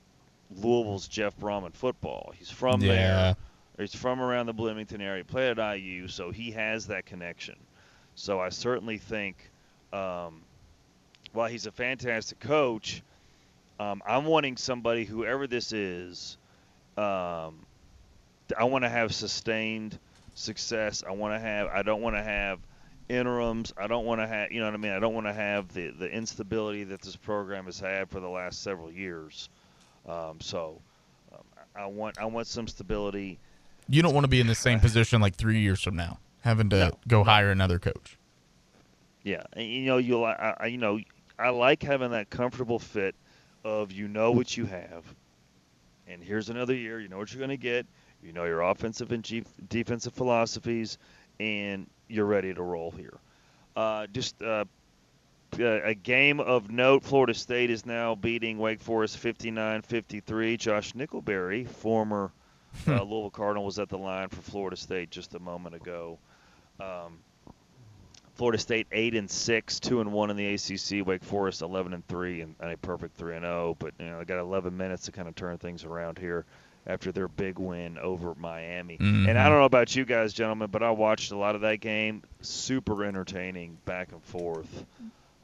[0.55, 2.31] Louisville's Jeff Brohm in football.
[2.37, 2.93] He's from Yeah.
[2.93, 3.35] there.
[3.77, 5.17] He's from around the Bloomington area.
[5.17, 7.55] He played at IU, so he has that connection.
[8.15, 9.51] So I certainly think,
[9.91, 10.43] um,
[11.33, 13.01] while he's a fantastic coach,
[13.79, 16.37] um, I'm wanting somebody, whoever this is,
[16.97, 17.65] um,
[18.57, 19.97] I want to have sustained
[20.33, 21.03] success.
[21.07, 21.67] I want to have.
[21.67, 22.59] I don't want to have
[23.09, 23.73] interims.
[23.77, 24.51] I don't want to have.
[24.51, 24.91] You know what I mean?
[24.91, 28.29] I don't want to have the the instability that this program has had for the
[28.29, 29.49] last several years.
[30.07, 30.79] Um, so
[31.33, 31.43] um,
[31.75, 33.39] I want I want some stability.
[33.89, 36.69] You don't want to be in the same position like three years from now, having
[36.69, 38.17] to go hire another coach.
[39.23, 40.99] Yeah, and you know you I, I you know
[41.39, 43.15] I like having that comfortable fit
[43.65, 45.03] of you know what you have,
[46.07, 47.01] and here's another year.
[47.01, 47.85] You know what you're going to get.
[48.23, 50.97] You know your offensive and ge- defensive philosophies,
[51.39, 53.17] and you're ready to roll here.
[53.75, 54.65] Uh, just uh,
[55.59, 60.57] a a game of note: Florida State is now beating Wake Forest 59-53.
[60.59, 62.31] Josh Nickelberry, former
[62.87, 66.19] uh, Louisville Cardinal, was at the line for Florida State just a moment ago.
[66.79, 67.19] Um,
[68.35, 71.05] Florida State eight and six, two and one in the ACC.
[71.05, 73.75] Wake Forest eleven and three, and, a perfect three and zero.
[73.79, 76.45] But you know, they got 11 minutes to kind of turn things around here
[76.87, 78.97] after their big win over Miami.
[78.99, 79.49] And I Mhm.
[79.49, 82.21] don't know about you guys, gentlemen, but I watched a lot of that game.
[82.41, 84.85] Super entertaining, back and forth.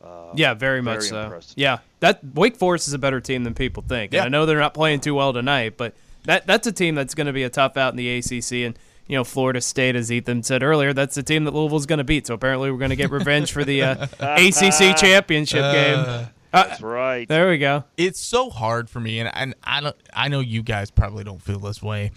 [0.04, 1.24] Uh, Yeah, very much so.
[1.24, 1.54] impressive.
[1.58, 4.14] Yeah, that Wake Forest is a better team than people think.
[4.14, 4.26] Yeah.
[4.26, 5.96] And I know they're not playing too well tonight, but
[6.26, 8.64] that that's a team that's going to be a tough out in the ACC.
[8.66, 8.78] And
[9.12, 12.06] you know, Florida State, as Ethan said earlier, that's the team that Louisville's going to
[12.06, 12.28] beat.
[12.28, 16.00] So apparently, we're going to get revenge for the uh, ACC championship game.
[16.00, 17.28] Uh, That's right.
[17.28, 17.84] There we go.
[17.98, 19.98] It's so hard for me, and, and I don't.
[20.14, 22.12] I know you guys probably don't feel this way,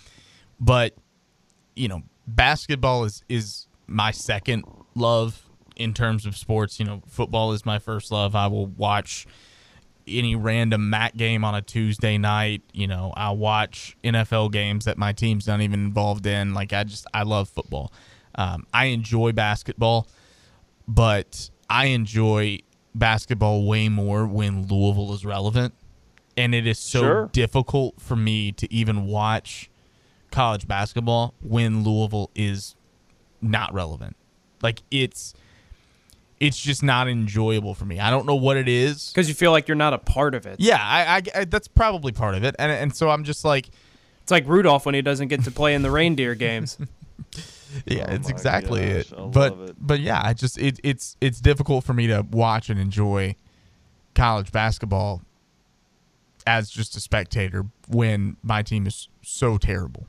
[0.61, 0.95] but
[1.75, 4.63] you know, basketball is is my second
[4.95, 6.79] love in terms of sports.
[6.79, 8.37] You know, football is my first love.
[8.37, 9.27] I will watch
[10.07, 12.63] any random MAC game on a Tuesday night.
[12.73, 16.55] You know, I watch NFL games that my team's not even involved in.
[16.55, 17.93] Like I just I love football.
[18.37, 20.09] Um, I enjoy basketball,
[20.89, 22.59] but I enjoy
[22.95, 25.75] basketball way more when Louisville is relevant.
[26.37, 27.31] And it is so Sure.
[27.33, 29.71] difficult for me to even watch
[30.33, 32.75] college basketball when Louisville is
[33.41, 34.17] not relevant.
[34.63, 35.33] Like it's
[36.47, 37.99] it's just not enjoyable for me.
[38.01, 39.11] I don't know what it is.
[39.11, 40.61] Because you feel like you're not a part of it.
[40.61, 43.69] Yeah, I, I, I- that's probably part of it, and and so I'm just like,
[44.23, 46.79] It's like Rudolph when he doesn't get to play in the reindeer games.
[47.87, 49.13] Yeah, Oh it's exactly gosh, it.
[49.17, 49.77] I love But it.
[49.79, 53.35] but yeah, I just it, it's it's difficult for me to watch and enjoy
[54.15, 55.23] college basketball
[56.47, 60.07] as just a spectator when my team is so terrible.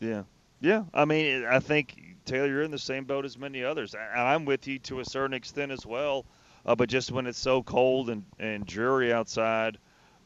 [0.00, 0.22] Yeah,
[0.60, 0.84] yeah.
[0.94, 4.44] I mean, I think Tayler, you're in the same boat as many others, and I'm
[4.44, 6.26] with you to a certain extent as well.
[6.64, 9.78] Uh, but just when it's so cold and, and dreary outside,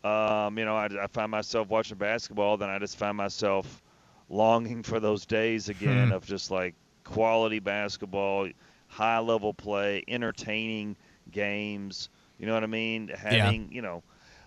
[0.04, 2.56] um, you know, I, I find myself watching basketball.
[2.56, 3.82] Then I just find myself
[4.28, 6.12] longing for those days again Hmm.
[6.12, 6.74] of just like
[7.04, 8.48] quality basketball,
[8.88, 10.96] high level play, entertaining
[11.30, 12.08] games.
[12.38, 13.08] You know what I mean?
[13.08, 14.02] Having you know,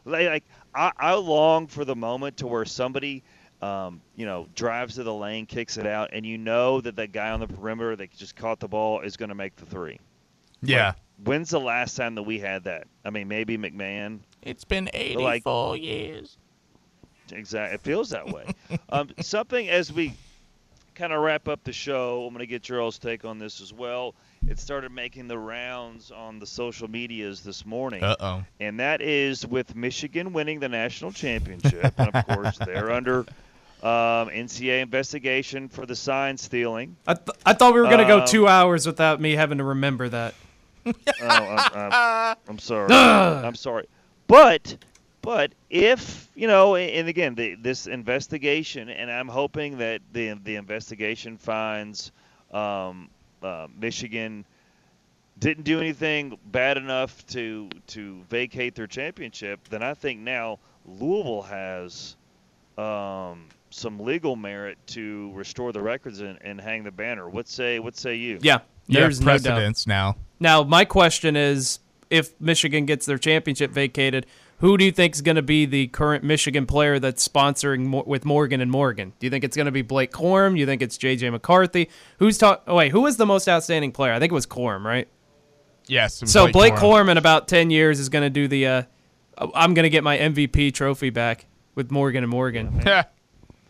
[0.05, 0.43] like, like
[0.73, 3.23] I, I long for the moment to where somebody,
[3.61, 7.11] um, you know, drives to the lane, kicks it out, and you know that that
[7.11, 9.99] guy on the perimeter that just caught the ball is going to make the three.
[10.61, 10.93] Yeah.
[11.23, 12.87] When's the last time that we had that?
[13.03, 14.19] I mean, maybe McMahon.
[14.43, 16.37] It's been But, 84 like- years.
[17.31, 17.75] Exactly.
[17.75, 18.45] It feels that way.
[18.89, 20.13] um, something as we
[20.95, 23.59] kind of wrap up the show, I'm going to get your all's take on this
[23.61, 24.15] as well.
[24.47, 28.03] It started making the rounds on the social medias this morning.
[28.03, 28.43] Uh-oh.
[28.59, 31.93] And that is with Michigan winning the national championship.
[31.97, 33.25] and of course, they're under
[33.83, 36.95] um, NCAA investigation for the sign stealing.
[37.05, 39.59] I, th- I thought we were going to go Um, two hours without me having
[39.59, 40.33] to remember that.
[40.87, 42.93] Oh, I'm, I'm, I'm sorry.
[42.93, 43.87] I'm sorry.
[44.27, 44.77] But,
[45.21, 50.55] but if you know, and again, the, this investigation, and I'm hoping that the the
[50.55, 52.11] investigation finds
[52.51, 53.09] um,
[53.43, 54.45] uh, Michigan
[55.39, 61.41] didn't do anything bad enough to to vacate their championship, then I think now Louisville
[61.43, 62.15] has
[62.77, 67.29] um, some legal merit to restore the records and, and hang the banner.
[67.29, 67.79] What say?
[67.79, 68.39] What say you?
[68.41, 70.15] Yeah, You have there's no now.
[70.39, 71.79] Now, my question is
[72.09, 74.25] if Michigan gets their championship vacated,
[74.59, 78.03] who do you think is going to be the current Michigan player that's sponsoring Mo-
[78.07, 79.13] with Morgan and Morgan?
[79.19, 80.53] Do you think it's going to be Blake Corum?
[80.53, 81.89] Do you think it's JJ McCarthy?
[82.19, 82.63] Who's talk?
[82.65, 84.13] Oh wait, who was the most outstanding player?
[84.13, 85.07] I think it was Corum, right?
[85.85, 86.23] Yes.
[86.25, 87.05] So Blake, Corum.
[87.05, 88.67] Corm in about ten years is going to do the.
[88.67, 88.83] Uh,
[89.37, 91.45] I'm going to get my MVP trophy back
[91.75, 92.81] with Morgan and Morgan.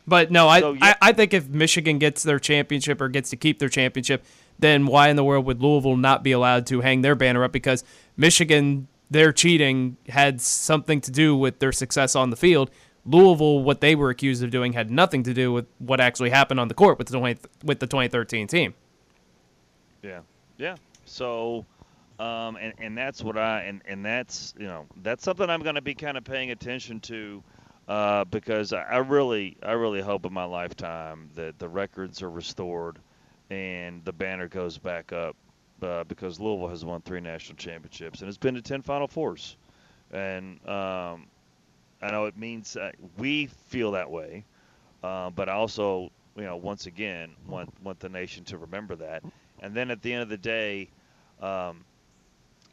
[0.08, 3.30] But no, I, So, yeah- I I think if Michigan gets their championship or gets
[3.32, 4.24] to keep their championship,
[4.58, 7.52] then why in the world would Louisville not be allowed to hang their banner up?
[7.52, 7.84] Because
[8.16, 12.72] Michigan, their cheating had something to do with their success on the field.
[13.06, 16.60] Louisville, what they were accused of doing, had nothing to do with what actually happened
[16.60, 18.74] on the court with the 20, with the 2013 team.
[20.04, 20.22] Yeah,
[20.58, 20.76] yeah.
[21.06, 21.66] So,
[22.20, 25.76] um, and and that's what I and and that's you know that's something I'm going
[25.76, 27.44] to be kind of paying attention to,
[27.88, 33.00] uh, because I, really I really hope in my lifetime that the records are restored,
[33.50, 35.36] and the banner goes back up,
[35.82, 39.58] uh, because Louisville has won three national championships and it's been to ten Final Fours,
[40.12, 41.28] and um,
[42.02, 44.46] I know it means uh, we feel that way,
[45.04, 49.24] uh, but I also, you know, once again, want want the nation to remember that.
[49.60, 50.90] And then at the end of the day,
[51.42, 51.84] um,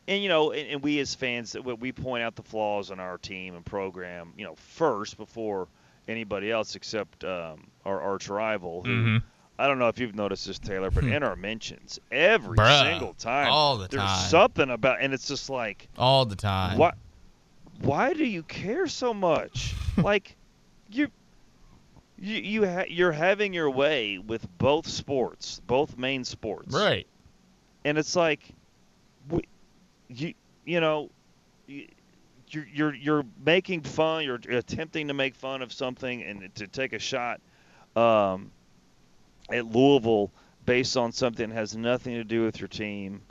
[0.09, 3.01] and you know, and, and we as fans, we- we point out the flaws in
[3.01, 5.68] our team and program, you know, first before
[6.09, 8.82] anybody else except um, our arch rival.
[8.82, 9.22] Who, Mhm.
[9.59, 13.14] I don't know if you've noticed this, Tayler, but in our mentions, every Bruh, single
[13.14, 14.28] time, all the there's time.
[14.28, 16.76] something about, and it's just like, All the time.
[16.76, 16.93] why,
[17.81, 19.74] why do you care so much?
[19.97, 20.35] like,
[20.90, 21.06] you,
[22.18, 27.06] you, you ha- you're having your way with both sports, both main sports, Right.
[27.85, 28.40] and it's like,
[29.31, 29.43] we,
[30.09, 31.10] you, you know,
[31.66, 31.89] you,
[32.48, 36.93] you're you're you're making fun, you're attempting to make fun of something and to take
[36.93, 37.40] a shot,
[37.97, 38.51] um,
[39.51, 40.31] at Louisville
[40.66, 43.22] based on something that has nothing to do with your team.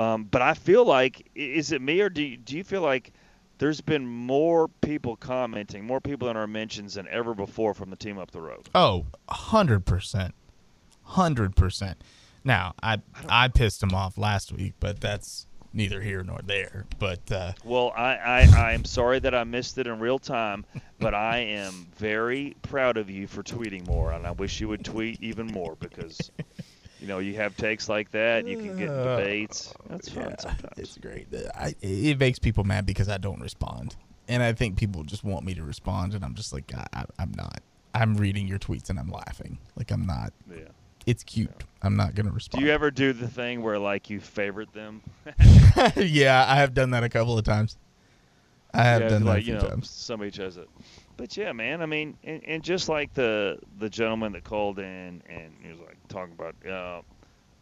[0.00, 3.12] Um, but I feel like, is it me or do you, do you feel like
[3.58, 7.96] there's been more people commenting, more people in our mentions than ever before from the
[7.96, 8.68] team up the road?
[8.74, 10.32] Oh, 100%.
[11.08, 11.94] 100%.
[12.44, 16.86] Now, I I pissed him off last week, but that's neither here nor there.
[16.98, 20.64] But uh, Well, I, I, I am sorry that I missed it in real time,
[20.98, 24.84] but I am very proud of you for tweeting more, and I wish you would
[24.84, 26.30] tweet even more because,
[27.00, 29.74] you know, you have takes like that, you can get debates.
[29.88, 30.78] That's fun sometimes.
[30.78, 31.28] it's great.
[31.54, 33.96] I, it makes people mad because I don't respond.
[34.28, 37.04] And I think people just want me to respond, and I'm just like, I, I,
[37.18, 37.60] I'm not.
[37.94, 39.58] I'm reading your tweets and I'm laughing.
[39.76, 40.32] Like, I'm not.
[40.50, 40.68] Yeah.
[41.06, 41.64] It's cute.
[41.82, 42.60] I'm not going to respond.
[42.60, 45.02] Do you ever do the thing where like you favorite them?
[45.96, 47.76] yeah, I have done that a couple of times.
[48.74, 49.90] I have yeah, done that like a few you know, times.
[49.90, 50.68] somebody does it.
[51.16, 51.82] But yeah, man.
[51.82, 55.80] I mean, and, and just like the the gentleman that called in and he was
[55.80, 57.02] like talking about uh,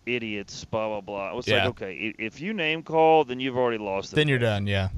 [0.07, 1.31] idiots, blah blah blah.
[1.31, 1.65] I was Yeah.
[1.65, 4.11] like, okay, if you name call, then you've already lost.
[4.11, 4.91] the Then you're done, yeah.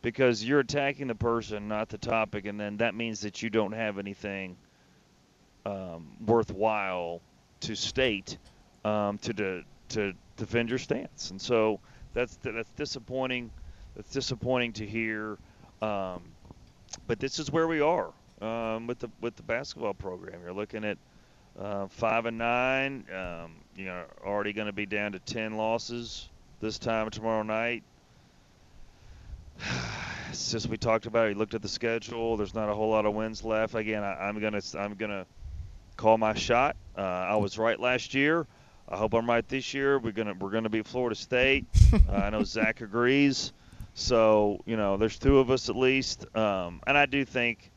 [0.00, 3.72] because you're attacking the person, not the topic, and then that means that you don't
[3.72, 4.56] have anything
[5.66, 7.20] um, worthwhile
[7.60, 8.38] to state
[8.84, 11.80] um, to, to to defend your stance, and so
[12.14, 13.50] that's that's disappointing.
[13.96, 15.38] That's disappointing to hear.
[15.82, 16.22] Um,
[17.06, 18.10] but this is where we are
[18.40, 20.40] um, with the with the basketball program.
[20.42, 20.98] You're looking at
[21.58, 23.04] uh, five and nine.
[23.14, 26.28] Um, you know, already going to be down to ten losses
[26.60, 27.82] this time tomorrow night.
[30.32, 31.26] Since we talked about.
[31.26, 31.30] It.
[31.30, 32.36] You looked at the schedule.
[32.36, 33.74] There's not a whole lot of wins left.
[33.74, 35.26] Again, I, I'm gonna I'm gonna
[35.98, 36.76] call my shot.
[36.96, 38.46] Uh, I was right last year.
[38.88, 39.98] I hope I'm right this year.
[39.98, 41.66] We're gonna we're gonna beat Florida State.
[41.92, 43.52] uh, I know Zach agrees.
[43.92, 47.70] So you know, there's two of us at least, um, and I do think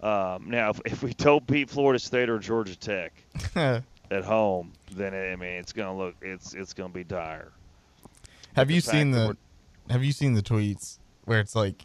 [0.00, 3.12] um, now if, if we don't beat Florida State or Georgia Tech
[3.54, 7.52] at home, then I mean it's gonna look it's it's gonna be dire.
[8.54, 9.36] Have you fact seen the
[9.90, 11.84] Have you seen the tweets where it's like,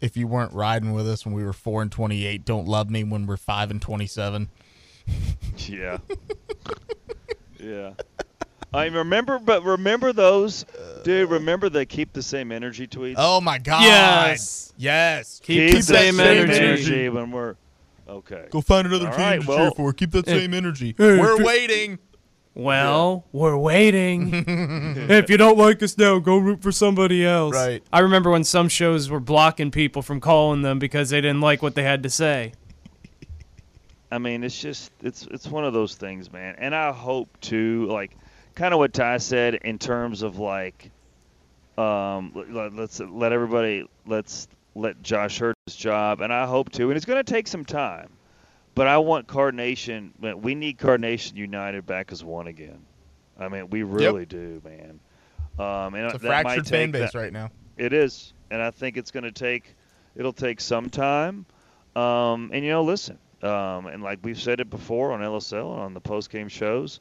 [0.00, 2.90] if you weren't riding with us when we were four and twenty eight, don't love
[2.90, 4.48] me when we're five and twenty seven.
[5.68, 5.98] Yeah.
[7.60, 7.92] yeah.
[8.72, 10.66] I remember, but remember those,
[11.02, 11.30] dude.
[11.30, 13.14] Remember the keep the same energy tweets.
[13.16, 13.82] Oh my God!
[13.82, 14.72] Yes.
[14.76, 15.40] yes.
[15.42, 17.08] Keep the same that energy.
[17.08, 17.56] when we're
[18.08, 18.46] okay.
[18.50, 19.92] Go find another All team right, to cheer for.
[19.92, 20.94] Keep that same energy.
[20.96, 21.98] Hey, We're waiting.
[22.54, 24.32] Well, we're waiting.
[25.08, 27.54] if you don't like us now, go root for somebody else.
[27.54, 27.84] Right.
[27.92, 31.62] I remember when some shows were blocking people from calling them because they didn't like
[31.62, 32.52] what they had to say.
[34.10, 36.54] I mean, it's just it's it's one of those things, man.
[36.58, 38.16] And I hope to like
[38.54, 40.90] kind of what Ty said in terms of like
[41.76, 46.88] um let, let's let everybody let's let Josh Heird his job and I hope to
[46.88, 48.08] and it's going to take some time.
[48.74, 52.80] But I want Card Nation we need Card Nation united back as one again.
[53.38, 55.00] I mean, we really do, man.
[55.58, 57.50] Um and It's a that might fractured fan base that- right now.
[57.76, 59.76] It is, and I think it's going to take
[60.16, 61.46] it'll take some time.
[61.94, 65.80] Um, and you know, listen, um, and like we've said it before on LSL and
[65.80, 67.00] on the post game shows,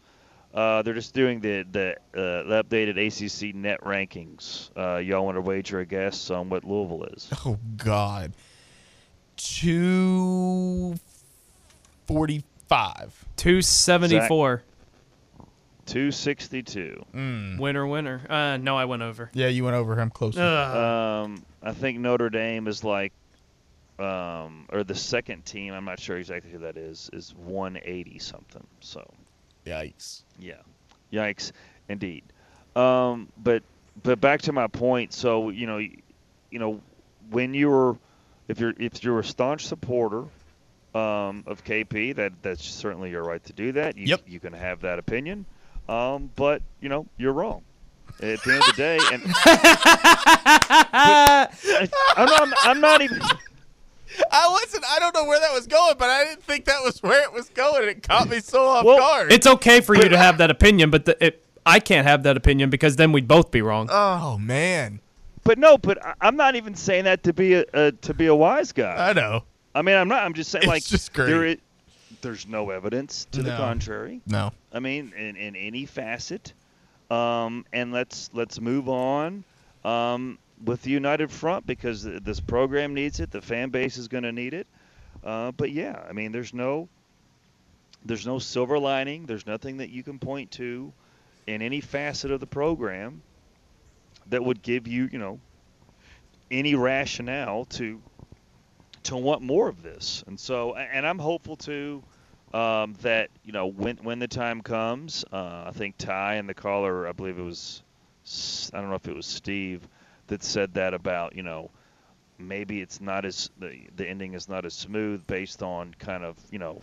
[0.54, 4.70] uh, they're just doing the the, uh, the updated ACC net rankings.
[4.78, 7.30] Uh, y'all want to wager a guess on what Louisville is?
[7.46, 8.34] Oh God.
[9.36, 10.96] Two
[12.08, 13.26] forty five.
[13.38, 14.64] 274.
[15.86, 17.06] Two sixty two.
[17.14, 17.60] Mm.
[17.60, 18.22] Winner, winner.
[18.30, 19.30] Uh, no, I went over.
[19.34, 20.42] Yeah, you went over him closer.
[20.42, 23.14] Um, I think Notre Dame is like,
[24.00, 25.74] um, or the second team.
[25.74, 27.10] I'm not sure exactly who that is.
[27.14, 28.66] Is 180 something.
[28.80, 29.10] So.
[29.66, 30.24] Yikes.
[30.40, 30.62] Yeah.
[31.12, 31.52] Yikes,
[31.90, 32.24] indeed.
[32.76, 33.64] Um, but
[34.04, 35.14] but back to my point.
[35.14, 35.98] So you know, you,
[36.52, 36.82] you know,
[37.30, 37.98] when you're
[38.48, 40.26] if you're if you're a staunch supporter
[40.96, 43.98] um, of KP, that that's certainly your right to do that.
[43.98, 44.22] You, Yep.
[44.28, 45.46] You can have that opinion.
[45.90, 47.64] Um, but you know, you're wrong.
[48.22, 49.22] At the end of the day, and
[50.90, 51.48] I,
[52.16, 53.22] I'm, not, I'm not even.
[54.32, 54.84] I wasn't.
[54.90, 57.32] I don't know where that was going, but I didn't think that was where it
[57.34, 57.88] was going.
[57.90, 59.32] It caught me so off Well, guard.
[59.32, 62.38] It's okay for you to have that opinion, but the, it, I can't have that
[62.38, 63.88] opinion because then we'd both be wrong.
[63.92, 65.00] oh man,
[65.44, 68.26] But no, but I- I'm not even saying that to be a, a to be
[68.28, 69.10] a wise guy.
[69.10, 69.44] I know.
[69.76, 70.24] I mean, I'm not.
[70.24, 71.28] I'm just saying, It's like, just great.
[71.28, 71.58] there is,
[72.22, 74.22] there's no evidence to the contrary.
[74.26, 74.52] No.
[74.74, 76.54] I mean, in, in any facet.
[77.12, 79.44] Um, and let's let's move on
[79.86, 83.32] um, with the united front because this program needs it.
[83.32, 84.68] The fan base is going to need it.
[85.24, 86.90] Uh, but yeah, I mean, there's no
[88.06, 89.26] there's no silver lining.
[89.26, 90.94] There's nothing that you can point to
[91.46, 93.22] in any facet of the program
[94.30, 95.40] that would give you, you know,
[96.52, 98.02] any rationale to
[99.04, 100.24] to want more of this.
[100.28, 102.04] And so, and I'm hopeful too
[102.54, 105.26] um, that you know when when the time comes.
[105.32, 107.82] Uh, I think Ty and the caller, I believe it was,
[108.74, 109.88] I don't know if it was Steve,
[110.28, 111.70] that said that about you know
[112.40, 116.36] maybe it's not as the the ending is not as smooth based on kind of
[116.52, 116.82] you know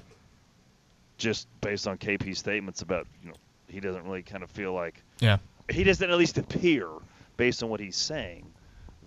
[1.18, 3.36] just based on KP's statements about you know
[3.68, 5.38] he doesn't really kind of feel like Yeah.
[5.70, 6.88] he doesn't at least appear
[7.36, 8.46] based on what he's saying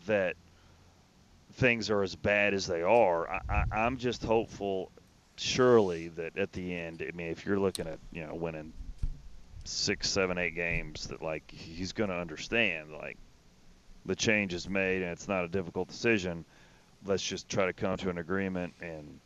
[0.05, 0.35] that
[1.53, 3.29] things are as bad as they are.
[3.29, 4.91] I, I, I'm just hopeful,
[5.37, 8.73] surely, that at the end, I mean, if you're looking at you know winning
[9.63, 13.17] six, seven, eight games, that like he's going to understand like
[14.07, 16.43] the change is made and it's not a difficult decision.
[17.05, 19.19] Let's just try to come to an agreement and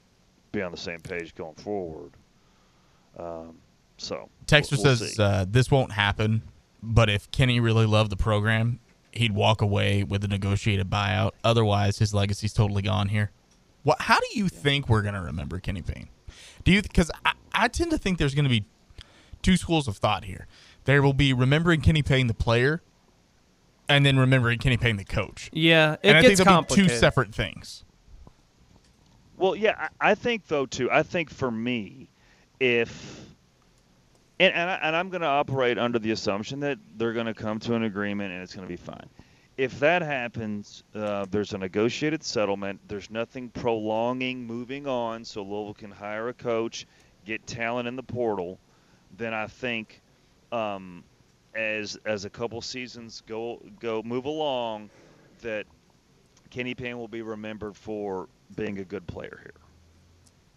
[0.52, 2.12] be on the same page going forward.
[3.18, 3.56] Um,
[3.98, 6.42] so Texter we'll- we'll says uh, this won't happen,
[6.84, 8.80] but if Kenny really loved the program,
[9.12, 11.32] he'd walk away with a negotiated buyout.
[11.44, 13.32] Otherwise, his legacy's totally gone here.
[13.84, 14.02] What?
[14.02, 16.08] How do you think we're gonna remember Kenny Payne?
[16.64, 16.82] Do you?
[16.82, 18.66] Because I, I tend to think there's gonna be
[19.42, 20.48] two schools of thought here.
[20.86, 22.82] There will be remembering Kenny Payne the player,
[23.92, 25.50] and then remembering Kenny Payne the coach.
[25.54, 27.84] Yeah, it and I gets think they'll be two separate things.
[29.38, 30.90] Well, yeah, I, I think though too.
[30.92, 32.10] I think for me,
[32.60, 33.26] if
[34.40, 37.34] and and, I, and I'm going to operate under the assumption that they're going to
[37.34, 39.08] come to an agreement and it's going to be fine.
[39.58, 42.80] If that happens, uh, there's a negotiated settlement.
[42.88, 46.88] There's nothing prolonging moving on, so Louisville can hire a coach,
[47.26, 48.58] get talent in the portal.
[49.18, 50.02] Then I think,
[50.52, 51.04] um,
[51.56, 54.90] as as a couple seasons go go move along,
[55.42, 55.66] that
[56.50, 59.54] Kenny Payne will be remembered for being a good player here.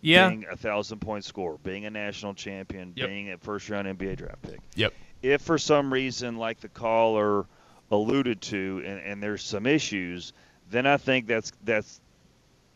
[0.00, 0.28] Yeah.
[0.28, 3.08] Being a thousand point scorer, being a national champion, Yep.
[3.08, 4.60] being a first round NBA draft pick.
[4.74, 4.92] Yep.
[5.22, 7.46] If for some reason, like the caller
[7.90, 10.32] alluded to, and, and there's some issues,
[10.70, 12.00] then I think that's that's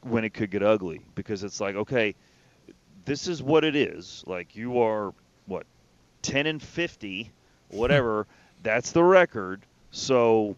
[0.03, 2.15] when it could get ugly because it's like, okay,
[3.05, 4.25] this is what it is.
[4.27, 5.13] Like you are
[5.47, 5.67] what,
[6.23, 7.31] ten and fifty,
[7.71, 8.27] whatever.
[8.63, 9.63] that's the record.
[9.91, 10.57] So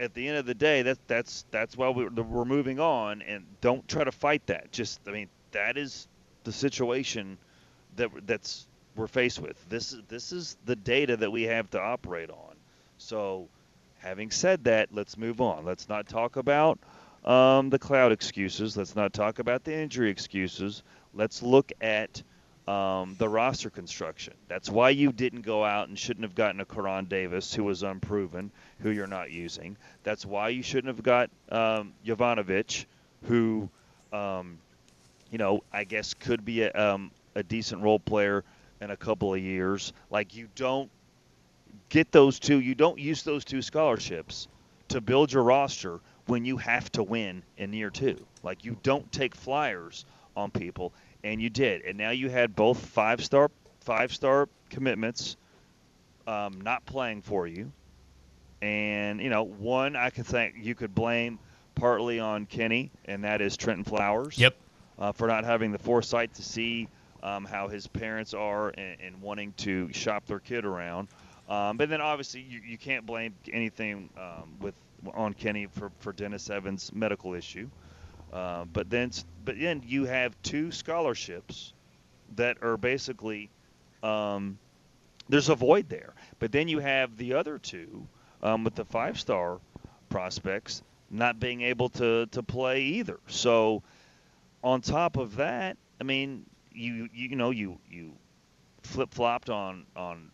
[0.00, 3.44] at the end of the day, that that's that's why we're, we're moving on, and
[3.60, 4.72] don't try to fight that.
[4.72, 6.08] Just I mean, that is
[6.44, 7.38] the situation
[7.96, 9.56] that that's we're faced with.
[9.68, 12.56] This is this is the data that we have to operate on.
[12.98, 13.48] So,
[13.98, 15.64] having said that, let's move on.
[15.64, 16.78] Let's not talk about
[17.24, 18.76] um, the cloud excuses.
[18.76, 20.82] Let's not talk about the injury excuses.
[21.14, 22.22] Let's look at
[22.68, 24.34] um, the roster construction.
[24.48, 27.82] That's why you didn't go out and shouldn't have gotten a Karan Davis, who was
[27.82, 29.76] unproven, who you're not using.
[30.04, 32.84] That's why you shouldn't have got um, Jovanovic,
[33.24, 33.68] who,
[34.12, 34.58] um,
[35.30, 38.44] you know, I guess could be a, um, a decent role player
[38.80, 39.92] in a couple of years.
[40.10, 40.90] Like you don't
[41.88, 42.60] get those two.
[42.60, 44.48] You don't use those two scholarships
[44.88, 48.24] to build your roster when you have to win in year two.
[48.42, 50.04] Like you don't take flyers
[50.36, 50.92] on people,
[51.24, 53.50] and you did, and now you had both five star
[53.80, 55.36] five star commitments
[56.26, 57.72] um, not playing for you,
[58.60, 61.38] and you know one I could think you could blame
[61.74, 64.38] partly on Kenny, and that is Trentyn Flowers.
[64.38, 64.56] Yep.
[64.98, 66.86] Uh, for not having the foresight to see
[67.22, 71.08] um, how his parents are and, and wanting to shop their kid around.
[71.48, 74.74] Um, but then obviously you, you can't blame anything um, with
[75.14, 77.68] on Kenny for, for Dennis Evans' medical issue.
[78.32, 79.10] Uh, but then
[79.44, 81.72] but then you have two scholarships
[82.36, 83.50] that are basically
[84.02, 84.58] um,
[85.28, 86.14] there's a void there.
[86.38, 88.06] But then you have the other two
[88.42, 89.60] um, with the five star
[90.08, 93.20] prospects not being able to, to play either.
[93.26, 93.82] So
[94.64, 98.12] on top of that, I mean, you you, know you you
[98.82, 100.30] flip flopped on on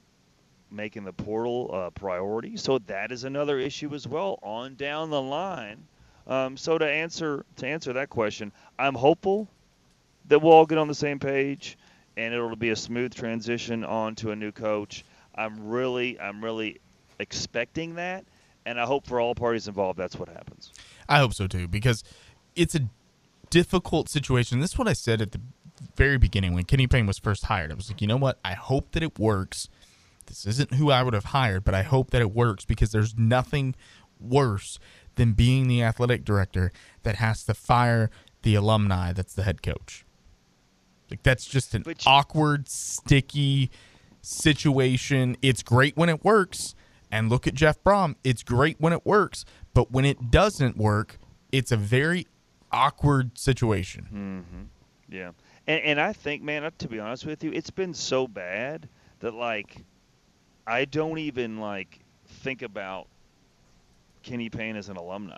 [0.70, 5.20] making the portal a priority, so that is another issue as well on down the
[5.20, 5.86] line.
[6.28, 9.48] Um, so to answer to answer that question, I'm hopeful
[10.26, 11.78] that we'll all get on the same page
[12.18, 15.04] and it'll be a smooth transition on to a new coach.
[15.34, 16.80] I'm really I'm really
[17.18, 18.24] expecting that,
[18.66, 20.72] and I hope for all parties involved that's what happens.
[21.08, 22.04] I hope so too, because
[22.56, 22.80] it's a
[23.50, 24.60] difficult situation.
[24.60, 25.40] This is what I said at the
[25.96, 27.70] very beginning when Kenny Payne was first hired.
[27.70, 28.38] I was like, you know what?
[28.44, 29.68] I hope that it works.
[30.26, 33.16] This isn't who I would have hired, but I hope that it works because there's
[33.16, 33.74] nothing
[34.20, 34.78] worse
[35.18, 36.72] than being the athletic director
[37.02, 38.08] that has to fire
[38.42, 40.06] the alumni that's the head coach.
[41.10, 43.70] Like that's just an awkward, sticky
[44.22, 45.36] situation.
[45.42, 46.74] It's great when it works.
[47.10, 48.14] And look at Jeff Brohm.
[48.22, 51.18] It's great when it works, but when it doesn't work,
[51.50, 52.26] it's a very
[52.70, 54.04] awkward situation.
[54.04, 55.14] Mm-hmm.
[55.14, 55.30] Yeah,
[55.66, 58.90] and and I think, man, to be honest with you, it's been so bad
[59.20, 59.84] that like
[60.66, 63.08] I don't even like think about
[64.28, 65.36] Kenny Payne as an alumni.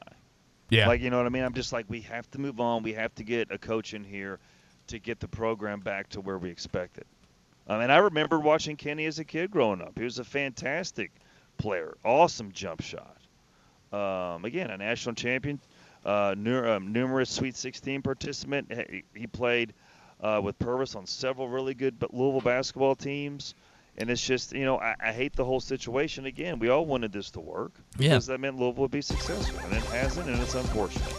[0.69, 0.89] Yeah.
[0.89, 1.45] Like you know what I mean?
[1.45, 2.83] I'm just like we have to move on.
[2.83, 4.41] We have to get a coach in here
[4.89, 7.07] to get the program back to where we expect it.
[7.69, 9.97] I mean, I remember watching Kenny as a kid growing up.
[9.97, 11.13] He was a fantastic
[11.57, 13.17] player, awesome jump shot.
[13.93, 15.61] Um, again, a national champion,
[16.05, 18.73] uh, nu- um, numerous Sweet 16 participant.
[18.91, 19.73] He, he played
[20.21, 23.55] uh, with Pervis on several really good but Louisville basketball teams.
[23.99, 26.25] And it's just, you know, I, I hate the whole situation.
[26.27, 28.11] Again, we all wanted this to work Yeah.
[28.11, 31.13] because that meant Louisville would be successful, and it hasn't, and it's unfortunate.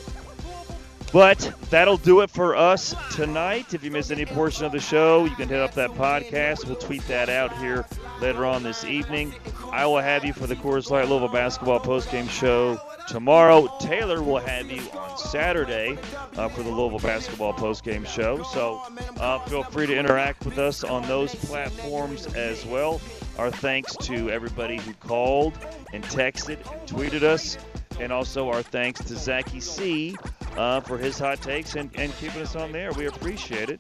[1.14, 3.74] But that'll do it for us tonight.
[3.74, 6.66] If you missed any portion of the show, you can hit up that podcast.
[6.66, 7.86] We'll tweet that out here
[8.22, 9.34] later on this evening.
[9.72, 12.80] I will have you for the Coors Light Louisville basketball postgame show
[13.10, 13.68] tomorrow.
[13.82, 15.98] Tayler will have you on Saturday
[16.38, 18.44] uh, for the Louisville basketball postgame show.
[18.44, 18.82] So
[19.20, 23.02] uh, feel free to interact with us on those platforms as well.
[23.38, 25.54] Our thanks to everybody who called
[25.94, 27.58] and texted and tweeted us.
[28.00, 30.16] And also our thanks to Zachy C
[30.58, 32.92] uh, for his hot takes and, and keeping us on there.
[32.94, 33.80] We appreciate it.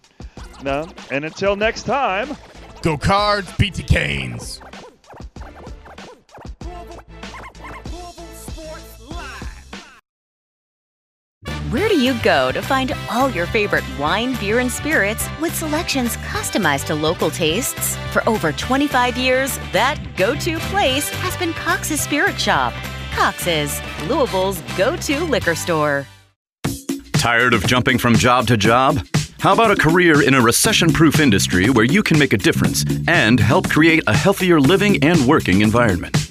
[0.63, 2.35] No, and until next time,
[2.81, 4.59] Go cards, beat the Canes.
[11.71, 16.17] Where do you go to find all your favorite wine, beer, and spirits with selections
[16.17, 17.95] customized to local tastes?
[18.11, 22.73] For over 25 years, that go to place has been Cox's Spirit Shop.
[23.13, 23.79] Cox's,
[24.09, 26.05] Louisville's go to liquor store.
[27.13, 29.07] Tired of jumping from job to job?
[29.39, 32.83] How about a career in a recession proof industry where you can make a difference
[33.07, 36.30] and help create a healthier living and working environment?